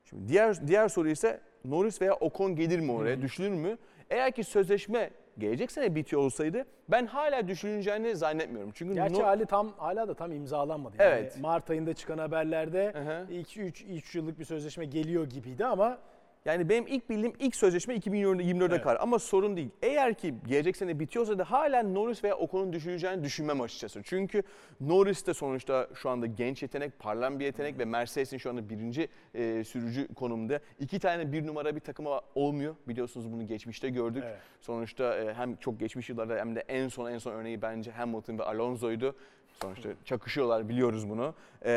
Şimdi 0.05 0.27
diğer 0.27 0.67
diğer 0.67 0.88
soru 0.88 1.09
ise 1.09 1.41
Norris 1.65 2.01
veya 2.01 2.13
Ocon 2.13 2.55
gelir 2.55 2.79
mi 2.79 2.91
oraya? 2.91 3.21
Düşünür 3.21 3.50
mü? 3.50 3.77
Eğer 4.09 4.31
ki 4.31 4.43
sözleşme 4.43 5.12
gelecek 5.39 5.72
sene 5.72 5.96
bitiyor 5.96 6.22
olsaydı 6.22 6.65
ben 6.89 7.06
hala 7.06 7.48
düşüneceğini 7.48 8.15
zannetmiyorum. 8.15 8.72
Çünkü 8.74 8.94
Gerçi 8.94 9.20
No- 9.22 9.24
hali 9.25 9.46
tam 9.46 9.74
hala 9.77 10.08
da 10.08 10.13
tam 10.13 10.32
imzalanmadı. 10.32 10.96
Yani 11.00 11.10
Evet. 11.10 11.38
Mart 11.41 11.70
ayında 11.70 11.94
çıkan 11.94 12.17
haberlerde 12.17 12.91
Hı 12.96 13.00
hı. 13.00 13.25
2-3 13.34 14.17
yıllık 14.17 14.39
bir 14.39 14.46
sözleşme 14.46 14.86
geliyor 14.86 15.29
gibiydi 15.29 15.65
ama 15.65 15.98
Yani 16.47 16.69
benim 16.69 16.87
ilk 16.87 17.09
bildiğim 17.09 17.33
ilk 17.39 17.55
sözleşme 17.55 17.95
2024'e 17.95 18.65
Evet. 18.65 18.81
kadar 18.83 18.97
ama 18.99 19.19
sorun 19.19 19.57
değil. 19.57 19.69
Eğer 19.81 20.13
ki 20.13 20.33
gelecek 20.47 20.77
sene 20.77 20.99
bitiyorsa 20.99 21.39
da 21.39 21.51
hala 21.51 21.83
Norris 21.83 22.23
veya 22.23 22.38
Ocon'un 22.38 22.73
düşüneceğini 22.73 23.23
düşünmem 23.23 23.62
açıkçası. 23.62 24.01
Çünkü 24.03 24.43
Norris 24.81 25.27
de 25.27 25.33
sonuçta 25.33 25.88
şu 25.93 26.10
anda 26.10 26.25
genç 26.25 26.62
yetenek, 26.62 26.99
parlan 26.99 27.39
bir 27.39 27.45
yetenek 27.45 27.79
ve 27.79 27.86
Mercedes'in 27.86 28.38
şu 28.38 28.49
anda 28.49 28.69
birinci 28.69 29.07
e, 29.33 29.63
sürücü 29.63 30.13
konumunda. 30.13 30.60
İki 30.79 30.99
tane 30.99 31.31
bir 31.31 31.47
numara 31.47 31.75
bir 31.75 31.79
takıma 31.79 32.21
olmuyor. 32.36 32.75
Biliyorsunuz 32.88 33.31
bunu 33.33 33.47
geçmişte 33.47 33.89
gördük. 33.89 34.23
Evet. 34.27 34.39
Sonuçta 34.62 35.17
e, 35.17 35.33
hem 35.33 35.55
çok 35.55 35.79
geçmiş 35.79 36.10
yıllarda 36.10 36.36
hem 36.36 36.55
de 36.55 36.60
en 36.67 36.88
son 36.88 37.12
en 37.12 37.17
son 37.17 37.31
örneği 37.31 37.62
bence 37.62 37.91
Hamilton 37.91 38.39
ve 38.39 38.43
Alonso'ydu. 38.43 39.15
Sonuçta 39.62 39.89
çakışıyorlar 40.05 40.69
biliyoruz 40.69 41.10
bunu. 41.10 41.33
E, 41.65 41.71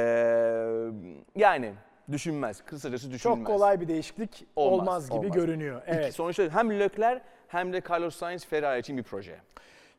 yani 1.37 1.75
düşünmez. 2.13 2.61
Kısacası 2.65 3.11
düşünmez. 3.11 3.39
çok 3.39 3.47
kolay 3.47 3.81
bir 3.81 3.89
değişiklik 3.89 4.47
olmaz, 4.57 4.81
Olmaz, 4.81 5.07
gibi 5.11 5.19
olmaz. 5.19 5.33
görünüyor. 5.33 5.83
İki- 5.83 5.91
Evet. 5.91 6.15
sonuçta 6.15 6.43
hem 6.53 6.81
Leclerc 6.81 7.23
hem 7.49 7.73
de 7.73 7.83
Carlos 7.91 8.17
Sainz 8.17 8.47
Ferrari 8.47 8.81
için 8.81 8.97
bir 8.97 9.03
proje. 9.03 9.37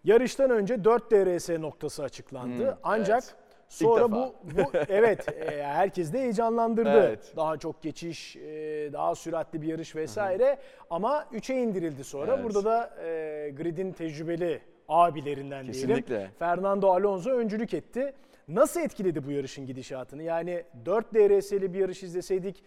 Yarıştan 0.03 0.49
önce 0.49 0.83
4 0.83 1.11
DRS 1.11 1.49
noktası 1.49 2.03
açıklandı. 2.03 2.71
Hmm, 2.71 2.77
Ancak 2.83 3.23
evet. 3.23 3.35
sonra 3.69 4.11
bu, 4.11 4.35
bu 4.43 4.61
evet 4.89 5.27
e, 5.33 5.63
herkes 5.63 6.13
de 6.13 6.19
heyecanlandırdı. 6.19 6.89
Evet. 7.07 7.33
Daha 7.35 7.57
çok 7.57 7.81
geçiş, 7.81 8.35
e, 8.35 8.39
daha 8.93 9.15
süratli 9.15 9.61
bir 9.61 9.67
yarış 9.67 9.95
vesaire 9.95 10.57
ama 10.89 11.25
3'e 11.33 11.63
indirildi 11.63 12.03
sonra. 12.03 12.33
Evet. 12.35 12.43
Burada 12.43 12.63
da 12.65 13.03
e, 13.03 13.49
gridin 13.57 13.91
tecrübeli 13.91 14.61
abilerinden 14.87 15.63
diyelim. 15.63 15.71
Kesinlikle. 15.95 16.29
Fernando 16.39 16.91
Alonso 16.93 17.29
öncülük 17.29 17.73
etti. 17.73 18.13
Nasıl 18.53 18.79
etkiledi 18.79 19.25
bu 19.25 19.31
yarışın 19.31 19.65
gidişatını? 19.65 20.23
Yani 20.23 20.63
4 20.85 21.13
DRS'li 21.13 21.73
bir 21.73 21.79
yarış 21.79 22.03
izleseydik 22.03 22.63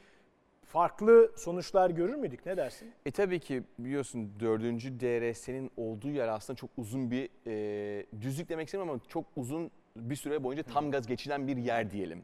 farklı 0.66 1.32
sonuçlar 1.36 1.90
görür 1.90 2.14
müydük? 2.14 2.46
Ne 2.46 2.56
dersin? 2.56 2.92
E 3.06 3.10
tabii 3.10 3.40
ki 3.40 3.62
biliyorsun 3.78 4.32
dördüncü 4.40 5.00
DRS'nin 5.00 5.70
olduğu 5.76 6.10
yer 6.10 6.28
aslında 6.28 6.56
çok 6.56 6.70
uzun 6.76 7.10
bir 7.10 7.28
e, 7.46 8.06
düzlük 8.20 8.48
demek 8.48 8.66
istemiyorum 8.68 8.94
ama 8.94 9.08
çok 9.08 9.24
uzun 9.36 9.70
bir 9.96 10.16
süre 10.16 10.44
boyunca 10.44 10.62
tam 10.62 10.90
gaz 10.90 11.06
geçilen 11.06 11.48
bir 11.48 11.56
yer 11.56 11.90
diyelim. 11.90 12.22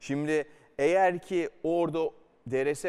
Şimdi 0.00 0.44
eğer 0.78 1.18
ki 1.18 1.48
orada 1.62 2.10
DRS 2.50 2.84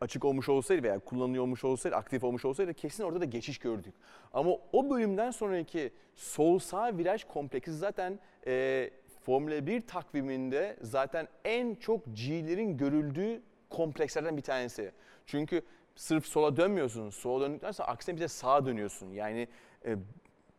açık 0.00 0.24
olmuş 0.24 0.48
olsaydı 0.48 0.82
veya 0.82 0.98
kullanılıyor 0.98 1.62
olsaydı, 1.62 1.96
aktif 1.96 2.24
olmuş 2.24 2.44
olsaydı 2.44 2.74
kesin 2.74 3.04
orada 3.04 3.20
da 3.20 3.24
geçiş 3.24 3.58
gördük. 3.58 3.94
Ama 4.32 4.50
o 4.72 4.90
bölümden 4.90 5.30
sonraki 5.30 5.90
sol 6.14 6.58
sağ 6.58 6.98
viraj 6.98 7.24
kompleksi 7.24 7.72
zaten 7.72 8.18
e, 8.46 8.90
Formula 9.28 9.66
1 9.66 9.80
takviminde 9.80 10.76
zaten 10.82 11.28
en 11.44 11.74
çok 11.74 12.04
G'lerin 12.06 12.76
görüldüğü 12.76 13.42
komplekslerden 13.70 14.36
bir 14.36 14.42
tanesi. 14.42 14.92
Çünkü 15.26 15.62
sırf 15.96 16.26
sola 16.26 16.56
dönmüyorsun. 16.56 17.10
Sola 17.10 17.44
döndükten 17.44 17.70
sonra 17.70 17.88
aksine 17.88 18.16
bir 18.16 18.20
de 18.20 18.28
sağa 18.28 18.66
dönüyorsun. 18.66 19.10
Yani 19.10 19.48
e, 19.86 19.96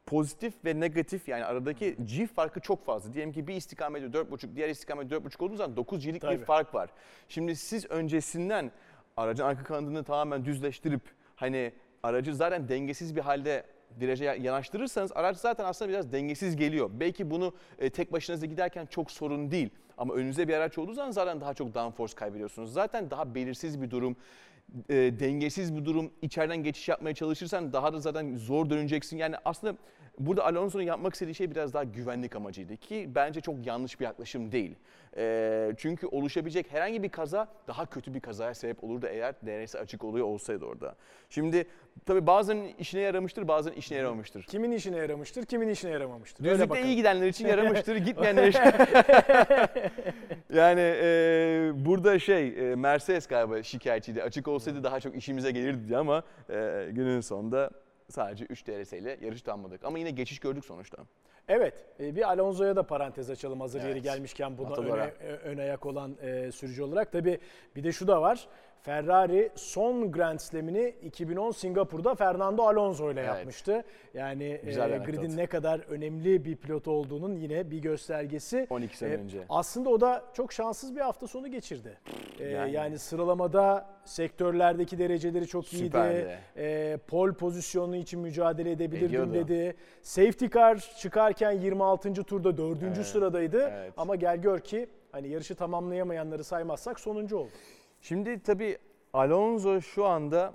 pozitif 0.05 0.53
ve 0.65 0.79
negatif 0.79 1.27
yani 1.27 1.45
aradaki 1.45 1.97
G 2.05 2.27
farkı 2.27 2.59
çok 2.59 2.85
fazla. 2.85 3.13
Diyelim 3.13 3.33
ki 3.33 3.47
bir 3.47 3.55
istikamette 3.55 4.07
4.5, 4.07 4.55
diğer 4.55 4.69
istikamette 4.69 5.15
4.5 5.15 5.43
olduğu 5.43 5.55
zaman 5.55 5.77
9 5.77 6.05
G'lik 6.05 6.21
Tabii. 6.21 6.39
bir 6.39 6.45
fark 6.45 6.73
var. 6.73 6.89
Şimdi 7.29 7.55
siz 7.55 7.85
öncesinden 7.91 8.71
aracın 9.17 9.43
arka 9.43 9.63
kanadını 9.63 10.03
tamamen 10.03 10.45
düzleştirip 10.45 11.01
hani 11.35 11.73
aracı 12.03 12.35
zaten 12.35 12.69
dengesiz 12.69 13.15
bir 13.15 13.21
halde 13.21 13.65
viraja 14.01 14.33
yanaştırırsanız 14.33 15.11
araç 15.15 15.37
zaten 15.37 15.65
aslında 15.65 15.91
biraz 15.91 16.11
dengesiz 16.11 16.55
geliyor. 16.55 16.89
Belki 16.93 17.31
bunu 17.31 17.53
e, 17.79 17.89
tek 17.89 18.11
başınıza 18.11 18.45
giderken 18.45 18.85
çok 18.85 19.11
sorun 19.11 19.51
değil. 19.51 19.69
Ama 19.97 20.13
önünüzde 20.13 20.47
bir 20.47 20.53
araç 20.53 20.77
olduğu 20.77 20.93
zaman 20.93 21.11
zaten 21.11 21.41
daha 21.41 21.53
çok 21.53 21.75
downforce 21.75 22.15
kaybediyorsunuz. 22.15 22.73
Zaten 22.73 23.11
daha 23.11 23.35
belirsiz 23.35 23.81
bir 23.81 23.91
durum, 23.91 24.15
e, 24.89 24.95
dengesiz 24.95 25.75
bir 25.75 25.85
durum. 25.85 26.11
İçeriden 26.21 26.63
geçiş 26.63 26.89
yapmaya 26.89 27.13
çalışırsan 27.13 27.73
daha 27.73 27.93
da 27.93 27.99
zaten 27.99 28.35
zor 28.35 28.69
döneceksin. 28.69 29.17
Yani 29.17 29.35
aslında 29.45 29.75
burada 30.19 30.45
Alonso'nun 30.45 30.83
yapmak 30.83 31.13
istediği 31.13 31.35
şey 31.35 31.51
biraz 31.51 31.73
daha 31.73 31.83
güvenlik 31.83 32.35
amacıydı 32.35 32.77
ki 32.77 33.09
bence 33.15 33.41
çok 33.41 33.65
yanlış 33.65 33.99
bir 33.99 34.05
yaklaşım 34.05 34.51
değil. 34.51 34.75
E, 35.17 35.73
çünkü 35.77 36.07
oluşabilecek 36.07 36.73
herhangi 36.73 37.03
bir 37.03 37.09
kaza 37.09 37.47
daha 37.67 37.85
kötü 37.85 38.13
bir 38.13 38.19
kazaya 38.19 38.53
sebep 38.53 38.83
olurdu 38.83 39.07
eğer 39.09 39.35
DRS 39.45 39.75
açık 39.75 40.03
oluyor 40.03 40.25
olsaydı 40.25 40.65
orada. 40.65 40.95
Şimdi 41.29 41.67
tabii 42.05 42.27
bazen 42.27 42.57
işine 42.79 43.01
yaramıştır, 43.01 43.47
bazen 43.47 43.71
işine 43.71 43.97
yaramamıştır. 43.97 44.43
Kimin 44.43 44.71
işine 44.71 44.97
yaramıştır, 44.97 45.45
kimin 45.45 45.69
işine 45.69 45.91
yaramamıştır? 45.91 46.43
Düzlükte 46.43 46.83
iyi 46.83 46.95
gidenler 46.95 47.27
için 47.27 47.47
yaramıştır, 47.47 47.95
gitmeyenler 48.05 48.47
için. 48.47 48.61
yani 50.53 50.81
e, 50.81 51.71
burada 51.75 52.19
şey 52.19 52.71
e, 52.71 52.75
Mercedes 52.75 53.27
galiba 53.27 53.63
şikayetçiydi. 53.63 54.23
Açık 54.23 54.47
olsaydı 54.47 54.83
daha 54.83 54.99
çok 54.99 55.15
işimize 55.15 55.51
gelirdi 55.51 55.97
ama 55.97 56.23
e, 56.49 56.89
günün 56.91 57.21
sonunda 57.21 57.69
sadece 58.09 58.45
3 58.45 58.67
DRS 58.67 58.93
ile 58.93 59.17
yarış. 59.21 59.43
Ama 59.83 59.99
yine 59.99 60.11
geçiş 60.11 60.39
gördük 60.39 60.65
sonuçta. 60.65 60.97
Evet, 61.47 61.85
e, 61.99 62.15
bir 62.15 62.29
Alonso'ya 62.29 62.75
da 62.75 62.83
parantez 62.83 63.29
açalım 63.29 63.61
hazır 63.61 63.79
yeri 63.81 63.91
Evet. 63.91 64.03
gelmişken 64.03 64.57
buna 64.57 64.75
öne, 64.75 65.13
ö- 65.23 65.35
ön 65.37 65.57
ayak 65.57 65.85
olan 65.85 66.17
e, 66.21 66.51
sürücü 66.51 66.83
olarak. 66.83 67.11
Tabii 67.11 67.39
bir 67.75 67.83
de 67.83 67.91
şu 67.91 68.07
da 68.07 68.21
var. 68.21 68.47
Ferrari 68.81 69.49
son 69.55 70.11
Grand 70.11 70.39
Slam'ini 70.39 70.95
2010 71.03 71.51
Singapur'da 71.51 72.15
Fernando 72.15 72.63
Alonso 72.63 73.11
ile 73.11 73.19
Evet. 73.19 73.29
yapmıştı. 73.29 73.83
Yani 74.13 74.61
Güzel 74.65 74.91
e, 74.91 74.97
gridin 74.97 75.37
ne 75.37 75.45
kadar 75.47 75.79
önemli 75.79 76.45
bir 76.45 76.55
pilot 76.55 76.87
olduğunun 76.87 77.35
yine 77.35 77.71
bir 77.71 77.77
göstergesi. 77.79 78.67
12 78.69 78.97
sene 78.97 79.13
E, 79.13 79.17
önce. 79.17 79.39
Aslında 79.49 79.89
o 79.89 80.01
da 80.01 80.23
çok 80.33 80.53
şanssız 80.53 80.95
bir 80.95 81.01
hafta 81.01 81.27
sonu 81.27 81.47
geçirdi. 81.51 81.97
E, 82.39 82.43
yani. 82.49 82.71
Yani. 82.71 82.99
sıralamada 82.99 83.85
sektörlerdeki 84.05 84.99
dereceleri 84.99 85.47
çok 85.47 85.73
iyiydi. 85.73 85.85
Süperdi. 85.85 86.37
E, 86.57 86.97
pole 87.07 87.33
pozisyonu 87.33 87.95
için 87.95 88.19
mücadele 88.19 88.71
edebilirdim 88.71 89.05
Ediyordu. 89.07 89.33
dedi. 89.33 89.75
Safety 90.01 90.45
car 90.45 90.77
çıkarken 90.99 91.51
26. 91.51 92.13
turda 92.13 92.57
4. 92.57 92.77
Evet, 92.83 93.05
sıradaydı. 93.05 93.71
evet. 93.73 93.93
Ama 93.97 94.15
gel 94.15 94.37
gör 94.37 94.59
ki 94.59 94.87
hani 95.11 95.27
yarışı 95.27 95.55
tamamlayamayanları 95.55 96.43
saymazsak 96.43 96.99
sonuncu 96.99 97.37
oldu. 97.37 97.49
Şimdi 98.01 98.43
tabii 98.43 98.77
Alonso 99.13 99.81
şu 99.81 100.05
anda 100.05 100.53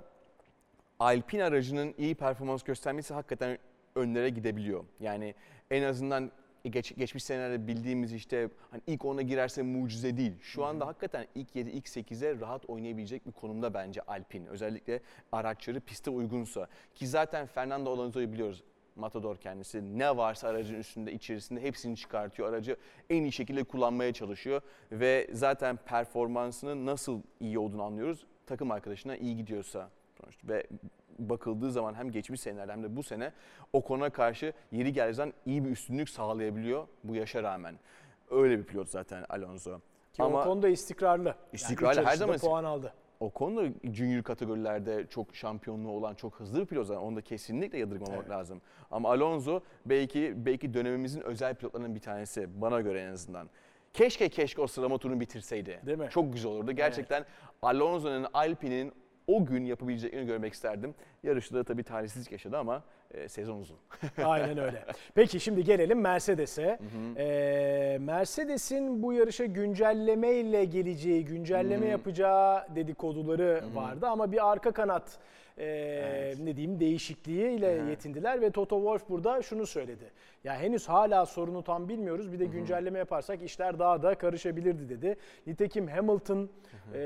Alpine 0.99 1.43
aracının 1.43 1.93
iyi 1.97 2.15
performans 2.15 2.63
göstermesi 2.63 3.13
hakikaten 3.13 3.57
önlere 3.95 4.29
gidebiliyor. 4.29 4.85
Yani 4.99 5.35
en 5.71 5.83
azından 5.83 6.31
geç, 6.63 6.95
geçmiş 6.95 7.23
senelerde 7.23 7.67
bildiğimiz 7.67 8.13
işte 8.13 8.49
hani 8.71 8.81
ilk 8.87 9.01
10'a 9.01 9.21
girerse 9.21 9.61
mucize 9.61 10.17
değil. 10.17 10.33
Şu 10.41 10.65
anda 10.65 10.87
hakikaten 10.87 11.27
ilk 11.35 11.55
7, 11.55 11.69
ilk 11.69 11.85
8'e 11.85 12.39
rahat 12.39 12.69
oynayabilecek 12.69 13.27
bir 13.27 13.31
konumda 13.31 13.73
bence 13.73 14.01
Alpine. 14.01 14.49
Özellikle 14.49 14.99
araçları 15.31 15.79
piste 15.79 16.09
uygunsa. 16.09 16.67
Ki 16.95 17.07
zaten 17.07 17.47
Fernando 17.47 17.91
Alonso'yu 17.91 18.31
biliyoruz. 18.31 18.63
Matador 18.95 19.37
kendisi 19.37 19.99
ne 19.99 20.17
varsa 20.17 20.47
aracın 20.47 20.75
üstünde 20.75 21.11
içerisinde 21.11 21.61
hepsini 21.61 21.97
çıkartıyor. 21.97 22.49
Aracı 22.49 22.77
en 23.09 23.23
iyi 23.23 23.31
şekilde 23.31 23.63
kullanmaya 23.63 24.13
çalışıyor 24.13 24.61
ve 24.91 25.27
zaten 25.31 25.77
performansının 25.85 26.85
nasıl 26.85 27.21
iyi 27.39 27.59
olduğunu 27.59 27.83
anlıyoruz. 27.83 28.25
Takım 28.45 28.71
arkadaşına 28.71 29.15
iyi 29.17 29.37
gidiyorsa 29.37 29.89
sonuçta 30.21 30.47
ve 30.47 30.67
bakıldığı 31.19 31.71
zaman 31.71 31.93
hem 31.93 32.11
geçmiş 32.11 32.41
senelerde 32.41 32.71
hem 32.71 32.83
de 32.83 32.95
bu 32.95 33.03
sene 33.03 33.31
Ocon'a 33.73 34.09
karşı 34.09 34.53
yeri 34.71 34.93
geldiği 34.93 35.13
zaman 35.13 35.33
iyi 35.45 35.65
bir 35.65 35.69
üstünlük 35.69 36.09
sağlayabiliyor 36.09 36.87
bu 37.03 37.15
yaşa 37.15 37.43
rağmen. 37.43 37.79
Öyle 38.31 38.59
bir 38.59 38.63
pilot 38.63 38.89
zaten 38.89 39.25
Alonso. 39.29 39.79
Ki 40.13 40.23
Ama 40.23 40.41
o 40.41 40.43
konuda 40.43 40.69
istikrarlı. 40.69 41.27
Yani 41.27 41.35
İstikrarlı, 41.53 42.01
üç 42.01 42.07
her 42.07 42.15
zaman 42.15 42.37
puan 42.37 42.63
aldı. 42.63 42.93
Ocon 43.19 43.57
da 43.57 43.63
junior 43.93 44.23
kategorilerde 44.23 45.05
çok 45.09 45.35
şampiyonluğu 45.35 45.91
olan 45.91 46.15
çok 46.15 46.39
hızlı 46.39 46.61
bir 46.61 46.65
pilot 46.65 46.87
zaten. 46.87 47.01
Onu 47.01 47.15
da 47.15 47.21
kesinlikle 47.21 47.77
yadırgamamak 47.77 48.19
Evet. 48.19 48.29
lazım. 48.29 48.61
Ama 48.91 49.09
Alonso 49.09 49.61
belki 49.85 50.33
belki 50.45 50.73
dönemimizin 50.73 51.21
özel 51.21 51.55
pilotlarının 51.55 51.95
bir 51.95 51.99
tanesi 51.99 52.61
bana 52.61 52.81
göre 52.81 53.01
en 53.01 53.11
azından. 53.11 53.49
Keşke 53.93 54.29
keşke 54.29 54.61
o 54.61 54.67
sıralama 54.67 54.97
turunu 54.97 55.19
bitirseydi. 55.19 55.81
Değil 55.85 55.97
mi? 55.97 56.07
Çok 56.11 56.33
güzel 56.33 56.51
olurdu. 56.51 56.71
Gerçekten 56.71 57.25
Alonso'nun 57.61 58.27
Alpine'in 58.33 58.91
o 59.27 59.45
gün 59.45 59.65
yapabileceklerini 59.65 60.27
görmek 60.27 60.53
isterdim. 60.53 60.95
Yarışta 61.23 61.55
da 61.55 61.63
tabii 61.63 61.83
talihsizlik 61.83 62.31
yaşadı 62.31 62.57
ama 62.57 62.83
e, 63.11 63.29
sezon 63.29 63.59
uzun. 63.59 63.77
Aynen 64.23 64.57
öyle. 64.57 64.85
Peki 65.15 65.39
şimdi 65.39 65.63
gelelim 65.63 66.01
Mercedes'e. 66.01 66.79
Ee, 67.17 67.97
Mercedes'in 68.01 69.03
bu 69.03 69.13
yarışa 69.13 69.45
güncelleme 69.45 70.31
ile 70.33 70.65
geleceği, 70.65 71.25
güncelleme 71.25 71.85
yapacağı 71.85 72.75
dedikoduları 72.75 73.63
vardı 73.73 74.07
ama 74.07 74.31
bir 74.31 74.51
arka 74.51 74.71
kanat 74.71 75.17
e, 75.57 76.33
ne 76.39 76.55
diyeyim 76.55 76.79
değişikliğiyle 76.79 77.67
yetindiler 77.67 78.41
ve 78.41 78.51
Toto 78.51 78.75
Wolff 78.77 79.09
burada 79.09 79.41
şunu 79.41 79.65
söyledi. 79.65 80.11
Ya 80.43 80.55
henüz 80.55 80.89
hala 80.89 81.25
sorunu 81.25 81.63
tam 81.63 81.89
bilmiyoruz. 81.89 82.33
Bir 82.33 82.39
de 82.39 82.45
güncelleme 82.45 82.99
yaparsak 82.99 83.41
işler 83.41 83.79
daha 83.79 84.03
da 84.03 84.15
karışabilirdi 84.15 84.89
dedi. 84.89 85.15
Nitekim 85.47 85.87
Hamilton 85.87 86.49
e, 86.93 86.99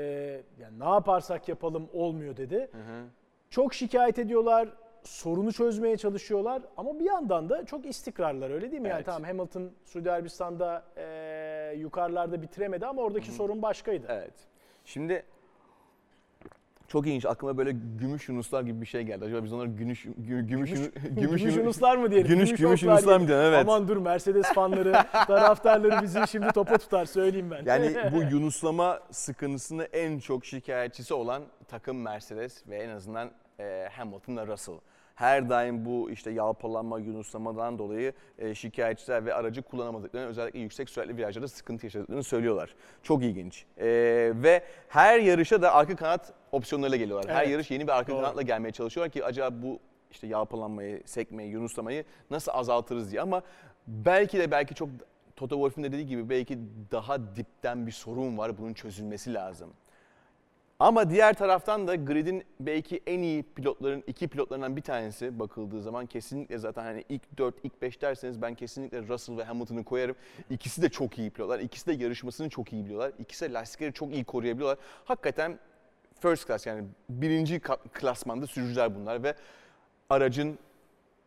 yani 0.60 0.78
ne 0.80 0.88
yaparsak 0.88 1.48
yapalım 1.48 1.88
olmuyor 1.92 2.36
dedi. 2.36 2.70
Çok 3.50 3.74
şikayet 3.74 4.18
ediyorlar, 4.18 4.68
sorunu 5.02 5.52
çözmeye 5.52 5.96
çalışıyorlar 5.96 6.62
ama 6.76 6.98
bir 6.98 7.04
yandan 7.04 7.48
da 7.48 7.66
çok 7.66 7.86
istikrarlar 7.86 8.50
öyle 8.50 8.70
değil 8.70 8.82
mi? 8.82 8.88
Yani 8.88 8.96
Evet. 8.96 9.06
tamam 9.06 9.24
Hamilton 9.24 9.70
Suudi 9.84 10.10
Arabistan'da 10.10 10.84
e, 10.96 11.74
yukarılarda 11.78 12.42
bitiremedi 12.42 12.86
ama 12.86 13.02
oradaki 13.02 13.30
sorun 13.32 13.62
başkaydı. 13.62 14.06
Evet. 14.08 14.34
Şimdi 14.84 15.22
çok 16.90 17.06
ilginç. 17.06 17.26
Aklıma 17.26 17.58
böyle 17.58 17.72
gümüş 17.72 18.28
yunuslar 18.28 18.62
gibi 18.62 18.80
bir 18.80 18.86
şey 18.86 19.02
geldi. 19.02 19.24
Acaba 19.24 19.44
biz 19.44 19.52
onları 19.52 19.68
gümüş 19.68 20.02
gümüş 20.16 20.48
gümüş, 20.48 20.70
Gümüş, 20.70 20.90
gümüş, 21.10 21.42
gümüş 21.42 21.56
Yunuslar 21.56 21.96
mı 21.96 22.10
diyelim? 22.10 22.28
Gümüş 22.28 22.48
gümüş 22.48 22.60
Yunuslar 22.60 22.88
Yunuslar 22.92 23.20
mı 23.20 23.28
diyelim. 23.28 23.44
Evet. 23.44 23.60
Aman 23.60 23.88
dur 23.88 23.96
Mercedes 23.96 24.46
fanları, 24.46 24.92
taraftarları 25.26 26.02
bizi 26.02 26.20
şimdi 26.30 26.52
topa 26.52 26.78
tutar 26.78 27.04
söyleyeyim 27.04 27.50
ben. 27.50 27.64
Yani 27.64 27.96
bu 28.12 28.22
yunuslama 28.34 29.00
sıkıntısını 29.10 29.84
en 29.84 30.18
çok 30.18 30.44
şikayetçisi 30.44 31.14
olan 31.14 31.42
takım 31.68 32.02
Mercedes 32.02 32.68
ve 32.68 32.76
en 32.76 32.88
azından 32.88 33.30
e, 33.60 33.88
Hamilton'la 33.92 34.46
Russell. 34.46 34.74
Her 35.20 35.48
daim 35.48 35.84
bu 35.84 36.10
işte 36.10 36.30
yalpalanma, 36.30 36.98
yunuslamadan 36.98 37.78
dolayı 37.78 38.12
e, 38.38 38.54
şikayetçiler 38.54 39.26
ve 39.26 39.34
aracı 39.34 39.62
kullanamadıklarını 39.62 40.28
özellikle 40.28 40.58
yüksek 40.58 40.90
süratli 40.90 41.16
virajlarda 41.16 41.48
sıkıntı 41.48 41.86
yaşadıklarını 41.86 42.22
söylüyorlar. 42.22 42.74
Çok 43.02 43.22
ilginç. 43.22 43.64
E, 43.78 43.86
ve 44.34 44.62
her 44.90 45.18
yarışa 45.18 45.62
da 45.62 45.74
arka 45.74 45.96
kanat 45.96 46.32
opsiyonlarıyla 46.52 46.98
geliyorlar. 46.98 47.30
Her 47.34 47.42
Evet. 47.42 47.52
yarış 47.52 47.70
yeni 47.70 47.86
bir 47.86 47.92
arka 47.98 48.12
Doğru. 48.12 48.20
kanatla 48.22 48.42
gelmeye 48.42 48.72
çalışıyorlar 48.72 49.12
ki 49.12 49.24
acaba 49.24 49.62
bu 49.62 49.78
işte 50.10 50.26
yalpalanmayı, 50.26 51.02
sekmeyi, 51.06 51.50
yunuslamayı 51.50 52.04
nasıl 52.30 52.52
azaltırız 52.54 53.10
diye 53.12 53.20
ama 53.22 53.42
belki 53.86 54.38
de 54.38 54.50
belki 54.50 54.74
çok 54.74 54.88
Toto 55.36 55.54
Wolff'un 55.54 55.84
da 55.84 55.92
dediği 55.92 56.06
gibi 56.06 56.28
belki 56.28 56.58
daha 56.92 57.36
dipten 57.36 57.86
bir 57.86 57.92
sorun 57.92 58.38
var. 58.38 58.58
Bunun 58.58 58.74
çözülmesi 58.74 59.34
lazım. 59.34 59.70
Ama 60.80 61.10
diğer 61.10 61.34
taraftan 61.34 61.88
da 61.88 61.94
gridin 61.94 62.44
belki 62.60 63.00
en 63.06 63.18
iyi 63.18 63.42
pilotların, 63.42 64.04
iki 64.06 64.28
pilotlarından 64.28 64.76
bir 64.76 64.82
tanesi 64.82 65.38
bakıldığı 65.38 65.82
zaman 65.82 66.06
kesinlikle 66.06 66.58
zaten 66.58 66.82
hani 66.82 67.04
ilk 67.08 67.38
4, 67.38 67.54
ilk 67.64 67.82
5 67.82 68.02
derseniz 68.02 68.42
ben 68.42 68.54
kesinlikle 68.54 69.08
Russell 69.08 69.36
ve 69.36 69.44
Hamilton'ı 69.44 69.84
koyarım. 69.84 70.16
İkisi 70.50 70.82
de 70.82 70.88
çok 70.88 71.18
iyi 71.18 71.30
pilotlar. 71.30 71.60
İkisi 71.60 71.86
de 71.86 72.04
yarışmasını 72.04 72.48
çok 72.48 72.72
iyi 72.72 72.84
biliyorlar. 72.84 73.12
İkisi 73.18 73.48
de 73.48 73.52
lastikleri 73.52 73.92
çok 73.92 74.12
iyi 74.12 74.24
koruyabiliyorlar. 74.24 74.78
Hakikaten 75.04 75.58
first 76.20 76.46
class 76.46 76.66
yani 76.66 76.84
birinci 77.08 77.60
klasmanda 77.92 78.46
sürücüler 78.46 78.94
bunlar 78.94 79.22
ve 79.22 79.34
aracın 80.10 80.58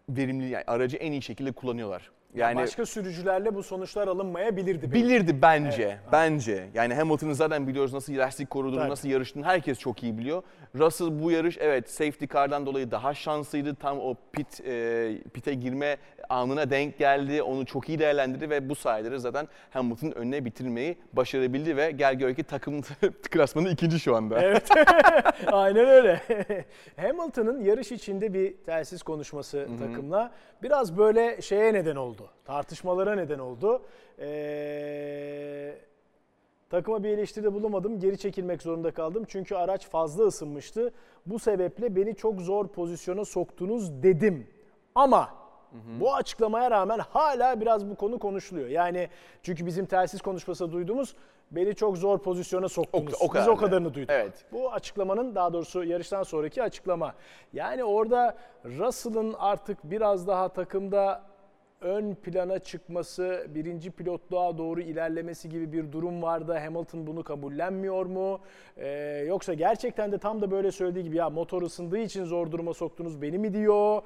verimli 0.09 0.49
yani 0.49 0.63
aracı 0.67 0.97
en 0.97 1.11
iyi 1.11 1.21
şekilde 1.21 1.51
kullanıyorlar. 1.51 2.11
Yani 2.35 2.55
Başka 2.55 2.85
sürücülerle 2.85 3.55
bu 3.55 3.63
sonuçlar 3.63 4.07
alınmayabilirdi. 4.07 4.81
belki. 4.91 4.93
Bilirdi 5.05 5.41
bence. 5.41 5.83
Evet. 5.83 5.97
Bence. 6.11 6.69
Yani 6.73 6.93
Hamilton'ı 6.93 7.35
zaten 7.35 7.67
biliyoruz 7.67 7.93
nasıl 7.93 8.17
lastik 8.17 8.49
koruduğunu, 8.49 8.79
Tabii. 8.79 8.89
nasıl 8.89 9.09
yarıştığını 9.09 9.45
herkes 9.45 9.79
çok 9.79 10.03
iyi 10.03 10.17
biliyor. 10.17 10.43
Russell 10.75 11.23
bu 11.23 11.31
yarış 11.31 11.57
evet 11.59 11.89
safety 11.89 12.25
car'dan 12.33 12.65
dolayı 12.65 12.91
daha 12.91 13.13
şanslıydı. 13.13 13.75
Tam 13.75 13.99
o 13.99 14.15
pit 14.31 14.61
e, 14.67 15.17
pite 15.33 15.53
girme 15.53 15.97
anına 16.29 16.69
denk 16.69 16.97
geldi. 16.97 17.43
Onu 17.43 17.65
çok 17.65 17.89
iyi 17.89 17.99
değerlendirdi 17.99 18.49
ve 18.49 18.69
bu 18.69 18.75
sayede 18.75 19.11
de 19.11 19.17
zaten 19.17 19.47
Hamilton'ın 19.69 20.11
önüne 20.11 20.45
bitirmeyi 20.45 20.97
başarabildi 21.13 21.77
ve 21.77 21.91
gel 21.91 22.15
gör 22.15 22.33
ki 22.33 22.43
takım 22.43 22.81
klasmanı 23.31 23.69
ikinci 23.69 23.99
şu 23.99 24.15
anda. 24.15 24.41
Evet. 24.41 24.69
Aynen 25.47 25.85
öyle. 25.85 26.21
Hamilton'ın 26.97 27.63
yarış 27.63 27.91
içinde 27.91 28.33
bir 28.33 28.57
telsiz 28.65 29.03
konuşması 29.03 29.67
takımla 29.79 30.31
biraz 30.63 30.97
böyle 30.97 31.41
şeye 31.41 31.73
neden 31.73 31.95
oldu. 31.95 32.29
Tartışmalara 32.45 33.15
neden 33.15 33.39
oldu. 33.39 33.81
Ee, 34.19 35.75
takıma 36.69 37.03
bir 37.03 37.09
eleştiride 37.09 37.53
bulunmadım. 37.53 37.99
Geri 37.99 38.17
çekilmek 38.17 38.61
zorunda 38.61 38.91
kaldım. 38.91 39.23
Çünkü 39.27 39.55
araç 39.55 39.87
fazla 39.87 40.23
ısınmıştı. 40.23 40.91
Bu 41.25 41.39
sebeple 41.39 41.95
beni 41.95 42.15
çok 42.15 42.41
zor 42.41 42.67
pozisyona 42.67 43.25
soktunuz 43.25 44.03
dedim. 44.03 44.47
Ama 44.95 45.42
bu 45.99 46.15
açıklamaya 46.15 46.71
rağmen 46.71 46.99
hala 46.99 47.61
biraz 47.61 47.89
bu 47.89 47.95
konu 47.95 48.19
konuşuluyor. 48.19 48.67
Yani 48.69 49.09
çünkü 49.43 49.65
bizim 49.65 49.85
telsiz 49.85 50.21
konuşması 50.21 50.71
duyduğumuz 50.71 51.15
beni 51.51 51.75
çok 51.75 51.97
zor 51.97 52.19
pozisyona 52.19 52.69
soktunuz. 52.69 53.13
o 53.21 53.25
Biz 53.25 53.31
kadar 53.31 53.47
o 53.47 53.51
da. 53.55 53.59
kadarını 53.59 53.93
duyduk. 53.93 54.09
Evet. 54.13 54.45
Bu 54.51 54.71
açıklamanın 54.73 55.35
daha 55.35 55.53
doğrusu 55.53 55.83
yarıştan 55.83 56.23
sonraki 56.23 56.63
açıklama. 56.63 57.13
Yani 57.53 57.83
orada 57.83 58.35
Russell'ın 58.65 59.35
artık 59.39 59.77
biraz 59.83 60.27
daha 60.27 60.49
takımda 60.49 61.21
ön 61.81 62.15
plana 62.15 62.59
çıkması, 62.59 63.45
birinci 63.49 63.91
pilotluğa 63.91 64.57
doğru 64.57 64.81
ilerlemesi 64.81 65.49
gibi 65.49 65.71
bir 65.73 65.91
durum 65.91 66.21
vardı. 66.23 66.57
Hamilton 66.63 67.07
bunu 67.07 67.23
kabullenmiyor 67.23 68.05
mu? 68.05 68.39
Ee, 68.77 68.87
yoksa 69.27 69.53
gerçekten 69.53 70.11
de 70.11 70.17
tam 70.17 70.41
da 70.41 70.51
böyle 70.51 70.71
söylediği 70.71 71.03
gibi 71.03 71.17
ya 71.17 71.29
motor 71.29 71.61
ısındığı 71.61 71.97
için 71.97 72.23
zor 72.25 72.51
duruma 72.51 72.73
soktunuz 72.73 73.21
beni 73.21 73.37
mi 73.37 73.53
diyor? 73.53 74.01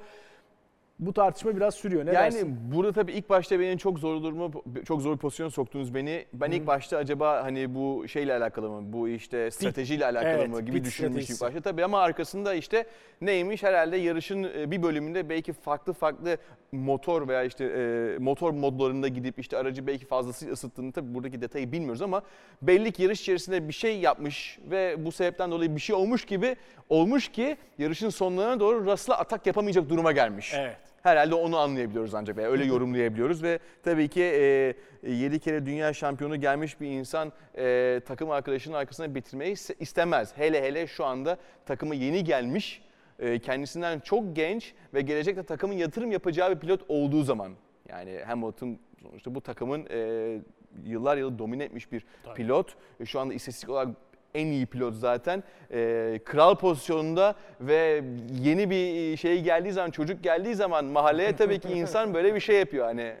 Bu 0.98 1.12
tartışma 1.12 1.56
biraz 1.56 1.74
sürüyor. 1.74 2.06
Ne 2.06 2.12
yani 2.12 2.34
dersin? 2.34 2.58
burada 2.72 2.92
tabii 2.92 3.12
ilk 3.12 3.30
başta 3.30 3.60
beni 3.60 3.78
çok 3.78 3.98
zor 3.98 4.22
duruma, 4.22 4.50
çok 4.86 5.02
zor 5.02 5.14
bir 5.14 5.18
pozisyona 5.18 5.50
soktunuz 5.50 5.94
beni. 5.94 6.24
Ben 6.32 6.50
ilk 6.50 6.66
başta 6.66 6.96
acaba 6.96 7.44
hani 7.44 7.74
bu 7.74 8.08
şeyle 8.08 8.34
alakalı 8.34 8.70
mı, 8.70 8.92
bu 8.92 9.08
işte 9.08 9.50
stratejiyle 9.50 10.04
alakalı 10.04 10.32
evet, 10.32 10.48
mı 10.48 10.60
gibi 10.60 10.84
düşünmüştüm 10.84 11.34
ilk 11.34 11.42
başta. 11.42 11.60
Tabii 11.60 11.84
ama 11.84 12.00
arkasında 12.00 12.54
işte 12.54 12.86
neymiş 13.20 13.62
herhalde 13.62 13.96
yarışın 13.96 14.44
e, 14.44 14.70
bir 14.70 14.82
bölümünde 14.82 15.28
belki 15.28 15.52
farklı 15.52 15.92
farklı 15.92 16.36
motor 16.72 17.28
veya 17.28 17.44
işte 17.44 17.64
e, 17.64 18.18
motor 18.18 18.50
modlarında 18.52 19.08
gidip 19.08 19.38
işte 19.38 19.56
aracı 19.56 19.86
belki 19.86 20.06
fazlasıyla 20.06 20.54
ısıttığını 20.54 20.92
tabii 20.92 21.14
buradaki 21.14 21.40
detayı 21.40 21.72
bilmiyoruz 21.72 22.02
ama 22.02 22.22
belli 22.62 22.92
ki 22.92 23.02
yarış 23.02 23.20
içerisinde 23.20 23.68
bir 23.68 23.72
şey 23.72 23.98
yapmış 23.98 24.58
ve 24.70 25.04
bu 25.04 25.12
sebepten 25.12 25.50
dolayı 25.50 25.76
bir 25.76 25.80
şey 25.80 25.96
olmuş 25.96 26.24
gibi 26.24 26.56
olmuş 26.88 27.28
ki 27.28 27.56
yarışın 27.78 28.10
sonlarına 28.10 28.60
doğru 28.60 28.84
Russell'a 28.84 29.18
atak 29.18 29.46
yapamayacak 29.46 29.88
duruma 29.88 30.12
gelmiş. 30.12 30.52
Evet. 30.56 30.87
Herhalde 31.02 31.34
onu 31.34 31.58
anlayabiliyoruz 31.58 32.14
ancak 32.14 32.36
veya 32.36 32.50
öyle 32.50 32.64
yorumlayabiliyoruz 32.64 33.42
ve 33.42 33.58
tabii 33.82 34.08
ki 34.08 34.22
e, 34.22 34.74
7 35.10 35.40
kere 35.40 35.66
dünya 35.66 35.92
şampiyonu 35.92 36.36
gelmiş 36.40 36.80
bir 36.80 36.86
insan 36.88 37.32
e, 37.58 38.00
takım 38.06 38.30
arkadaşının 38.30 38.74
arkasına 38.74 39.14
bitirmeyi 39.14 39.54
istemez. 39.80 40.32
Hele 40.36 40.62
hele 40.62 40.86
şu 40.86 41.04
anda 41.04 41.36
takımı 41.66 41.94
yeni 41.94 42.24
gelmiş, 42.24 42.82
e, 43.18 43.38
kendisinden 43.38 44.00
çok 44.00 44.36
genç 44.36 44.74
ve 44.94 45.00
gelecekte 45.00 45.42
takımın 45.42 45.74
yatırım 45.74 46.12
yapacağı 46.12 46.50
bir 46.54 46.58
pilot 46.60 46.80
olduğu 46.88 47.22
zaman. 47.22 47.52
Yani 47.88 48.18
Hamilton 48.26 48.78
sonuçta 49.02 49.34
bu 49.34 49.40
takımın 49.40 49.86
e, 49.90 50.40
yıllar 50.84 51.16
yılı 51.16 51.38
domine 51.38 51.64
etmiş 51.64 51.92
bir 51.92 52.04
Tabii. 52.24 52.34
pilot. 52.34 52.74
E, 53.00 53.06
Şu 53.06 53.20
anda 53.20 53.34
istatistik 53.34 53.70
olarak 53.70 53.88
en 54.34 54.46
iyi 54.46 54.66
pilot 54.66 54.94
zaten. 54.94 55.42
E, 55.72 56.20
kral 56.24 56.54
pozisyonunda 56.54 57.34
ve 57.60 58.04
yeni 58.40 58.70
bir 58.70 59.16
şey 59.16 59.42
geldiği 59.42 59.72
zaman, 59.72 59.90
çocuk 59.90 60.22
geldiği 60.22 60.54
zaman 60.54 60.84
mahalleye 60.84 61.36
tabii 61.36 61.58
ki 61.58 61.68
insan 61.68 62.14
böyle 62.14 62.34
bir 62.34 62.40
şey 62.40 62.58
yapıyor. 62.58 62.86
Hani 62.86 63.02
e, 63.02 63.16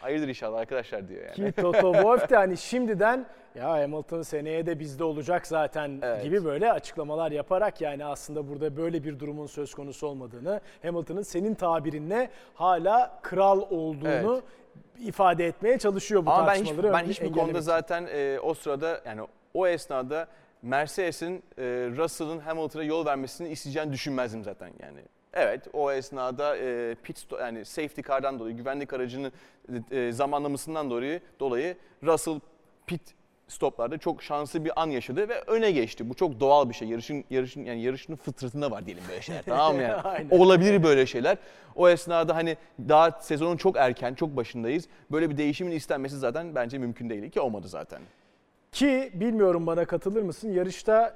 hayırdır 0.00 0.28
inşallah 0.28 0.58
arkadaşlar 0.58 1.08
diyor 1.08 1.22
yani. 1.22 1.52
Ki 1.52 1.62
Toto 1.62 1.92
Wolff 1.92 2.30
de 2.30 2.36
hani 2.36 2.56
şimdiden 2.56 3.26
ya 3.54 3.70
Hamilton 3.70 4.22
seneye 4.22 4.66
de 4.66 4.78
bizde 4.80 5.04
olacak 5.04 5.46
zaten 5.46 5.98
Evet. 6.02 6.22
gibi 6.22 6.44
böyle 6.44 6.72
açıklamalar 6.72 7.30
yaparak 7.30 7.80
yani 7.80 8.04
aslında 8.04 8.48
burada 8.48 8.76
böyle 8.76 9.04
bir 9.04 9.18
durumun 9.18 9.46
söz 9.46 9.74
konusu 9.74 10.06
olmadığını, 10.06 10.60
Hamilton'ın 10.82 11.22
senin 11.22 11.54
tabirinle 11.54 12.30
hala 12.54 13.18
kral 13.22 13.60
olduğunu 13.70 14.42
ifade 15.00 15.46
etmeye 15.46 15.78
çalışıyor 15.78 16.26
bu 16.26 16.30
Ama 16.30 16.46
ben, 16.46 16.54
hiç, 16.54 16.58
tartışmaları. 16.68 16.92
ben 16.92 17.04
hiçbir 17.08 17.32
konuda 17.32 17.60
zaten 17.60 18.06
e, 18.12 18.40
o 18.40 18.54
sırada 18.54 19.00
yani 19.06 19.20
o 19.54 19.66
esnada 19.66 20.28
Mercedes'in 20.62 21.42
e, 21.58 21.62
Russell'ın 21.96 22.38
Hamilton'a 22.38 22.84
yol 22.84 23.06
vermesini 23.06 23.48
isteyeceğini 23.48 23.92
düşünmezdim 23.92 24.44
zaten 24.44 24.70
yani. 24.82 25.00
Evet 25.32 25.68
o 25.72 25.92
esnada 25.92 26.56
e, 26.56 26.94
pit 27.02 27.26
yani 27.40 27.64
safety 27.64 28.00
car'dan 28.08 28.38
dolayı 28.38 28.56
güvenlik 28.56 28.92
aracının 28.92 29.32
e, 29.90 30.12
zamanlamasından 30.12 30.90
dolayı 30.90 31.20
dolayı 31.40 31.76
Russell 32.02 32.40
pit 32.86 33.14
stoplarda 33.48 33.98
çok 33.98 34.22
şanslı 34.22 34.64
bir 34.64 34.82
an 34.82 34.90
yaşadı 34.90 35.28
ve 35.28 35.40
öne 35.40 35.70
geçti. 35.70 36.10
Bu 36.10 36.14
çok 36.14 36.40
doğal 36.40 36.68
bir 36.68 36.74
şey. 36.74 36.88
Yarışın 36.88 37.24
yarışın 37.30 37.64
yani 37.64 37.82
yarışın 37.82 38.16
fıtratında 38.16 38.70
var 38.70 38.86
diyelim 38.86 39.02
böyle 39.08 39.22
şeyler. 39.22 39.42
tamam 39.42 39.76
mı 39.76 39.82
yani? 39.82 40.26
Olabilir 40.30 40.82
böyle 40.82 41.06
şeyler. 41.06 41.38
O 41.76 41.88
esnada 41.88 42.34
hani 42.34 42.56
daha 42.88 43.10
sezonun 43.10 43.56
çok 43.56 43.76
erken, 43.76 44.14
çok 44.14 44.36
başındayız. 44.36 44.88
Böyle 45.10 45.30
bir 45.30 45.36
değişimin 45.36 45.72
istenmesi 45.72 46.18
zaten 46.18 46.54
bence 46.54 46.78
mümkün 46.78 47.10
değil 47.10 47.30
ki 47.30 47.40
olmadı 47.40 47.68
zaten. 47.68 48.00
Ki 48.72 49.10
bilmiyorum 49.14 49.66
bana 49.66 49.84
katılır 49.84 50.22
mısın? 50.22 50.52
Yarışta 50.52 51.14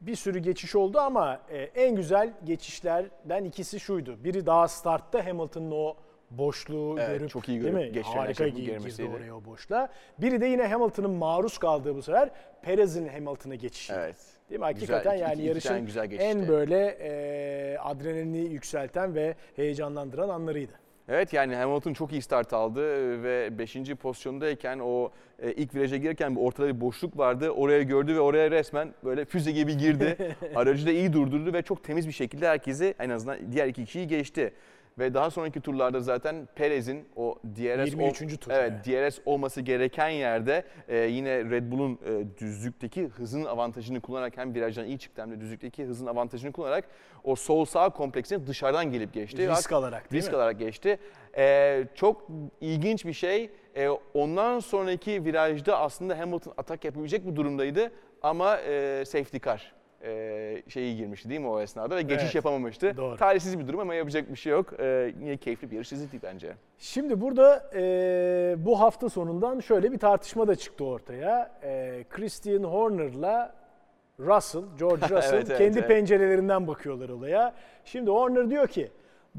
bir 0.00 0.16
sürü 0.16 0.38
geçiş 0.38 0.74
oldu 0.76 0.98
ama 1.00 1.40
e, 1.50 1.56
en 1.58 1.96
güzel 1.96 2.32
geçişlerden 2.44 3.44
ikisi 3.44 3.80
şuydu. 3.80 4.24
Biri 4.24 4.46
daha 4.46 4.68
startta 4.68 5.26
Hamilton'ın 5.26 5.70
o 5.70 5.94
boşluğu 6.30 6.96
Evet, 7.00 7.18
görüp 7.18 7.30
çok 7.30 7.48
iyi 7.48 7.62
değil 7.62 7.72
görüp 7.74 7.86
mi? 7.88 7.92
geçen 7.92 8.10
Harika 8.12 8.34
şey 8.44 8.50
girdi 8.52 9.10
oraya 9.16 9.36
o 9.36 9.44
boşluğa. 9.44 9.88
Biri 10.18 10.40
de 10.40 10.46
yine 10.46 10.66
Hamilton'ın 10.66 11.10
maruz 11.10 11.58
kaldığı 11.58 11.94
bu 11.96 12.02
sefer 12.02 12.30
Perez'in 12.62 13.08
Hamilton'a 13.08 13.54
geçişi. 13.54 13.92
Evet. 13.92 14.16
Değil 14.50 14.60
mi? 14.60 14.66
Güzel, 14.74 14.88
Hakikaten 14.94 15.14
iki- 15.14 15.22
yani 15.22 15.34
iki- 15.34 15.42
yarışın 15.42 15.86
güzel 15.86 16.06
geçişti. 16.06 16.30
en 16.30 16.48
böyle 16.48 16.86
e, 17.00 17.78
adrenalini 17.78 18.38
yükselten 18.38 19.14
ve 19.14 19.34
heyecanlandıran 19.56 20.28
anlarıydı. 20.28 20.72
Evet 21.08 21.32
yani 21.32 21.56
Hamilton 21.56 21.92
çok 21.92 22.12
iyi 22.12 22.22
start 22.22 22.52
aldı 22.52 22.82
ve 23.22 23.58
5. 23.58 23.76
pozisyondayken 24.00 24.78
o 24.78 25.10
e, 25.38 25.52
ilk 25.52 25.74
viraja 25.74 25.96
girerken 25.96 26.36
bir 26.36 26.40
ortada 26.40 26.66
bir 26.66 26.80
boşluk 26.80 27.18
vardı. 27.18 27.50
Oraya 27.50 27.82
gördü 27.82 28.14
ve 28.14 28.20
oraya 28.20 28.50
resmen 28.50 28.94
böyle 29.04 29.24
füze 29.24 29.52
gibi 29.52 29.76
girdi. 29.76 30.36
Aracı 30.54 30.86
da 30.86 30.90
iyi 30.90 31.12
durdurdu 31.12 31.52
ve 31.52 31.62
çok 31.62 31.84
temiz 31.84 32.06
bir 32.08 32.12
şekilde 32.12 32.48
herkesi 32.48 32.94
en 32.98 33.10
azından 33.10 33.52
diğer 33.52 33.66
iki 33.66 33.84
kişiyi 33.84 34.06
geçti. 34.06 34.52
Ve 34.98 35.14
daha 35.14 35.30
sonraki 35.30 35.60
turlarda 35.60 36.00
zaten 36.00 36.48
Perez'in 36.54 37.04
o 37.16 37.38
DRS, 37.56 37.94
ol- 37.94 38.00
23. 38.00 38.40
tur, 38.40 38.50
evet, 38.50 38.72
DRS 38.86 39.18
olması 39.26 39.60
gereken 39.60 40.08
yerde 40.08 40.64
e, 40.88 40.96
yine 40.96 41.30
Red 41.50 41.72
Bull'un 41.72 41.98
e, 42.06 42.38
düzlükteki 42.40 43.06
hızın 43.06 43.44
avantajını 43.44 44.00
kullanarak 44.00 44.36
hem 44.36 44.54
virajdan 44.54 44.86
iyi 44.86 44.98
çıktı 44.98 45.22
hem 45.22 45.30
de 45.30 45.40
düzlükteki 45.40 45.84
hızın 45.84 46.06
avantajını 46.06 46.52
kullanarak 46.52 46.84
o 47.24 47.36
sol 47.36 47.64
sağ 47.64 47.88
kompleksine 47.90 48.46
dışarıdan 48.46 48.92
gelip 48.92 49.12
geçti. 49.14 49.48
Risk 49.48 49.72
alarak 49.72 50.10
değil 50.12 50.22
risk 50.22 50.32
mi? 50.32 50.38
alarak 50.38 50.58
geçti. 50.58 50.98
Ee, 51.36 51.84
çok 51.94 52.26
ilginç 52.60 53.04
bir 53.04 53.12
şey. 53.12 53.50
Ee, 53.76 53.88
ondan 54.14 54.60
sonraki 54.60 55.24
virajda 55.24 55.78
aslında 55.78 56.18
Hamilton 56.18 56.54
atak 56.56 56.84
yapabilecek 56.84 57.26
bir 57.26 57.36
durumdaydı 57.36 57.92
ama 58.22 58.56
e, 58.56 59.04
safety 59.04 59.36
car 59.44 59.77
e, 60.04 60.62
şeyi 60.68 60.96
girmişti 60.96 61.28
değil 61.28 61.40
mi 61.40 61.48
o 61.48 61.60
esnada 61.60 61.96
ve 61.96 62.02
geçiş 62.02 62.22
Evet, 62.24 62.34
yapamamıştı. 62.34 62.96
doğru. 62.96 63.16
Talihsiz 63.16 63.58
bir 63.58 63.68
durum 63.68 63.80
ama 63.80 63.94
yapacak 63.94 64.30
bir 64.32 64.36
şey 64.36 64.52
yok. 64.52 64.72
Ee, 64.80 65.12
yine 65.20 65.36
keyifli 65.36 65.70
bir 65.70 65.74
yarış 65.76 65.92
izledik 65.92 66.22
bence. 66.22 66.52
Şimdi 66.78 67.20
burada 67.20 67.70
e, 67.74 68.54
bu 68.58 68.80
hafta 68.80 69.08
sonundan 69.08 69.60
şöyle 69.60 69.92
bir 69.92 69.98
tartışma 69.98 70.48
da 70.48 70.56
çıktı 70.56 70.84
ortaya. 70.84 71.50
E, 71.62 72.04
Christian 72.10 72.62
Horner'la 72.64 73.54
Russell, 74.20 74.62
George 74.78 75.02
Russell 75.16 75.34
Evet, 75.34 75.46
evet, 75.48 75.58
kendi 75.58 75.78
evet. 75.78 75.88
pencerelerinden 75.88 76.66
bakıyorlar 76.68 77.08
olaya. 77.08 77.54
Şimdi 77.84 78.10
Horner 78.10 78.50
diyor 78.50 78.68
ki 78.68 78.90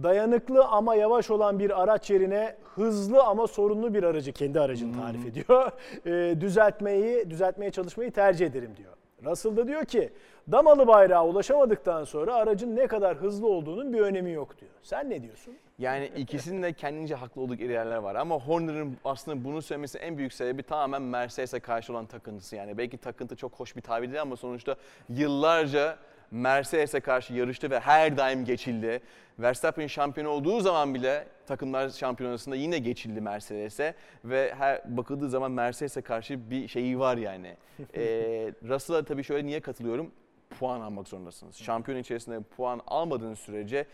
dayanıklı 0.04 0.66
ama 0.66 0.96
yavaş 0.96 1.32
olan 1.32 1.60
bir 1.60 1.82
araç 1.84 2.10
yerine 2.10 2.56
hızlı 2.76 3.24
ama 3.24 3.48
sorunlu 3.48 3.94
bir 3.94 4.04
aracı 4.04 4.32
kendi 4.34 4.60
aracını 4.60 5.02
tarif 5.02 5.26
ediyor. 5.26 5.72
E, 6.06 6.42
düzeltmeyi, 6.42 7.30
düzeltmeye 7.30 7.72
çalışmayı 7.72 8.12
tercih 8.12 8.46
ederim 8.46 8.72
diyor. 8.78 8.94
Russell 9.26 9.58
da 9.58 9.68
diyor 9.68 9.86
ki 9.86 10.10
damalı 10.52 10.88
bayrağa 10.88 11.26
ulaşamadıktan 11.26 12.04
sonra 12.04 12.36
aracın 12.36 12.76
ne 12.76 12.88
kadar 12.88 13.18
hızlı 13.18 13.48
olduğunun 13.48 13.94
bir 13.94 14.00
önemi 14.00 14.32
yok 14.32 14.60
diyor. 14.62 14.72
Sen 14.82 15.10
ne 15.10 15.24
diyorsun? 15.24 15.54
Yani 15.80 16.12
ikisinin 16.18 16.64
de 16.64 16.74
kendince 16.74 17.16
haklı 17.16 17.42
oldukları 17.42 17.72
yerler 17.72 17.98
var 17.98 18.16
ama 18.16 18.36
Horner'ın 18.40 18.98
aslında 19.06 19.44
bunu 19.44 19.62
söylemesinin 19.62 20.04
en 20.04 20.18
büyük 20.18 20.34
sebebi 20.34 20.64
tamamen 20.64 21.02
Mercedes'e 21.02 21.60
karşı 21.60 21.94
olan 21.94 22.06
takıntısı. 22.06 22.56
Yani 22.56 22.78
belki 22.78 22.98
takıntı 22.98 23.36
çok 23.36 23.54
hoş 23.54 23.76
bir 23.76 23.82
tabir 23.82 24.08
değil 24.08 24.22
ama 24.22 24.36
sonuçta 24.36 24.76
yıllarca 25.10 25.98
Mercedes'e 26.32 27.00
karşı 27.00 27.34
yarıştı 27.34 27.70
ve 27.70 27.80
her 27.80 28.18
daim 28.18 28.46
geçildi. 28.46 29.02
Verstappen 29.40 29.88
şampiyon 29.88 30.28
olduğu 30.28 30.60
zaman 30.60 30.94
bile 30.94 31.28
takımlar 31.48 31.90
şampiyonasında 31.90 32.56
yine 32.56 32.80
geçildi 32.80 33.22
Mercedes'e 33.22 33.96
ve 34.26 34.54
her 34.58 34.98
bakıldığı 34.98 35.30
zaman 35.30 35.52
Mercedes'e 35.52 36.02
karşı 36.02 36.50
bir 36.50 36.68
şeyi 36.68 37.00
var 37.00 37.18
yani. 37.18 37.58
ee, 37.96 38.54
Russell'a 38.68 39.06
tabii 39.06 39.24
şöyle 39.24 39.48
niye 39.48 39.60
katılıyorum? 39.60 40.12
Puan 40.60 40.82
almak 40.82 41.08
zorundasınız. 41.08 41.56
Şampiyon 41.56 42.00
içerisinde 42.00 42.40
puan 42.42 42.82
almadığınız 42.88 43.40
sürece 43.40 43.86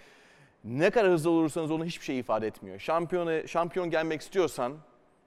ne 0.63 0.89
kadar 0.89 1.11
hızlı 1.11 1.29
olursanız 1.29 1.71
onu 1.71 1.85
hiçbir 1.85 2.05
şey 2.05 2.19
ifade 2.19 2.47
etmiyor. 2.47 2.79
Şampiyona, 2.79 3.47
şampiyon 3.47 3.89
gelmek 3.89 4.21
istiyorsan 4.21 4.73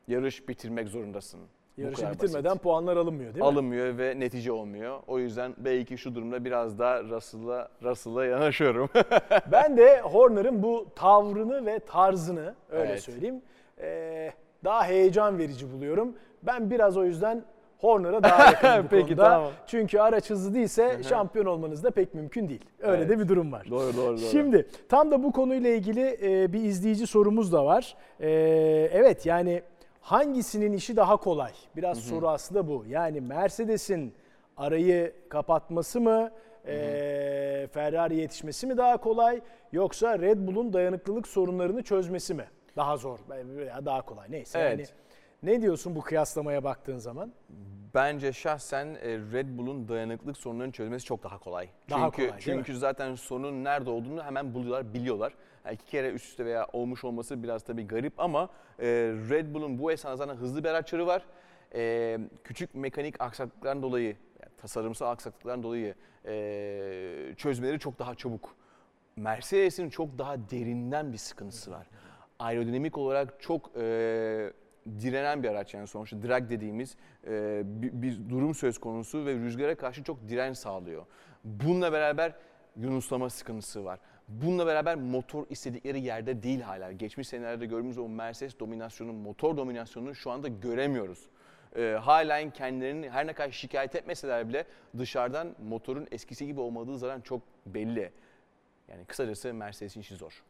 yarış 0.09 0.49
bitirmek 0.49 0.89
zorundasın. 0.89 1.41
Yarışı 1.79 2.11
bitirmeden 2.13 2.45
basit. 2.51 2.63
puanlar 2.63 2.97
alınmıyor 2.97 3.35
değil 3.35 3.45
mi? 3.45 3.49
alınmıyor 3.51 3.99
ve 3.99 4.21
netice 4.21 4.53
olmuyor. 4.53 4.99
O 5.07 5.19
yüzden 5.19 5.55
belki 5.59 5.99
şu 5.99 6.15
durumda 6.15 6.45
biraz 6.45 6.79
daha 6.79 7.03
Russell'a 7.03 7.69
Russell'a 7.83 8.25
yanaşıyorum. 8.25 8.91
Ben 9.53 9.77
de 9.77 10.01
Horner'ın 10.01 10.63
bu 10.63 10.87
tavrını 10.97 11.67
ve 11.67 11.79
tarzını 11.79 12.55
öyle 12.71 12.91
Evet. 12.91 13.03
söyleyeyim 13.03 13.43
eee, 13.81 14.33
daha 14.65 14.85
heyecan 14.87 15.39
verici 15.39 15.73
buluyorum. 15.73 16.15
Ben 16.43 16.71
biraz 16.71 16.97
o 16.97 17.05
yüzden 17.05 17.45
Horner'a 17.79 18.23
daha 18.23 18.45
yakınım 18.45 18.85
bu 18.85 18.89
Peki, 18.89 19.07
konuda. 19.07 19.23
tamam. 19.31 19.51
Çünkü 19.67 19.99
araç 19.99 20.31
hızlı 20.31 20.55
değilse 20.55 21.01
şampiyon 21.09 21.47
olmanız 21.47 21.85
da 21.85 21.91
pek 21.91 22.15
mümkün 22.15 22.49
değil. 22.49 22.65
Öyle 22.81 22.97
Evet. 22.97 23.09
de 23.09 23.19
bir 23.19 23.29
durum 23.29 23.53
var. 23.53 23.67
doğru 23.71 23.97
doğru 23.97 24.07
doğru. 24.17 24.19
Şimdi 24.19 24.69
tam 24.89 25.11
da 25.11 25.23
bu 25.23 25.33
konuyla 25.33 25.71
ilgili 25.71 26.19
e, 26.23 26.53
bir 26.53 26.61
izleyici 26.65 27.07
sorumuz 27.07 27.53
da 27.53 27.65
var. 27.65 27.97
E, 28.21 28.31
evet 28.93 29.27
yani 29.27 29.63
hangisinin 30.13 30.73
işi 30.73 30.97
daha 30.97 31.17
kolay? 31.17 31.53
Biraz 31.77 31.99
soru 31.99 32.29
aslında 32.29 32.69
bu. 32.69 32.85
Yani 32.89 33.21
Mercedes'in 33.21 34.15
arayı 34.57 35.13
kapatması 35.29 36.01
mı, 36.01 36.31
e, 36.67 37.69
Ferrari 37.73 38.17
yetişmesi 38.17 38.67
mi 38.67 38.77
daha 38.77 38.97
kolay 38.97 39.41
yoksa 39.73 40.19
Red 40.19 40.39
Bull'un 40.47 40.73
dayanıklılık 40.73 41.29
sorunlarını 41.29 41.83
çözmesi 41.83 42.35
mi 42.35 42.45
daha 42.77 42.97
zor 42.97 43.19
veya 43.29 43.87
daha 43.87 44.03
kolay 44.03 44.27
neyse. 44.31 44.59
Evet. 44.59 44.79
Yani 44.79 44.87
Ne 45.43 45.63
diyorsun 45.63 45.97
bu 45.97 46.01
kıyaslamaya 46.01 46.65
baktığın 46.65 46.99
zaman? 46.99 47.33
Bence 47.95 48.33
şahsen 48.33 48.97
Red 49.33 49.59
Bull'un 49.59 49.89
dayanıklılık 49.89 50.37
sorunlarını 50.37 50.73
çözmesi 50.73 51.05
çok 51.05 51.23
daha 51.23 51.39
kolay. 51.39 51.69
Daha 51.91 52.05
çünkü 52.05 52.27
kolay, 52.27 52.41
çünkü 52.41 52.77
zaten 52.77 53.15
sorunun 53.15 53.65
nerede 53.65 53.91
olduğunu 53.91 54.23
hemen 54.25 54.55
buluyorlar, 54.55 54.95
biliyorlar. 54.95 55.33
İki 55.73 55.85
kere 55.85 56.11
üst 56.11 56.25
üste 56.25 56.45
veya 56.45 56.67
olmuş 56.73 57.05
olması 57.05 57.43
biraz 57.43 57.63
tabii 57.63 57.87
garip 57.87 58.21
ama 58.21 58.49
e, 58.79 58.87
Red 59.31 59.55
Bull'un 59.55 59.79
bu 59.79 59.97
zaten 59.97 60.29
hızlı 60.29 60.65
bir 60.65 60.69
araçları 60.69 61.07
var. 61.07 61.25
E, 61.75 62.19
küçük 62.45 62.75
mekanik 62.75 63.21
aksaklıklardan 63.21 63.83
dolayı, 63.83 64.17
yani 64.43 64.53
tasarımsal 64.57 65.11
aksaklıklardan 65.11 65.63
dolayı 65.63 65.95
e, 66.27 67.35
çözmeleri 67.37 67.79
çok 67.79 67.99
daha 67.99 68.15
çabuk. 68.15 68.57
Mercedes'in 69.17 69.91
çok 69.91 70.19
daha 70.19 70.37
derinden 70.51 71.13
bir 71.13 71.19
sıkıntısı 71.19 71.71
var. 71.71 71.87
Aerodinamik 72.39 72.99
olarak 72.99 73.41
çok 73.41 73.71
e, 73.77 74.53
direnen 75.01 75.43
bir 75.43 75.49
araç 75.49 75.75
yani 75.75 75.87
sonuçta 75.87 76.23
drag 76.23 76.51
dediğimiz 76.51 76.97
e, 77.27 77.63
bir, 77.65 77.93
bir 77.93 78.29
durum 78.29 78.55
söz 78.55 78.79
konusu 78.79 79.27
ve 79.27 79.35
rüzgara 79.35 79.75
karşı 79.75 80.05
çok 80.05 80.29
direnç 80.29 80.57
sağlıyor. 80.57 81.07
Bununla 81.45 81.93
beraber 81.93 82.33
yunuslama 82.77 83.31
sıkıntısı 83.31 83.85
var. 83.85 84.01
Bununla 84.29 84.67
beraber 84.67 84.95
motor 84.95 85.47
istedikleri 85.51 86.01
yerde 86.01 86.43
değil 86.43 86.61
hala. 86.61 86.93
Geçmiş 86.93 87.29
senelerde 87.29 87.67
gördüğümüz 87.67 87.99
o 87.99 88.09
Mercedes 88.09 88.59
dominasyonu, 88.61 89.13
motor 89.13 89.57
dominasyonunu 89.57 90.15
şu 90.15 90.31
anda 90.31 90.49
göremiyoruz. 90.49 91.29
E, 91.77 91.97
halen 92.01 92.51
kendilerini 92.51 93.11
her 93.11 93.27
ne 93.27 93.33
kadar 93.33 93.51
şikayet 93.51 93.95
etmeseler 93.95 94.49
bile 94.49 94.65
dışarıdan 94.99 95.55
motorun 95.69 96.09
eskisi 96.11 96.47
gibi 96.47 96.61
olmadığı 96.61 96.99
zaten 96.99 97.21
çok 97.21 97.41
belli. 97.67 98.13
Yani 98.89 99.05
kısacası 99.05 99.55
Mercedes'in 99.55 100.01
işi 100.01 100.17
zor. 100.17 100.43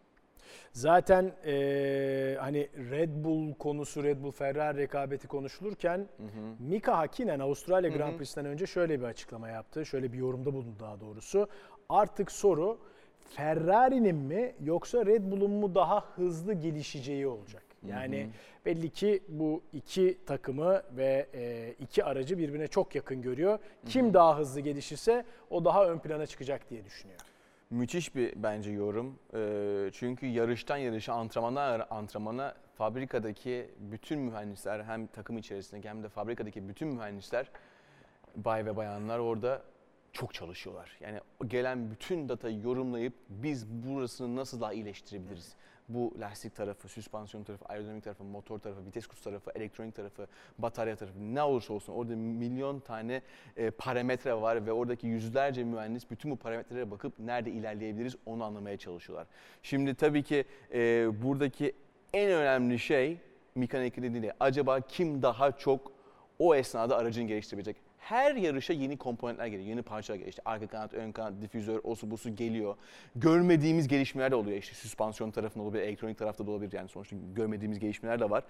Zaten 0.73 1.33
eee, 1.47 2.37
hani 2.41 2.69
Red 2.91 3.11
Bull 3.25 3.55
konusu, 3.55 4.05
Red 4.05 4.23
Bull 4.23 4.31
Ferrari 4.31 4.79
rekabeti 4.79 5.29
konuşulurken 5.29 6.09
Mika 6.59 6.99
Hakkinen 6.99 7.41
Avustralya 7.41 7.91
Grand 7.91 8.19
Prix'sinden 8.19 8.47
önce 8.47 8.67
şöyle 8.67 9.01
bir 9.01 9.05
açıklama 9.05 9.49
yaptı. 9.49 9.87
Şöyle 9.87 10.13
bir 10.13 10.19
yorumda 10.19 10.53
bulundu 10.53 10.77
daha 10.81 11.01
doğrusu. 11.01 11.49
Artık 11.89 12.33
soru 12.33 12.79
Ferrari'nin 13.29 14.17
mi 14.17 14.55
yoksa 14.65 15.07
Red 15.07 15.31
Bull'un 15.31 15.51
mu 15.51 15.75
daha 15.75 16.05
hızlı 16.17 16.53
gelişeceği 16.55 17.27
olacak. 17.27 17.63
Yani 17.87 18.29
belli 18.67 18.91
ki 18.91 19.23
bu 19.29 19.63
iki 19.73 20.19
takımı 20.27 20.83
ve 20.97 21.27
e, 21.35 21.75
iki 21.81 22.05
aracı 22.05 22.39
birbirine 22.39 22.67
çok 22.67 22.95
yakın 22.95 23.23
görüyor. 23.23 23.59
Kim 23.87 24.15
daha 24.15 24.39
hızlı 24.39 24.61
gelişirse 24.61 25.25
o 25.51 25.65
daha 25.65 25.87
ön 25.87 25.99
plana 25.99 26.27
çıkacak 26.27 26.71
diye 26.71 26.85
düşünüyor. 26.85 27.21
Müthiş 27.71 28.15
bir 28.15 28.33
bence 28.37 28.71
yorum. 28.71 29.19
Ee, 29.35 29.91
çünkü 29.93 30.27
yarıştan 30.27 30.77
yarışa, 30.77 31.15
antrenmana 31.15 31.87
antrenmana 31.91 32.55
fabrikadaki 32.75 33.71
bütün 33.79 34.19
mühendisler 34.19 34.85
hem 34.85 35.07
takım 35.07 35.39
içerisindeki 35.39 35.89
hem 35.89 36.03
de 36.03 36.09
fabrikadaki 36.09 36.69
bütün 36.69 36.89
mühendisler 36.89 37.51
bay 38.37 38.67
ve 38.67 38.77
bayanlar 38.77 39.19
orada 39.19 39.63
çok 40.13 40.35
çalışıyorlar. 40.35 40.99
Yani 41.01 41.21
gelen 41.47 41.91
bütün 41.91 42.29
datayı 42.29 42.61
yorumlayıp 42.61 43.15
biz 43.29 43.67
burasını 43.67 44.37
nasıl 44.37 44.61
daha 44.61 44.73
iyileştirebiliriz? 44.73 45.55
Bu 45.89 46.15
lastik 46.21 46.57
tarafı, 46.57 46.89
süspansiyon 46.89 47.45
tarafı, 47.45 47.65
aerodinamik 47.65 48.05
tarafı, 48.05 48.25
motor 48.25 48.59
tarafı, 48.59 48.87
vites 48.87 49.07
kutusu 49.07 49.31
tarafı, 49.31 49.51
elektronik 49.55 49.95
tarafı, 49.95 50.27
batarya 50.59 50.97
tarafı 50.97 51.35
ne 51.35 51.43
olursa 51.43 51.73
olsun 51.73 51.93
orada 51.93 52.17
milyon 52.17 52.81
tane 52.81 53.23
e, 53.57 53.71
parametre 53.71 54.35
var 54.35 54.67
ve 54.67 54.73
oradaki 54.73 55.07
yüzlerce 55.07 55.65
mühendis 55.65 56.11
bütün 56.11 56.31
bu 56.31 56.37
parametrelere 56.37 56.91
bakıp 56.91 57.19
nerede 57.19 57.51
ilerleyebiliriz 57.51 58.17
onu 58.27 58.45
anlamaya 58.45 58.77
çalışıyorlar. 58.77 59.27
Şimdi 59.63 59.95
tabii 59.95 60.23
ki 60.23 60.45
e, 60.73 61.09
buradaki 61.23 61.73
en 62.13 62.31
önemli 62.31 62.79
şey 62.79 63.19
mekanik 63.55 63.97
değil. 63.97 64.33
Acaba 64.41 64.81
kim 64.81 65.23
daha 65.23 65.53
çok 65.53 65.93
o 66.39 66.55
esnada 66.55 66.97
aracını 66.97 67.27
geliştirebilecek? 67.27 67.88
Her 67.99 68.35
yarışa 68.35 68.73
yeni 68.73 68.97
komponentler 68.97 69.47
geliyor, 69.47 69.69
yeni 69.69 69.83
parçalar 69.83 70.17
geliyor. 70.17 70.31
İşte 70.31 70.43
arka 70.45 70.67
kanat, 70.67 70.95
ön 70.95 71.13
kanat, 71.13 71.33
difüzör, 71.43 71.81
osu 71.85 72.11
busu 72.11 72.37
geliyor. 72.37 72.77
Görmediğimiz 73.17 73.89
gelişmeler 73.89 74.31
de 74.31 74.35
oluyor. 74.35 74.57
İşte 74.57 74.75
süspansiyon 74.75 75.31
tarafında 75.31 75.65
olabilir, 75.65 75.83
elektronik 75.83 76.19
tarafta 76.19 76.47
da 76.47 76.51
olabilir. 76.51 76.73
Yani 76.73 76.89
sonuçta 76.89 77.17
görmediğimiz 77.35 77.79
gelişmeler 77.79 78.21
de 78.21 78.31
var. 78.31 78.45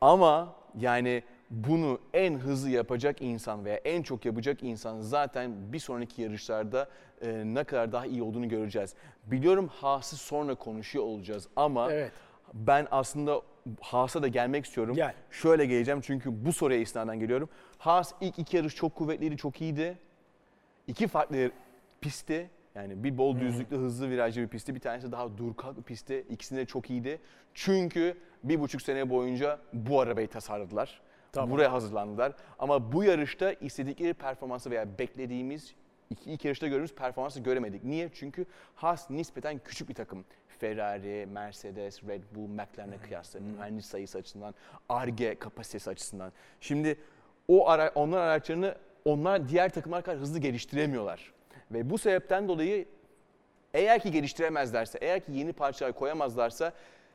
Ama 0.00 0.54
yani 0.78 1.22
bunu 1.50 1.98
en 2.14 2.34
hızlı 2.34 2.70
yapacak 2.70 3.22
insan 3.22 3.64
veya 3.64 3.76
en 3.76 4.02
çok 4.02 4.24
yapacak 4.24 4.62
insan 4.62 5.00
zaten 5.00 5.72
bir 5.72 5.78
sonraki 5.78 6.22
yarışlarda 6.22 6.88
e, 7.22 7.42
ne 7.44 7.64
kadar 7.64 7.92
daha 7.92 8.06
iyi 8.06 8.22
olduğunu 8.22 8.48
göreceğiz. 8.48 8.94
Biliyorum 9.26 9.68
Haas'ı 9.68 10.16
sonra 10.16 10.54
konuşuyor 10.54 11.04
olacağız 11.04 11.48
ama 11.56 11.92
Evet. 11.92 12.12
ben 12.54 12.86
aslında 12.90 13.42
Haas'a 13.80 14.22
da 14.22 14.28
gelmek 14.28 14.64
istiyorum. 14.64 14.94
Gel. 14.94 15.14
Şöyle 15.30 15.66
geleceğim 15.66 16.00
çünkü 16.00 16.44
bu 16.44 16.52
soruya 16.52 16.78
istinaden 16.78 17.20
geliyorum. 17.20 17.48
Haas 17.78 18.12
ilk 18.20 18.38
iki 18.38 18.56
yarış 18.56 18.74
çok 18.74 18.94
kuvvetliydi, 18.94 19.36
çok 19.36 19.60
iyiydi. 19.60 19.98
İki 20.86 21.08
farklı 21.08 21.50
pisti. 22.00 22.50
Yani 22.74 23.04
bir 23.04 23.18
bol 23.18 23.40
düzlüklü 23.40 23.76
hızlı 23.76 24.10
virajlı 24.10 24.42
bir 24.42 24.48
pisti. 24.48 24.74
Bir 24.74 24.80
tanesi 24.80 25.12
daha 25.12 25.38
dur 25.38 25.56
kalk 25.56 25.76
bir 25.76 25.82
pisti. 25.82 26.26
İkisinde 26.30 26.60
de 26.60 26.66
çok 26.66 26.90
iyiydi. 26.90 27.20
Çünkü 27.54 28.16
bir 28.44 28.60
buçuk 28.60 28.82
sene 28.82 29.10
boyunca 29.10 29.58
bu 29.72 30.00
arabayı 30.00 30.28
tasarladılar. 30.28 31.00
Tamam. 31.32 31.50
Buraya 31.50 31.72
hazırlandılar. 31.72 32.32
Ama 32.58 32.92
bu 32.92 33.04
yarışta 33.04 33.52
istedikleri 33.52 34.14
performansı 34.14 34.70
veya 34.70 34.98
beklediğimiz 34.98 35.74
iki, 36.10 36.30
ilk 36.30 36.44
yarışta 36.44 36.66
gördüğümüz 36.66 36.94
performansı 36.94 37.40
göremedik. 37.40 37.84
Niye? 37.84 38.10
Çünkü 38.14 38.46
Haas 38.74 39.10
nispeten 39.10 39.60
küçük 39.64 39.88
bir 39.88 39.94
takım. 39.94 40.24
Ferrari, 40.58 41.26
Mercedes, 41.26 42.02
Red 42.08 42.22
Bull, 42.34 42.48
McLaren'e 42.48 42.98
kıyasla 42.98 43.40
mühendis 43.40 43.86
sayısı 43.86 44.18
açısından, 44.18 44.54
ARGE 44.88 45.34
kapasitesi 45.34 45.90
açısından. 45.90 46.32
Şimdi 46.60 46.96
o 47.48 47.68
ara, 47.68 47.92
onlar 47.94 48.18
araçlarını 48.18 48.74
onlar 49.04 49.48
diğer 49.48 49.68
takımlar 49.68 50.02
kadar 50.02 50.18
hızlı 50.18 50.38
geliştiremiyorlar. 50.38 51.32
Ve 51.70 51.90
bu 51.90 51.98
sebepten 51.98 52.48
dolayı 52.48 52.84
eğer 53.74 54.00
ki 54.00 54.10
geliştiremezlerse, 54.10 54.98
eğer 55.02 55.20
ki 55.20 55.32
yeni 55.32 55.52
parçalar 55.52 55.92
koyamazlarsa 55.92 56.72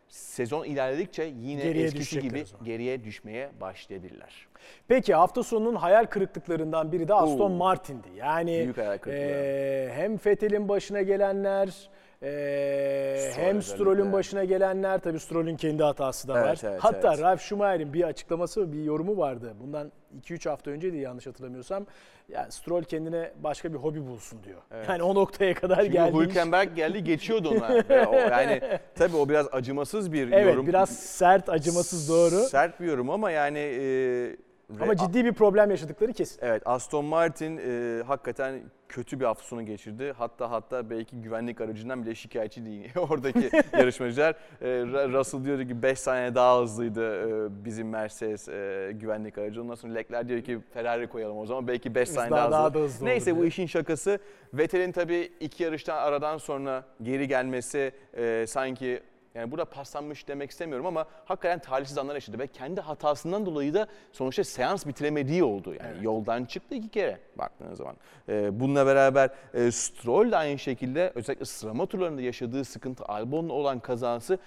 sezon 0.07 0.65
ilerledikçe 0.65 1.23
yine 1.23 1.63
Geriye 1.63 1.85
eskisi 1.85 2.19
gibi 2.19 2.43
geriye 2.63 3.03
düşmeye 3.03 3.49
başlayabilirler. 3.61 4.47
Peki 4.87 5.13
hafta 5.13 5.43
sonunun 5.43 5.75
hayal 5.75 6.05
kırıklıklarından 6.05 6.91
biri 6.91 7.07
de 7.07 7.13
Aston 7.13 7.51
Oo. 7.51 7.55
Martin'di. 7.55 8.07
Yani 8.15 8.51
Büyük 8.63 8.77
hayal 8.77 8.97
kırıklığı. 8.97 9.21
eee, 9.21 9.91
hem 9.95 10.17
Vettel'in 10.25 10.69
başına 10.69 11.01
gelenler, 11.01 11.89
eee, 12.23 13.17
Stroll 13.31 13.43
hem. 13.45 13.61
Stroll'ün 13.61 14.13
başına 14.13 14.43
gelenler, 14.43 14.99
tabii 14.99 15.19
Stroll'ün 15.19 15.55
kendi 15.55 15.83
hatası 15.83 16.27
da 16.27 16.33
var. 16.33 16.47
Evet, 16.47 16.63
evet, 16.63 16.79
Hatta 16.83 17.07
evet. 17.13 17.21
Ralf 17.21 17.41
Schumacher'in 17.41 17.93
bir 17.93 18.03
açıklaması, 18.03 18.73
bir 18.73 18.83
yorumu 18.83 19.17
vardı. 19.17 19.53
Bundan 19.59 19.91
2-3 20.21 20.49
hafta 20.49 20.71
önceydi 20.71 20.97
yanlış 20.97 21.27
hatırlamıyorsam. 21.27 21.85
Ya 22.29 22.51
Stroll 22.51 22.83
kendine 22.83 23.31
başka 23.43 23.73
bir 23.73 23.77
hobi 23.77 24.07
bulsun 24.07 24.39
diyor. 24.43 24.61
Evet. 24.71 24.89
Yani 24.89 25.03
o 25.03 25.15
noktaya 25.15 25.53
kadar 25.53 25.77
Çünkü 25.77 25.91
geldi. 25.91 26.17
Hülkenberg 26.17 26.75
geldi 26.75 27.03
geçiyordu 27.03 27.49
ona. 27.49 27.95
Yani 28.31 28.61
tabii 28.95 29.15
o 29.15 29.29
biraz 29.29 29.47
acımasız 29.51 30.13
bir 30.13 30.31
Evet, 30.31 30.45
yorum. 30.45 30.67
biraz 30.67 30.89
sert, 30.89 31.49
acımasız 31.49 32.09
doğru. 32.09 32.43
Sert 32.43 32.79
bir 32.79 32.85
yorum 32.85 33.09
ama 33.09 33.31
yani... 33.31 33.59
e, 33.59 34.52
Ama 34.81 34.95
ciddi 34.95 35.25
bir 35.25 35.33
problem 35.33 35.69
yaşadıkları 35.71 36.13
kesin. 36.13 36.39
Evet 36.41 36.61
Aston 36.65 37.05
Martin 37.05 37.57
e, 37.57 38.03
hakikaten 38.03 38.61
kötü 38.89 39.19
bir 39.19 39.25
hafta 39.25 39.43
sonu 39.43 39.65
geçirdi. 39.65 40.13
Hatta 40.17 40.51
hatta 40.51 40.89
belki 40.89 41.21
güvenlik 41.21 41.61
aracından 41.61 42.05
bile 42.05 42.15
şikayetçi 42.15 42.65
değil 42.65 42.91
oradaki 43.09 43.49
yarışmacılar. 43.77 44.31
E, 44.61 44.67
Russell 44.85 45.43
diyordu 45.45 45.67
ki 45.67 45.81
5 45.81 45.99
saniye 45.99 46.35
daha 46.35 46.61
hızlıydı 46.61 47.27
e, 47.45 47.65
bizim 47.65 47.89
Mercedes 47.89 48.49
e, 48.49 48.91
güvenlik 48.95 49.37
aracı. 49.37 49.61
Ondan 49.61 49.75
sonra 49.75 49.93
Leclerc 49.93 50.29
diyor 50.29 50.41
ki 50.41 50.59
Ferrari 50.73 51.07
koyalım 51.07 51.37
o 51.37 51.45
zaman 51.45 51.67
belki 51.67 51.95
5 51.95 52.07
Biz 52.07 52.15
saniye 52.15 52.31
daha- 52.31 52.41
daha, 52.41 52.51
daha 52.51 52.65
hızlı. 52.65 52.79
da 52.79 52.83
hızlı 52.83 53.05
Neyse 53.05 53.31
bu 53.31 53.35
diyor. 53.35 53.47
işin 53.47 53.65
şakası. 53.65 54.19
Vettel'in 54.53 54.91
tabii 54.91 55.31
iki 55.39 55.63
yarıştan 55.63 55.97
aradan 55.97 56.37
sonra 56.37 56.83
geri 57.01 57.27
gelmesi 57.27 57.91
e, 58.17 58.45
sanki 58.47 58.99
yani 59.35 59.51
burada 59.51 59.65
paslanmış 59.65 60.27
demek 60.27 60.51
istemiyorum 60.51 60.85
ama 60.85 61.05
hakikaten 61.25 61.59
talihsiz 61.59 61.97
anlar 61.97 62.13
yaşadı 62.15 62.39
ve 62.39 62.47
kendi 62.47 62.81
hatasından 62.81 63.45
dolayı 63.45 63.73
da 63.73 63.87
sonuçta 64.11 64.43
seans 64.43 64.85
bitiremediği 64.87 65.43
oldu. 65.43 65.73
Yani 65.73 65.91
Evet. 65.93 66.03
yoldan 66.03 66.45
çıktı 66.45 66.75
iki 66.75 66.89
kere 66.89 67.19
baktığınız 67.37 67.77
zaman. 67.77 67.95
Ee, 68.29 68.59
bununla 68.59 68.85
beraber 68.85 69.29
e, 69.53 69.71
Stroll 69.71 70.31
de 70.31 70.37
aynı 70.37 70.59
şekilde 70.59 71.11
özellikle 71.15 71.45
sıralama 71.45 71.85
turlarında 71.85 72.21
yaşadığı 72.21 72.65
sıkıntı 72.65 73.05
Albon'la 73.05 73.53
olan 73.53 73.79
kazası 73.79 74.39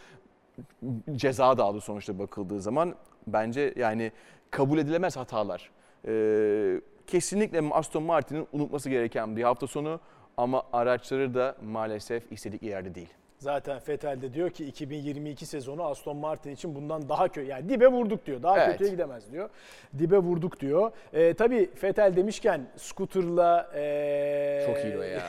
ceza 1.16 1.58
da 1.58 1.64
aldı 1.64 1.80
sonuçta 1.80 2.18
bakıldığı 2.18 2.60
zaman. 2.60 2.94
Bence 3.26 3.74
yani 3.76 4.12
kabul 4.50 4.78
edilemez 4.78 5.16
hatalar. 5.16 5.70
Ee, 6.08 6.80
kesinlikle 7.06 7.62
Aston 7.70 8.02
Martin'in 8.02 8.48
unutması 8.52 8.90
gereken 8.90 9.36
bir 9.36 9.42
hafta 9.42 9.66
sonu 9.66 10.00
ama 10.36 10.62
araçları 10.72 11.34
da 11.34 11.56
maalesef 11.62 12.32
istedikleri 12.32 12.70
yerde 12.70 12.94
değil. 12.94 13.08
Zaten 13.46 13.80
Vettel 13.88 14.22
de 14.22 14.34
diyor 14.34 14.50
ki 14.50 14.64
2022 14.64 15.46
sezonu 15.46 15.82
Aston 15.84 16.16
Martin 16.16 16.50
için 16.50 16.74
bundan 16.74 17.08
daha 17.08 17.28
kötü. 17.28 17.46
Yani 17.46 17.68
dibe 17.68 17.86
vurduk 17.86 18.26
diyor. 18.26 18.42
Daha 18.42 18.58
Evet. 18.58 18.72
kötüye 18.72 18.90
gidemez 18.90 19.32
diyor. 19.32 19.48
Dibe 19.98 20.18
vurduk 20.18 20.60
diyor. 20.60 20.90
Ee, 21.12 21.34
tabii 21.34 21.70
Vettel 21.82 22.16
demişken 22.16 22.60
scooter'la 22.76 23.70
ee, 23.74 24.62
Çok 24.66 24.84
iyiydi 24.84 24.98
o 24.98 25.02
ya. 25.02 25.20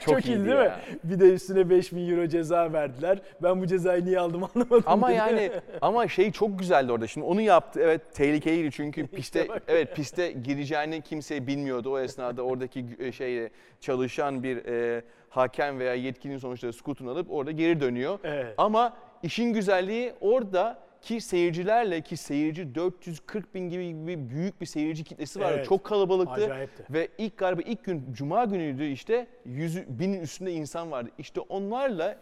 Çok, 0.00 0.26
iyiydi 0.26 0.44
değil 0.44 0.56
ya. 0.56 0.64
mi? 0.64 0.98
Bir 1.04 1.20
de 1.20 1.24
üstüne 1.32 1.70
5000 1.70 2.10
euro 2.10 2.26
ceza 2.26 2.72
verdiler. 2.72 3.18
Ben 3.42 3.60
bu 3.60 3.66
cezayı 3.66 4.04
niye 4.04 4.20
aldım 4.20 4.44
anlamadım. 4.54 4.82
Ama 4.86 5.08
dedi. 5.08 5.16
yani 5.16 5.50
ama 5.80 6.08
şey 6.08 6.32
çok 6.32 6.58
güzeldi 6.58 6.92
orada. 6.92 7.06
Şimdi 7.06 7.26
onu 7.26 7.40
yaptı. 7.40 7.80
Evet 7.82 8.14
tehlikeliydi 8.14 8.70
çünkü 8.70 9.06
piste 9.06 9.48
evet 9.68 9.96
piste 9.96 10.32
gireceğini 10.32 11.02
kimse 11.02 11.46
bilmiyordu. 11.46 11.92
O 11.92 11.98
esnada 11.98 12.42
oradaki 12.42 13.12
şey 13.12 13.48
çalışan 13.80 14.42
bir 14.42 14.56
e, 14.64 15.02
hakem 15.30 15.78
veya 15.78 15.94
yetkilinin 15.94 16.38
sonuçta 16.38 16.72
skutunu 16.72 17.10
alıp 17.10 17.30
orada 17.30 17.50
geri 17.50 17.80
dönüyor. 17.80 18.18
Evet. 18.24 18.54
Ama 18.58 18.96
işin 19.22 19.52
güzelliği 19.52 20.12
orada 20.20 20.78
ki 21.00 21.20
seyircilerle 21.20 22.00
ki 22.00 22.16
seyirci 22.16 22.74
440 22.74 23.54
bin 23.54 23.70
gibi, 23.70 23.88
gibi 23.88 24.30
büyük 24.30 24.60
bir 24.60 24.66
seyirci 24.66 25.04
kitlesi 25.04 25.40
vardı. 25.40 25.54
Evet. 25.56 25.66
Çok 25.66 25.84
kalabalıktı. 25.84 26.44
Acayipti. 26.44 26.84
Ve 26.90 27.08
ilk 27.18 27.36
galiba 27.36 27.62
ilk 27.62 27.84
gün 27.84 28.12
cuma 28.12 28.44
günüydü 28.44 28.84
işte 28.84 29.26
yüzü 29.44 29.86
binin 29.88 30.20
üstünde 30.20 30.52
insan 30.52 30.90
vardı. 30.90 31.10
İşte 31.18 31.40
onlarla 31.40 32.18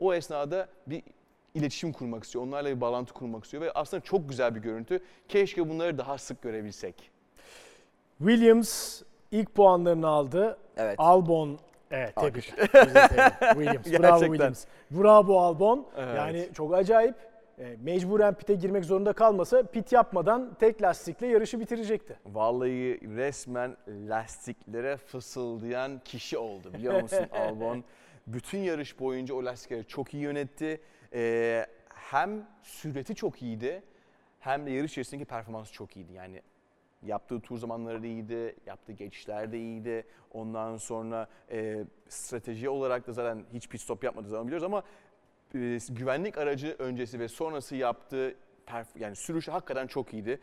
o 0.00 0.14
esnada 0.14 0.68
bir 0.86 1.02
iletişim 1.54 1.92
kurmak 1.92 2.24
istiyor. 2.24 2.44
Onlarla 2.44 2.76
bir 2.76 2.80
bağlantı 2.80 3.14
kurmak 3.14 3.44
istiyor 3.44 3.62
ve 3.62 3.72
aslında 3.72 4.02
çok 4.02 4.28
güzel 4.28 4.54
bir 4.54 4.60
görüntü. 4.60 5.00
Keşke 5.28 5.68
bunları 5.68 5.98
daha 5.98 6.18
sık 6.18 6.42
görebilsek. 6.42 7.10
Williams 8.18 9.02
ilk 9.30 9.54
puanlarını 9.54 10.08
aldı. 10.08 10.58
Evet. 10.76 10.94
Albon 10.98 11.58
Evet 11.90 12.16
tebrik. 12.16 12.44
Williams. 13.40 13.86
Bravo 13.86 14.02
Gerçekten. 14.02 14.18
Williams. 14.18 14.64
Bravo 14.90 15.40
Albon. 15.40 15.86
Evet. 15.96 16.16
Yani 16.16 16.48
çok 16.54 16.74
acayip. 16.74 17.14
E, 17.58 17.76
Mecburen 17.82 18.34
pite 18.34 18.54
girmek 18.54 18.84
zorunda 18.84 19.12
kalmasa 19.12 19.62
pit 19.62 19.92
yapmadan 19.92 20.54
tek 20.60 20.82
lastikle 20.82 21.26
yarışı 21.26 21.60
bitirecekti. 21.60 22.18
Vallahi 22.26 23.00
resmen 23.16 23.76
lastiklere 23.88 24.96
fısıldayan 24.96 26.00
kişi 26.04 26.38
oldu 26.38 26.72
biliyor 26.74 27.02
musun 27.02 27.26
Albon? 27.32 27.84
Bütün 28.26 28.58
yarış 28.58 29.00
boyunca 29.00 29.34
o 29.34 29.44
lastikleri 29.44 29.86
çok 29.86 30.14
iyi 30.14 30.22
yönetti. 30.22 30.80
Ee, 31.14 31.66
hem 31.88 32.46
süreti 32.62 33.14
çok 33.14 33.42
iyiydi 33.42 33.82
hem 34.40 34.66
de 34.66 34.70
yarış 34.70 34.90
içerisindeki 34.90 35.28
performansı 35.28 35.72
çok 35.72 35.96
iyiydi. 35.96 36.12
Yani 36.12 36.42
yaptığı 37.06 37.40
tur 37.40 37.58
zamanları 37.58 38.02
da 38.02 38.06
iyiydi, 38.06 38.56
yaptığı 38.66 38.92
geçişler 38.92 39.52
de 39.52 39.58
iyiydi. 39.58 40.04
Ondan 40.32 40.76
sonra 40.76 41.28
e, 41.50 41.84
strateji 42.08 42.68
olarak 42.68 43.06
da 43.06 43.12
zaten 43.12 43.44
hiç 43.52 43.68
pit 43.68 43.80
stop 43.80 44.04
yapmadığı 44.04 44.28
zaman 44.28 44.46
biliyoruz 44.46 44.64
ama 44.64 44.82
e, 45.54 45.78
güvenlik 45.90 46.38
aracı 46.38 46.76
öncesi 46.78 47.20
ve 47.20 47.28
sonrası 47.28 47.76
yaptığı 47.76 48.34
yani 48.98 49.16
sürüşü 49.16 49.50
hakikaten 49.50 49.86
çok 49.86 50.14
iyiydi. 50.14 50.40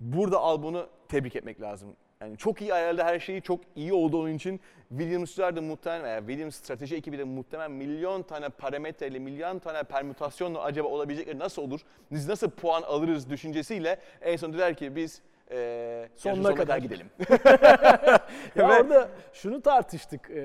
Burada 0.00 0.38
Albon'u 0.38 0.88
tebrik 1.08 1.36
etmek 1.36 1.60
lazım. 1.60 1.96
Yani 2.20 2.36
çok 2.36 2.62
iyi 2.62 2.74
ayarladı 2.74 3.02
her 3.02 3.20
şeyi, 3.20 3.42
çok 3.42 3.60
iyi 3.76 3.92
oldu 3.92 4.20
onun 4.20 4.34
için. 4.34 4.60
Williams'lar 4.88 5.56
da 5.56 5.62
muhtemelen 5.62 6.04
veya 6.04 6.18
Williams 6.18 6.56
strateji 6.56 6.96
ekibi 6.96 7.18
de 7.18 7.24
muhtemelen 7.24 7.70
milyon 7.70 8.22
tane 8.22 8.48
parametreyle, 8.48 9.18
milyon 9.18 9.58
tane 9.58 9.82
permütasyonla 9.82 10.62
acaba 10.62 10.88
olabilecekleri 10.88 11.38
nasıl 11.38 11.62
olur? 11.62 11.80
Biz 12.10 12.28
nasıl 12.28 12.50
puan 12.50 12.82
alırız 12.82 13.30
düşüncesiyle 13.30 14.00
en 14.20 14.36
son 14.36 14.52
dediler 14.52 14.74
ki 14.76 14.96
biz 14.96 15.22
eee 15.52 16.08
Sonuna 16.16 16.42
kadar. 16.48 16.56
kadar 16.56 16.78
gidelim. 16.78 17.06
Ya 18.56 18.68
Ve- 18.68 18.72
orada 18.72 19.08
şunu 19.32 19.60
tartıştık 19.62 20.30
e, 20.30 20.40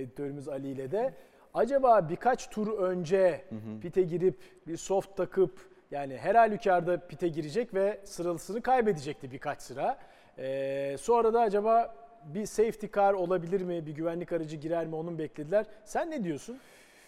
editörümüz 0.00 0.48
Ali 0.48 0.68
ile 0.68 0.90
de. 0.90 1.14
Acaba 1.54 2.08
birkaç 2.08 2.50
tur 2.50 2.78
önce 2.78 3.44
pite 3.80 4.02
girip 4.02 4.38
bir 4.66 4.76
soft 4.76 5.16
takıp 5.16 5.58
yani 5.90 6.16
her 6.18 6.34
halükarda 6.34 7.06
pite 7.08 7.28
girecek 7.28 7.74
ve 7.74 8.00
sırasını 8.04 8.62
kaybedecekti 8.62 9.32
birkaç 9.32 9.62
sıra. 9.62 9.98
E, 10.38 10.96
sonra 11.00 11.34
da 11.34 11.40
acaba 11.40 11.94
bir 12.24 12.46
safety 12.46 12.86
car 12.94 13.12
olabilir 13.12 13.60
mi, 13.62 13.86
bir 13.86 13.92
güvenlik 13.92 14.32
aracı 14.32 14.56
girer 14.56 14.86
mi 14.86 14.94
onun 14.96 15.18
beklediler. 15.18 15.66
Sen 15.84 16.10
ne 16.10 16.24
diyorsun? 16.24 16.58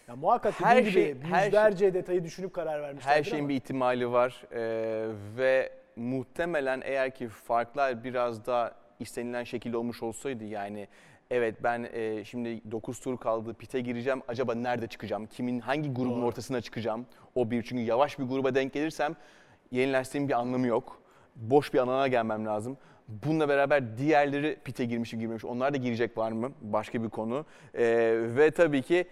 Ya 0.09 0.17
muhakkak 0.17 0.55
Her 0.61 0.83
şey- 0.83 1.13
gibi 1.13 1.25
her 1.27 1.37
şey- 1.39 1.47
yüzlerce 1.47 1.95
detayı 1.95 2.25
düşünüp 2.25 2.55
karar 2.55 2.83
vermişler. 2.83 3.13
Her 3.13 3.23
şeyin 3.23 3.49
bir 3.49 3.55
ihtimali 3.55 4.13
var 4.13 4.45
Ee, 4.53 5.07
ve 5.37 5.71
muhtemelen 5.97 6.83
eğer 6.85 7.15
ki 7.15 7.29
farklar 7.29 8.05
biraz 8.05 8.47
daha 8.47 8.73
istenilen 9.01 9.45
şekilde 9.45 9.77
olmuş 9.77 10.03
olsaydı 10.03 10.45
yani 10.45 10.89
evet 11.31 11.55
ben 11.63 11.89
e, 11.93 12.25
şimdi 12.25 12.71
9 12.71 13.01
tur 13.01 13.19
kaldı 13.19 13.55
pite 13.55 13.81
gireceğim 13.81 14.23
acaba 14.29 14.55
nerede 14.55 14.87
çıkacağım? 14.87 15.27
Kimin 15.27 15.61
hangi 15.61 15.95
grubun 15.95 16.17
Doğru. 16.17 16.27
ortasına 16.27 16.61
çıkacağım? 16.61 17.07
O 17.35 17.51
bir 17.51 17.63
çünkü 17.63 17.83
yavaş 17.83 18.19
bir 18.19 18.25
gruba 18.25 18.55
denk 18.55 18.73
gelirsem 18.73 19.17
yeni 19.71 19.93
lastiğin 19.93 20.29
bir 20.29 20.33
anlamı 20.33 20.67
yok. 20.67 21.03
Boş 21.37 21.75
bir 21.75 21.79
alana 21.79 22.09
gelmem 22.09 22.47
lazım. 22.47 22.79
Bununla 23.09 23.49
beraber 23.49 23.99
diğerleri 23.99 24.59
pite 24.65 24.85
girmiş 24.85 25.13
mi 25.13 25.19
girmemiş 25.19 25.45
onlar 25.45 25.75
da 25.75 25.77
girecek 25.77 26.19
var 26.19 26.33
mı? 26.33 26.53
Başka 26.61 27.03
bir 27.03 27.09
konu. 27.09 27.47
Ee, 27.75 27.85
ve 28.37 28.51
tabii 28.51 28.83
ki 28.83 29.09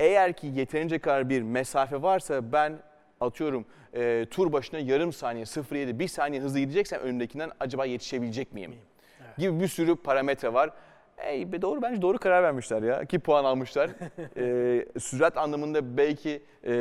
eğer 0.00 0.32
ki 0.32 0.46
yeterince 0.46 0.98
kadar 0.98 1.28
bir 1.28 1.42
mesafe 1.42 2.02
varsa 2.02 2.52
ben 2.52 2.78
atıyorum 3.22 3.64
e, 3.94 4.26
tur 4.30 4.52
başına 4.52 4.80
yarım 4.80 5.12
saniye 5.12 5.44
0.7 5.44 5.98
bir 5.98 6.08
saniye 6.08 6.42
hızlı 6.42 6.58
gideceksem 6.58 7.00
önümdekinden 7.00 7.50
acaba 7.60 7.84
yetişebilecek 7.84 8.52
miyim? 8.52 8.74
Gibi 9.38 9.60
bir 9.60 9.68
sürü 9.68 9.96
parametre 9.96 10.54
var. 10.54 10.70
Ey 11.18 11.52
be 11.52 11.62
doğru 11.62 11.82
bence 11.82 12.02
doğru 12.02 12.18
karar 12.18 12.42
vermişler 12.42 12.82
ya. 12.82 13.04
Ki 13.04 13.18
puan 13.18 13.44
almışlar. 13.44 13.90
e, 14.36 15.00
sürat 15.00 15.36
anlamında 15.36 15.96
belki 15.96 16.42
e, 16.64 16.72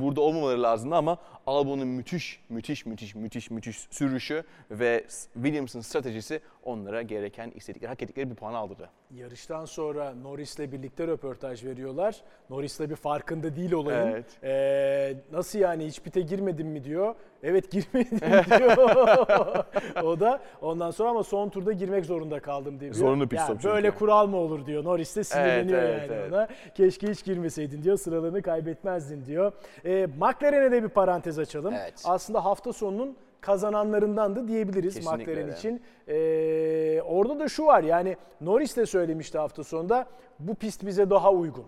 burada 0.00 0.20
olmamaları 0.20 0.62
lazımdı 0.62 0.94
ama 0.94 1.18
Albon'un 1.46 1.88
müthiş, 1.88 2.40
müthiş, 2.48 2.86
müthiş, 2.86 3.14
müthiş, 3.14 3.50
müthiş 3.50 3.86
sürüşü 3.90 4.42
ve 4.70 5.04
Williams'ın 5.34 5.80
stratejisi 5.80 6.40
onlara 6.64 7.02
gereken 7.02 7.52
istedikleri, 7.54 7.88
hak 7.88 8.02
ettikleri 8.02 8.30
bir 8.30 8.34
puan 8.34 8.54
aldırdı. 8.54 8.90
Yarıştan 9.14 9.64
sonra 9.64 10.14
Norris'le 10.22 10.58
birlikte 10.58 11.06
röportaj 11.06 11.64
veriyorlar. 11.64 12.16
Norris 12.50 12.80
bir 12.80 12.96
farkında 12.96 13.56
değil 13.56 13.72
olayın. 13.72 14.06
Evet. 14.06 14.24
Ee, 14.44 15.16
nasıl 15.32 15.58
yani 15.58 15.86
hiç 15.86 16.00
pite 16.00 16.20
girmedin 16.20 16.66
mi 16.66 16.84
diyor. 16.84 17.14
Evet 17.42 17.70
girmedim 17.72 18.20
diyor. 18.58 18.76
o 20.04 20.20
da 20.20 20.40
ondan 20.60 20.90
sonra 20.90 21.10
ama 21.10 21.22
son 21.22 21.48
turda 21.48 21.72
girmek 21.72 22.04
zorunda 22.04 22.40
kaldım 22.40 22.80
diyor. 22.80 22.94
Zorunlu 22.94 23.28
pit 23.28 23.40
stop 23.40 23.60
çünkü. 23.60 23.74
Böyle 23.74 23.90
kural 23.90 24.26
mı 24.26 24.36
olur 24.36 24.66
diyor. 24.66 24.84
Norris 24.84 25.16
de 25.16 25.24
sinirleniyor 25.24 25.82
Evet, 25.82 25.96
evet, 25.98 26.10
yani 26.10 26.20
evet. 26.20 26.32
ona. 26.32 26.48
Keşke 26.74 27.10
hiç 27.10 27.24
girmeseydin 27.24 27.82
diyor. 27.82 27.96
Sıralarını 27.96 28.42
kaybetmezdin 28.42 29.26
diyor. 29.26 29.52
Ee, 29.84 30.06
McLaren'e 30.06 30.72
de 30.72 30.82
bir 30.82 30.88
parantez 30.88 31.29
açalım. 31.38 31.74
Evet. 31.74 32.02
Aslında 32.04 32.44
hafta 32.44 32.72
sonunun 32.72 33.16
kazananlarından 33.40 34.36
da 34.36 34.48
diyebiliriz 34.48 34.94
Kesinlikle 34.94 35.22
McLaren 35.22 35.44
öyle. 35.44 35.56
için. 35.56 35.82
Ee, 36.08 37.02
orada 37.02 37.38
da 37.38 37.48
şu 37.48 37.66
var 37.66 37.82
yani 37.82 38.16
Norris 38.40 38.76
de 38.76 38.86
söylemişti 38.86 39.38
hafta 39.38 39.64
sonunda 39.64 40.06
bu 40.38 40.54
pist 40.54 40.86
bize 40.86 41.10
daha 41.10 41.32
uygun. 41.32 41.64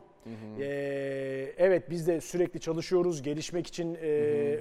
Ee, 0.61 0.65
evet 1.57 1.91
biz 1.91 2.07
de 2.07 2.21
sürekli 2.21 2.61
çalışıyoruz, 2.61 3.23
gelişmek 3.23 3.67
için 3.67 3.95
e, 3.95 3.99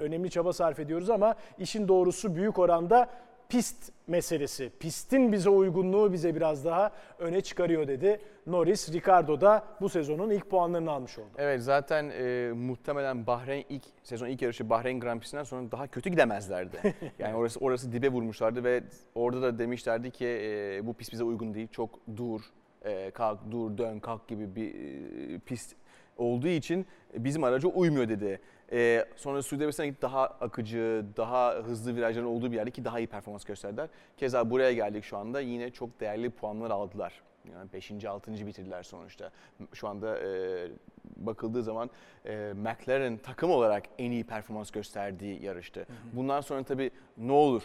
önemli 0.02 0.30
çaba 0.30 0.54
sarf 0.54 0.80
ediyoruz 0.80 1.10
ama 1.10 1.36
işin 1.58 1.88
doğrusu 1.88 2.36
büyük 2.36 2.60
oranda 2.60 3.10
pist 3.52 3.92
meselesi. 4.08 4.72
Pistin 4.80 5.32
bize 5.32 5.50
uygunluğu 5.50 6.14
bize 6.14 6.36
biraz 6.36 6.66
daha 6.66 6.92
öne 7.20 7.42
çıkarıyor 7.42 7.88
dedi. 7.88 8.20
Norris, 8.48 8.94
Ricardo 8.94 9.42
da 9.42 9.64
bu 9.82 9.90
sezonun 9.90 10.30
ilk 10.30 10.50
puanlarını 10.50 10.92
almış 10.92 11.18
oldu. 11.18 11.28
Evet 11.38 11.62
zaten 11.62 12.10
e, 12.10 12.52
muhtemelen 12.54 13.28
Bahreyn 13.28 13.66
ilk 13.70 13.84
sezon 14.04 14.28
ilk 14.28 14.42
yarışı 14.42 14.70
Bahreyn 14.70 15.00
Grand 15.00 15.20
Prix'sinden 15.20 15.44
sonra 15.44 15.72
daha 15.72 15.88
kötü 15.88 16.10
gidemezlerdi. 16.10 16.96
yani 17.20 17.36
orası 17.36 17.60
orası 17.60 17.92
dibe 17.92 18.10
vurmuşlardı 18.10 18.64
ve 18.64 18.84
orada 19.16 19.42
da 19.42 19.60
demişlerdi 19.60 20.12
ki 20.12 20.26
e, 20.28 20.82
bu 20.84 20.94
pist 20.94 21.14
bize 21.14 21.24
uygun 21.24 21.54
değil. 21.54 21.68
Çok 21.72 22.00
dur, 22.18 22.42
e, 22.86 23.12
kalk, 23.12 23.40
dur, 23.52 23.78
dön, 23.78 24.00
kalk 24.00 24.28
gibi 24.28 24.56
bir 24.56 24.76
e, 24.76 25.40
pist 25.40 25.76
olduğu 26.18 26.48
için 26.48 26.86
bizim 27.14 27.44
araca 27.44 27.70
uymuyor 27.70 28.10
dedi. 28.10 28.40
E, 28.72 29.06
sonra 29.16 29.42
Suudi 29.42 29.64
Arabistan'a 29.64 29.88
gitti 29.88 30.02
daha 30.02 30.24
akıcı, 30.26 31.06
daha 31.18 31.54
hızlı 31.54 31.96
virajların 31.96 32.26
olduğu 32.26 32.52
bir 32.52 32.56
yerde 32.56 32.72
ki 32.72 32.86
daha 32.86 33.00
iyi 33.00 33.08
performans 33.08 33.44
gösterdiler. 33.44 33.90
Keza 34.18 34.50
buraya 34.50 34.74
geldik 34.74 35.04
şu 35.04 35.18
anda 35.18 35.42
yine 35.42 35.70
çok 35.70 36.00
değerli 36.00 36.30
puanlar 36.30 36.72
aldılar. 36.72 37.22
Yani 37.54 37.74
5. 37.74 38.06
6. 38.06 38.48
bitirdiler 38.48 38.84
sonuçta. 38.84 39.32
Şu 39.74 39.88
anda 39.88 40.20
e, 40.20 40.68
bakıldığı 41.16 41.64
zaman 41.64 41.90
e, 42.26 42.54
McLaren 42.56 43.18
takım 43.18 43.52
olarak 43.52 43.84
en 44.00 44.12
iyi 44.12 44.24
performans 44.24 44.72
gösterdiği 44.72 45.44
yarıştı. 45.44 45.86
Bundan 46.14 46.42
sonra 46.42 46.64
tabii 46.64 46.92
ne 47.18 47.32
olur? 47.32 47.64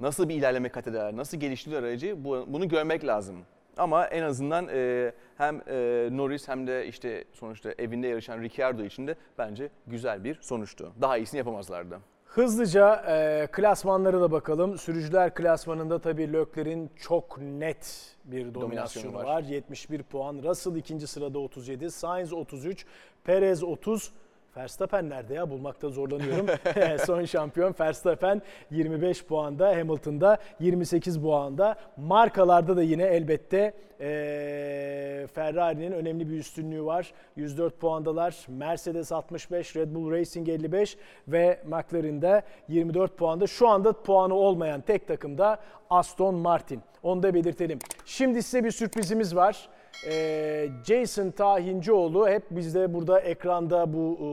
Nasıl 0.00 0.28
bir 0.28 0.34
ilerleme 0.34 0.68
kat 0.68 0.86
eder? 0.86 1.16
Nasıl 1.16 1.38
geliştirir 1.38 1.76
aracı? 1.76 2.24
Bu, 2.24 2.44
bunu 2.48 2.68
görmek 2.68 3.06
lazım. 3.06 3.44
Ama 3.76 4.06
en 4.06 4.22
azından 4.22 4.68
e, 4.68 5.12
hem 5.36 5.62
e, 5.68 6.08
Norris 6.12 6.48
hem 6.48 6.66
de 6.66 6.86
işte 6.86 7.24
sonuçta 7.32 7.72
evinde 7.78 8.06
yarışan 8.06 8.42
Ricciardo 8.42 8.82
için 8.82 9.06
de 9.06 9.14
bence 9.38 9.70
güzel 9.86 10.24
bir 10.24 10.38
sonuçtu. 10.40 10.92
Daha 11.00 11.16
iyisini 11.16 11.38
yapamazlardı. 11.38 11.98
Hızlıca 12.24 13.04
e, 13.08 13.46
klasmanlara 13.52 14.20
da 14.20 14.30
bakalım. 14.32 14.78
Sürücüler 14.78 15.34
klasmanında 15.34 15.98
tabii 15.98 16.32
Lökler'in 16.32 16.90
çok 16.96 17.38
net 17.38 18.14
bir 18.24 18.54
dominasyonu, 18.54 18.62
Dominasyonu 18.62 19.14
var. 19.14 19.24
var. 19.24 19.42
71 19.42 20.02
puan. 20.02 20.42
Russell 20.42 20.76
ikinci 20.76 21.06
sırada 21.06 21.38
37, 21.38 21.90
Sainz 21.90 22.32
33, 22.32 22.86
Perez 23.24 23.62
30. 23.62 24.12
Verstappen 24.56 25.10
nerede 25.10 25.34
ya? 25.34 25.50
Bulmakta 25.50 25.88
zorlanıyorum. 25.88 26.46
Son 27.06 27.24
şampiyon 27.24 27.74
Verstappen 27.80 28.42
25 28.70 29.24
puanda, 29.24 29.68
Hamilton'da 29.68 30.38
28 30.60 31.20
puanda. 31.20 31.76
Markalarda 31.96 32.76
da 32.76 32.82
yine 32.82 33.02
elbette 33.02 33.74
e, 34.00 35.26
Ferrari'nin 35.34 35.92
önemli 35.92 36.30
bir 36.30 36.38
üstünlüğü 36.38 36.84
var. 36.84 37.12
104 37.36 37.80
puandalar. 37.80 38.46
Mercedes 38.48 39.12
65, 39.12 39.76
Red 39.76 39.94
Bull 39.94 40.10
Racing 40.10 40.48
55 40.48 40.96
ve 41.28 41.60
McLaren'de 41.66 42.42
24 42.68 43.16
puanda. 43.16 43.46
Şu 43.46 43.68
anda 43.68 43.92
puanı 43.92 44.34
olmayan 44.34 44.80
tek 44.80 45.08
takım 45.08 45.38
da 45.38 45.60
Aston 45.90 46.34
Martin. 46.34 46.80
Onu 47.02 47.22
da 47.22 47.34
belirtelim. 47.34 47.78
Şimdi 48.04 48.42
size 48.42 48.64
bir 48.64 48.70
sürprizimiz 48.70 49.36
var. 49.36 49.68
Ee, 50.06 50.68
Jason 50.84 51.30
Tahincioğlu 51.30 52.28
hep 52.28 52.42
bizde 52.50 52.94
burada 52.94 53.20
ekranda 53.20 53.92
bu 53.92 54.12
e, 54.14 54.24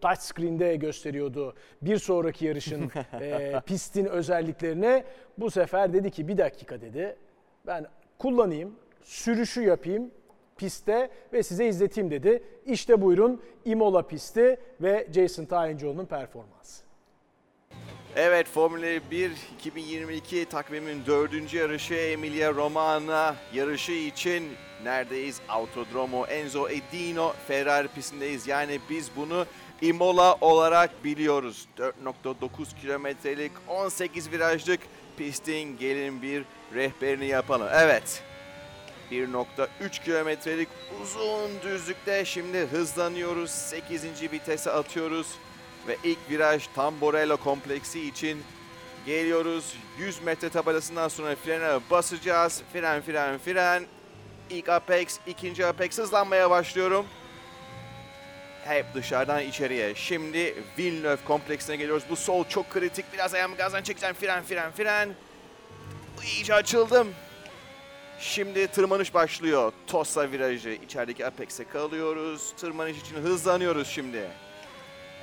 touch 0.00 0.20
screen'de 0.20 0.76
gösteriyordu 0.76 1.54
bir 1.82 1.98
sonraki 1.98 2.46
yarışın 2.46 2.90
e, 3.20 3.60
pistin 3.66 4.04
özelliklerini. 4.04 5.04
Bu 5.38 5.50
sefer 5.50 5.92
dedi 5.92 6.10
ki 6.10 6.28
bir 6.28 6.38
dakika 6.38 6.80
dedi 6.80 7.16
ben 7.66 7.86
kullanayım, 8.18 8.74
sürüşü 9.02 9.62
yapayım 9.62 10.10
pistte 10.56 11.10
ve 11.32 11.42
size 11.42 11.68
izleteyim 11.68 12.10
dedi. 12.10 12.42
İşte 12.66 13.02
buyurun 13.02 13.42
Imola 13.64 14.02
pisti 14.06 14.60
ve 14.80 15.08
Jason 15.12 15.44
Tahincioğlu'nun 15.44 16.06
performansı. 16.06 16.84
Evet 18.16 18.46
Formula 18.46 19.10
1 19.10 19.32
2022 19.58 20.44
takvimin 20.44 21.06
dördüncü 21.06 21.56
yarışı 21.58 21.94
Emilia 21.94 22.54
Romagna 22.54 23.34
yarışı 23.54 23.92
için 23.92 24.44
neredeyiz? 24.84 25.40
Autodromo 25.48 26.26
Enzo 26.26 26.68
Edino 26.68 27.34
Ferrari 27.48 27.88
pistindeyiz. 27.88 28.46
Yani 28.46 28.80
biz 28.90 29.10
bunu 29.16 29.46
Imola 29.80 30.34
olarak 30.40 31.04
biliyoruz. 31.04 31.68
4.9 31.78 32.80
kilometrelik 32.80 33.52
18 33.68 34.32
virajlık 34.32 34.80
pistin 35.16 35.78
gelin 35.78 36.22
bir 36.22 36.44
rehberini 36.74 37.26
yapalım. 37.26 37.68
Evet 37.72 38.22
1.3 39.10 40.04
kilometrelik 40.04 40.68
uzun 41.02 41.50
düzlükte 41.62 42.24
şimdi 42.24 42.58
hızlanıyoruz. 42.58 43.50
8. 43.50 44.04
vitese 44.32 44.70
atıyoruz. 44.70 45.26
Ve 45.88 45.96
ilk 46.04 46.18
viraj 46.30 46.66
Tamborello 46.74 47.36
kompleksi 47.36 48.08
için 48.08 48.42
geliyoruz. 49.06 49.74
100 49.98 50.22
metre 50.22 50.48
tabelasından 50.48 51.08
sonra 51.08 51.36
frene 51.36 51.80
basacağız. 51.90 52.62
Fren 52.72 53.02
fren 53.02 53.38
fren. 53.38 53.84
İlk 54.50 54.68
apex, 54.68 55.18
ikinci 55.26 55.66
apex 55.66 55.98
hızlanmaya 55.98 56.50
başlıyorum. 56.50 57.06
Hep 58.64 58.86
dışarıdan 58.94 59.42
içeriye. 59.42 59.94
Şimdi 59.94 60.54
Villeneuve 60.78 61.24
kompleksine 61.24 61.76
geliyoruz. 61.76 62.04
Bu 62.10 62.16
sol 62.16 62.44
çok 62.48 62.70
kritik. 62.70 63.04
Biraz 63.12 63.34
ayağımı 63.34 63.56
gazdan 63.56 63.82
çekeceğim. 63.82 64.14
Fren 64.14 64.42
fren 64.44 64.72
fren. 64.72 65.14
İyice 66.24 66.54
açıldım. 66.54 67.08
Şimdi 68.20 68.66
tırmanış 68.66 69.14
başlıyor. 69.14 69.72
Tosa 69.86 70.30
virajı. 70.30 70.70
İçerideki 70.70 71.26
Apex'e 71.26 71.64
kalıyoruz. 71.64 72.52
Tırmanış 72.56 72.98
için 72.98 73.16
hızlanıyoruz 73.16 73.88
şimdi. 73.88 74.28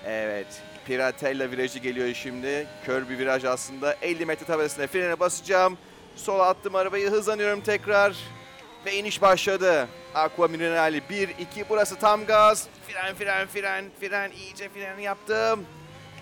Evet. 0.06 0.48
Piratella 0.86 1.52
virajı 1.52 1.80
geliyor 1.80 2.14
şimdi. 2.14 2.68
Kör 2.86 3.10
bir 3.10 3.20
viraj 3.20 3.46
aslında. 3.46 3.94
50 4.02 4.26
metre 4.26 4.46
tabelasına 4.46 4.88
frene 4.88 5.20
basacağım. 5.20 5.78
Sola 6.16 6.48
attım 6.48 6.76
arabayı. 6.76 7.10
Hızlanıyorum 7.10 7.62
tekrar. 7.62 8.16
Ve 8.86 8.96
iniş 8.96 9.22
başladı. 9.22 9.88
Aqua 10.16 10.48
Minerali 10.48 11.02
1, 11.10 11.30
2. 11.30 11.66
Burası 11.70 11.96
tam 11.96 12.26
gaz. 12.26 12.68
Fren, 12.88 13.16
fren, 13.16 13.48
fren, 13.48 13.86
fren. 14.00 14.32
iyice 14.32 14.70
fren 14.70 14.98
yaptım. 15.00 15.66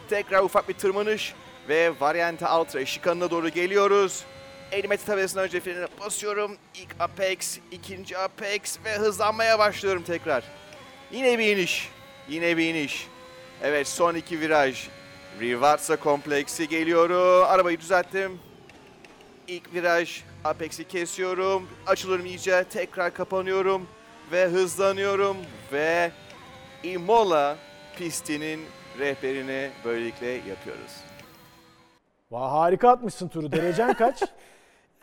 Tekrar 0.10 0.44
ufak 0.44 0.70
bir 0.70 0.74
tırmanış. 0.74 1.34
Ve 1.70 1.94
Variante 2.00 2.48
Ultra 2.48 2.86
şikanına 2.86 3.32
doğru 3.32 3.50
geliyoruz. 3.50 4.24
50 4.72 4.88
metre 4.88 5.06
tabelasından 5.06 5.46
önce 5.46 5.60
frene 5.60 5.88
basıyorum. 6.00 6.58
İlk 6.76 6.96
apex, 7.00 7.60
ikinci 7.72 8.18
apex 8.18 8.78
ve 8.86 8.96
hızlanmaya 8.96 9.60
başlıyorum 9.60 10.04
tekrar. 10.04 10.44
Yine 11.12 11.40
bir 11.40 11.58
iniş. 11.58 11.90
Yine 12.30 12.58
bir 12.58 12.74
iniş. 12.74 13.08
Evet 13.64 13.88
son 13.88 14.16
iki 14.16 14.40
viraj. 14.40 14.88
Rivarsa 15.40 15.96
kompleksi 15.96 16.68
geliyorum. 16.68 17.44
Arabayı 17.48 17.80
düzelttim. 17.80 18.40
İlk 19.50 19.74
viraj 19.74 20.24
Apex'i 20.44 20.88
kesiyorum. 20.88 21.68
Açılıyorum 21.88 22.26
iyice. 22.26 22.64
Tekrar 22.64 23.14
kapanıyorum. 23.14 23.88
Ve 24.32 24.46
hızlanıyorum. 24.46 25.38
Ve 25.74 26.12
Imola 26.84 27.56
pistinin 27.98 28.60
rehberini 29.00 29.70
böylelikle 29.86 30.28
yapıyoruz. 30.28 31.04
Vay 32.32 32.50
harika 32.50 32.90
atmışsın 32.90 33.28
turu. 33.28 33.52
Derecen 33.52 33.94
kaç? 33.94 34.24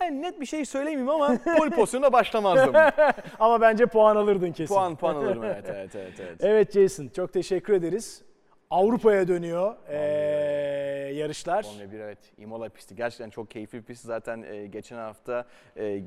Yani 0.01 0.22
net 0.22 0.40
bir 0.40 0.47
şey 0.47 0.64
söylemeyeyim 0.64 1.09
ama 1.09 1.38
pole 1.59 1.70
pozisyonuna 1.70 2.12
başlamazdım. 2.12 2.74
Ama 3.40 3.61
bence 3.61 3.86
puan 3.86 4.16
alırdın 4.16 4.53
kesin. 4.53 4.74
puan 4.74 4.97
puan 4.97 5.14
alırım 5.14 5.44
evet 5.44 5.64
evet 5.68 5.97
evet. 5.97 6.20
evet. 6.20 6.36
Evet 6.40 6.72
Jason 6.72 7.09
çok 7.09 7.32
teşekkür 7.32 7.72
ederiz. 7.72 8.22
Avrupa'ya 8.70 9.28
dönüyor 9.28 9.74
ee, 9.88 11.05
yarışlar. 11.14 11.62
Formula 11.62 11.92
1 11.92 11.98
evet 11.98 12.18
Imola 12.38 12.68
pisti 12.68 12.94
gerçekten 12.96 13.30
çok 13.30 13.50
keyifli 13.50 13.78
bir 13.78 13.82
pist. 13.84 14.04
Zaten 14.04 14.42
e, 14.42 14.66
geçen 14.66 14.96
hafta 14.96 15.44
e, 15.76 15.84
e, 15.84 16.00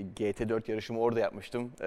GT4 0.00 0.70
yarışımı 0.70 1.00
orada 1.00 1.20
yapmıştım. 1.20 1.72
E, 1.80 1.86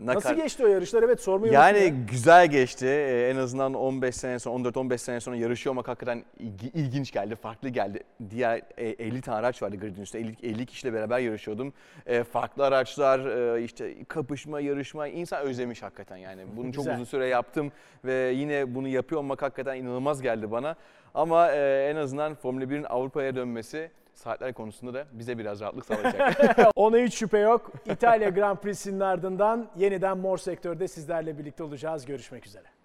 Nasıl 0.00 0.28
nakar- 0.30 0.34
geçti 0.36 0.64
o 0.64 0.66
yarışlar? 0.66 1.02
Evet 1.02 1.20
sormayı 1.20 1.52
Yani 1.52 1.78
ya. 1.78 1.88
güzel 1.88 2.46
geçti. 2.46 2.86
Ee, 2.86 3.28
en 3.30 3.36
azından 3.36 3.74
15 3.74 4.16
sene 4.16 4.38
sonra, 4.38 4.68
14-15 4.68 4.98
sene 4.98 5.20
sonra 5.20 5.36
yarışıyor 5.36 5.72
olmak 5.72 5.88
hakikaten 5.88 6.24
ilgi- 6.40 6.70
ilginç 6.74 7.12
geldi, 7.12 7.34
farklı 7.36 7.68
geldi. 7.68 8.00
Diğer 8.30 8.62
e, 8.76 8.86
50 8.88 9.20
tane 9.20 9.36
araç 9.38 9.62
vardı 9.62 9.76
gridin 9.76 10.02
üstünde. 10.02 10.22
50, 10.24 10.36
50 10.42 10.66
kişiyle 10.66 10.94
beraber 10.94 11.18
yarışıyordum. 11.18 11.72
E, 12.06 12.24
farklı 12.24 12.66
araçlar, 12.66 13.56
e, 13.56 13.62
işte 13.64 14.04
kapışma, 14.08 14.60
yarışma. 14.60 15.08
insan 15.08 15.42
özlemiş 15.42 15.82
hakikaten 15.82 16.16
yani. 16.16 16.42
Bunu 16.56 16.72
çok 16.72 16.86
uzun 16.86 17.04
süre 17.04 17.26
yaptım 17.26 17.72
ve 18.04 18.32
yine 18.34 18.74
bunu 18.74 18.88
yapıyor 18.88 19.20
olmak 19.20 19.42
hakikaten 19.42 19.76
inanılmaz 19.76 20.22
geldi 20.22 20.50
bana. 20.50 20.76
Ama 21.14 21.52
e, 21.52 21.88
en 21.90 21.96
azından 21.96 22.34
Formula 22.34 22.64
1'in 22.64 22.84
Avrupa'ya 22.84 23.36
dönmesi 23.36 23.90
saatler 24.14 24.52
konusunda 24.52 24.94
da 24.94 25.06
bize 25.12 25.38
biraz 25.38 25.60
rahatlık 25.60 25.84
sağlayacak. 25.86 26.36
Ona 26.76 26.98
hiç 26.98 27.14
şüphe 27.14 27.38
yok. 27.38 27.72
İtalya 27.86 28.28
Grand 28.28 28.56
Prix'sinin 28.58 29.00
ardından 29.00 29.66
yeniden 29.76 30.18
Mor 30.18 30.38
Sektör'de 30.38 30.88
sizlerle 30.88 31.38
birlikte 31.38 31.64
olacağız. 31.64 32.06
Görüşmek 32.06 32.46
üzere. 32.46 32.75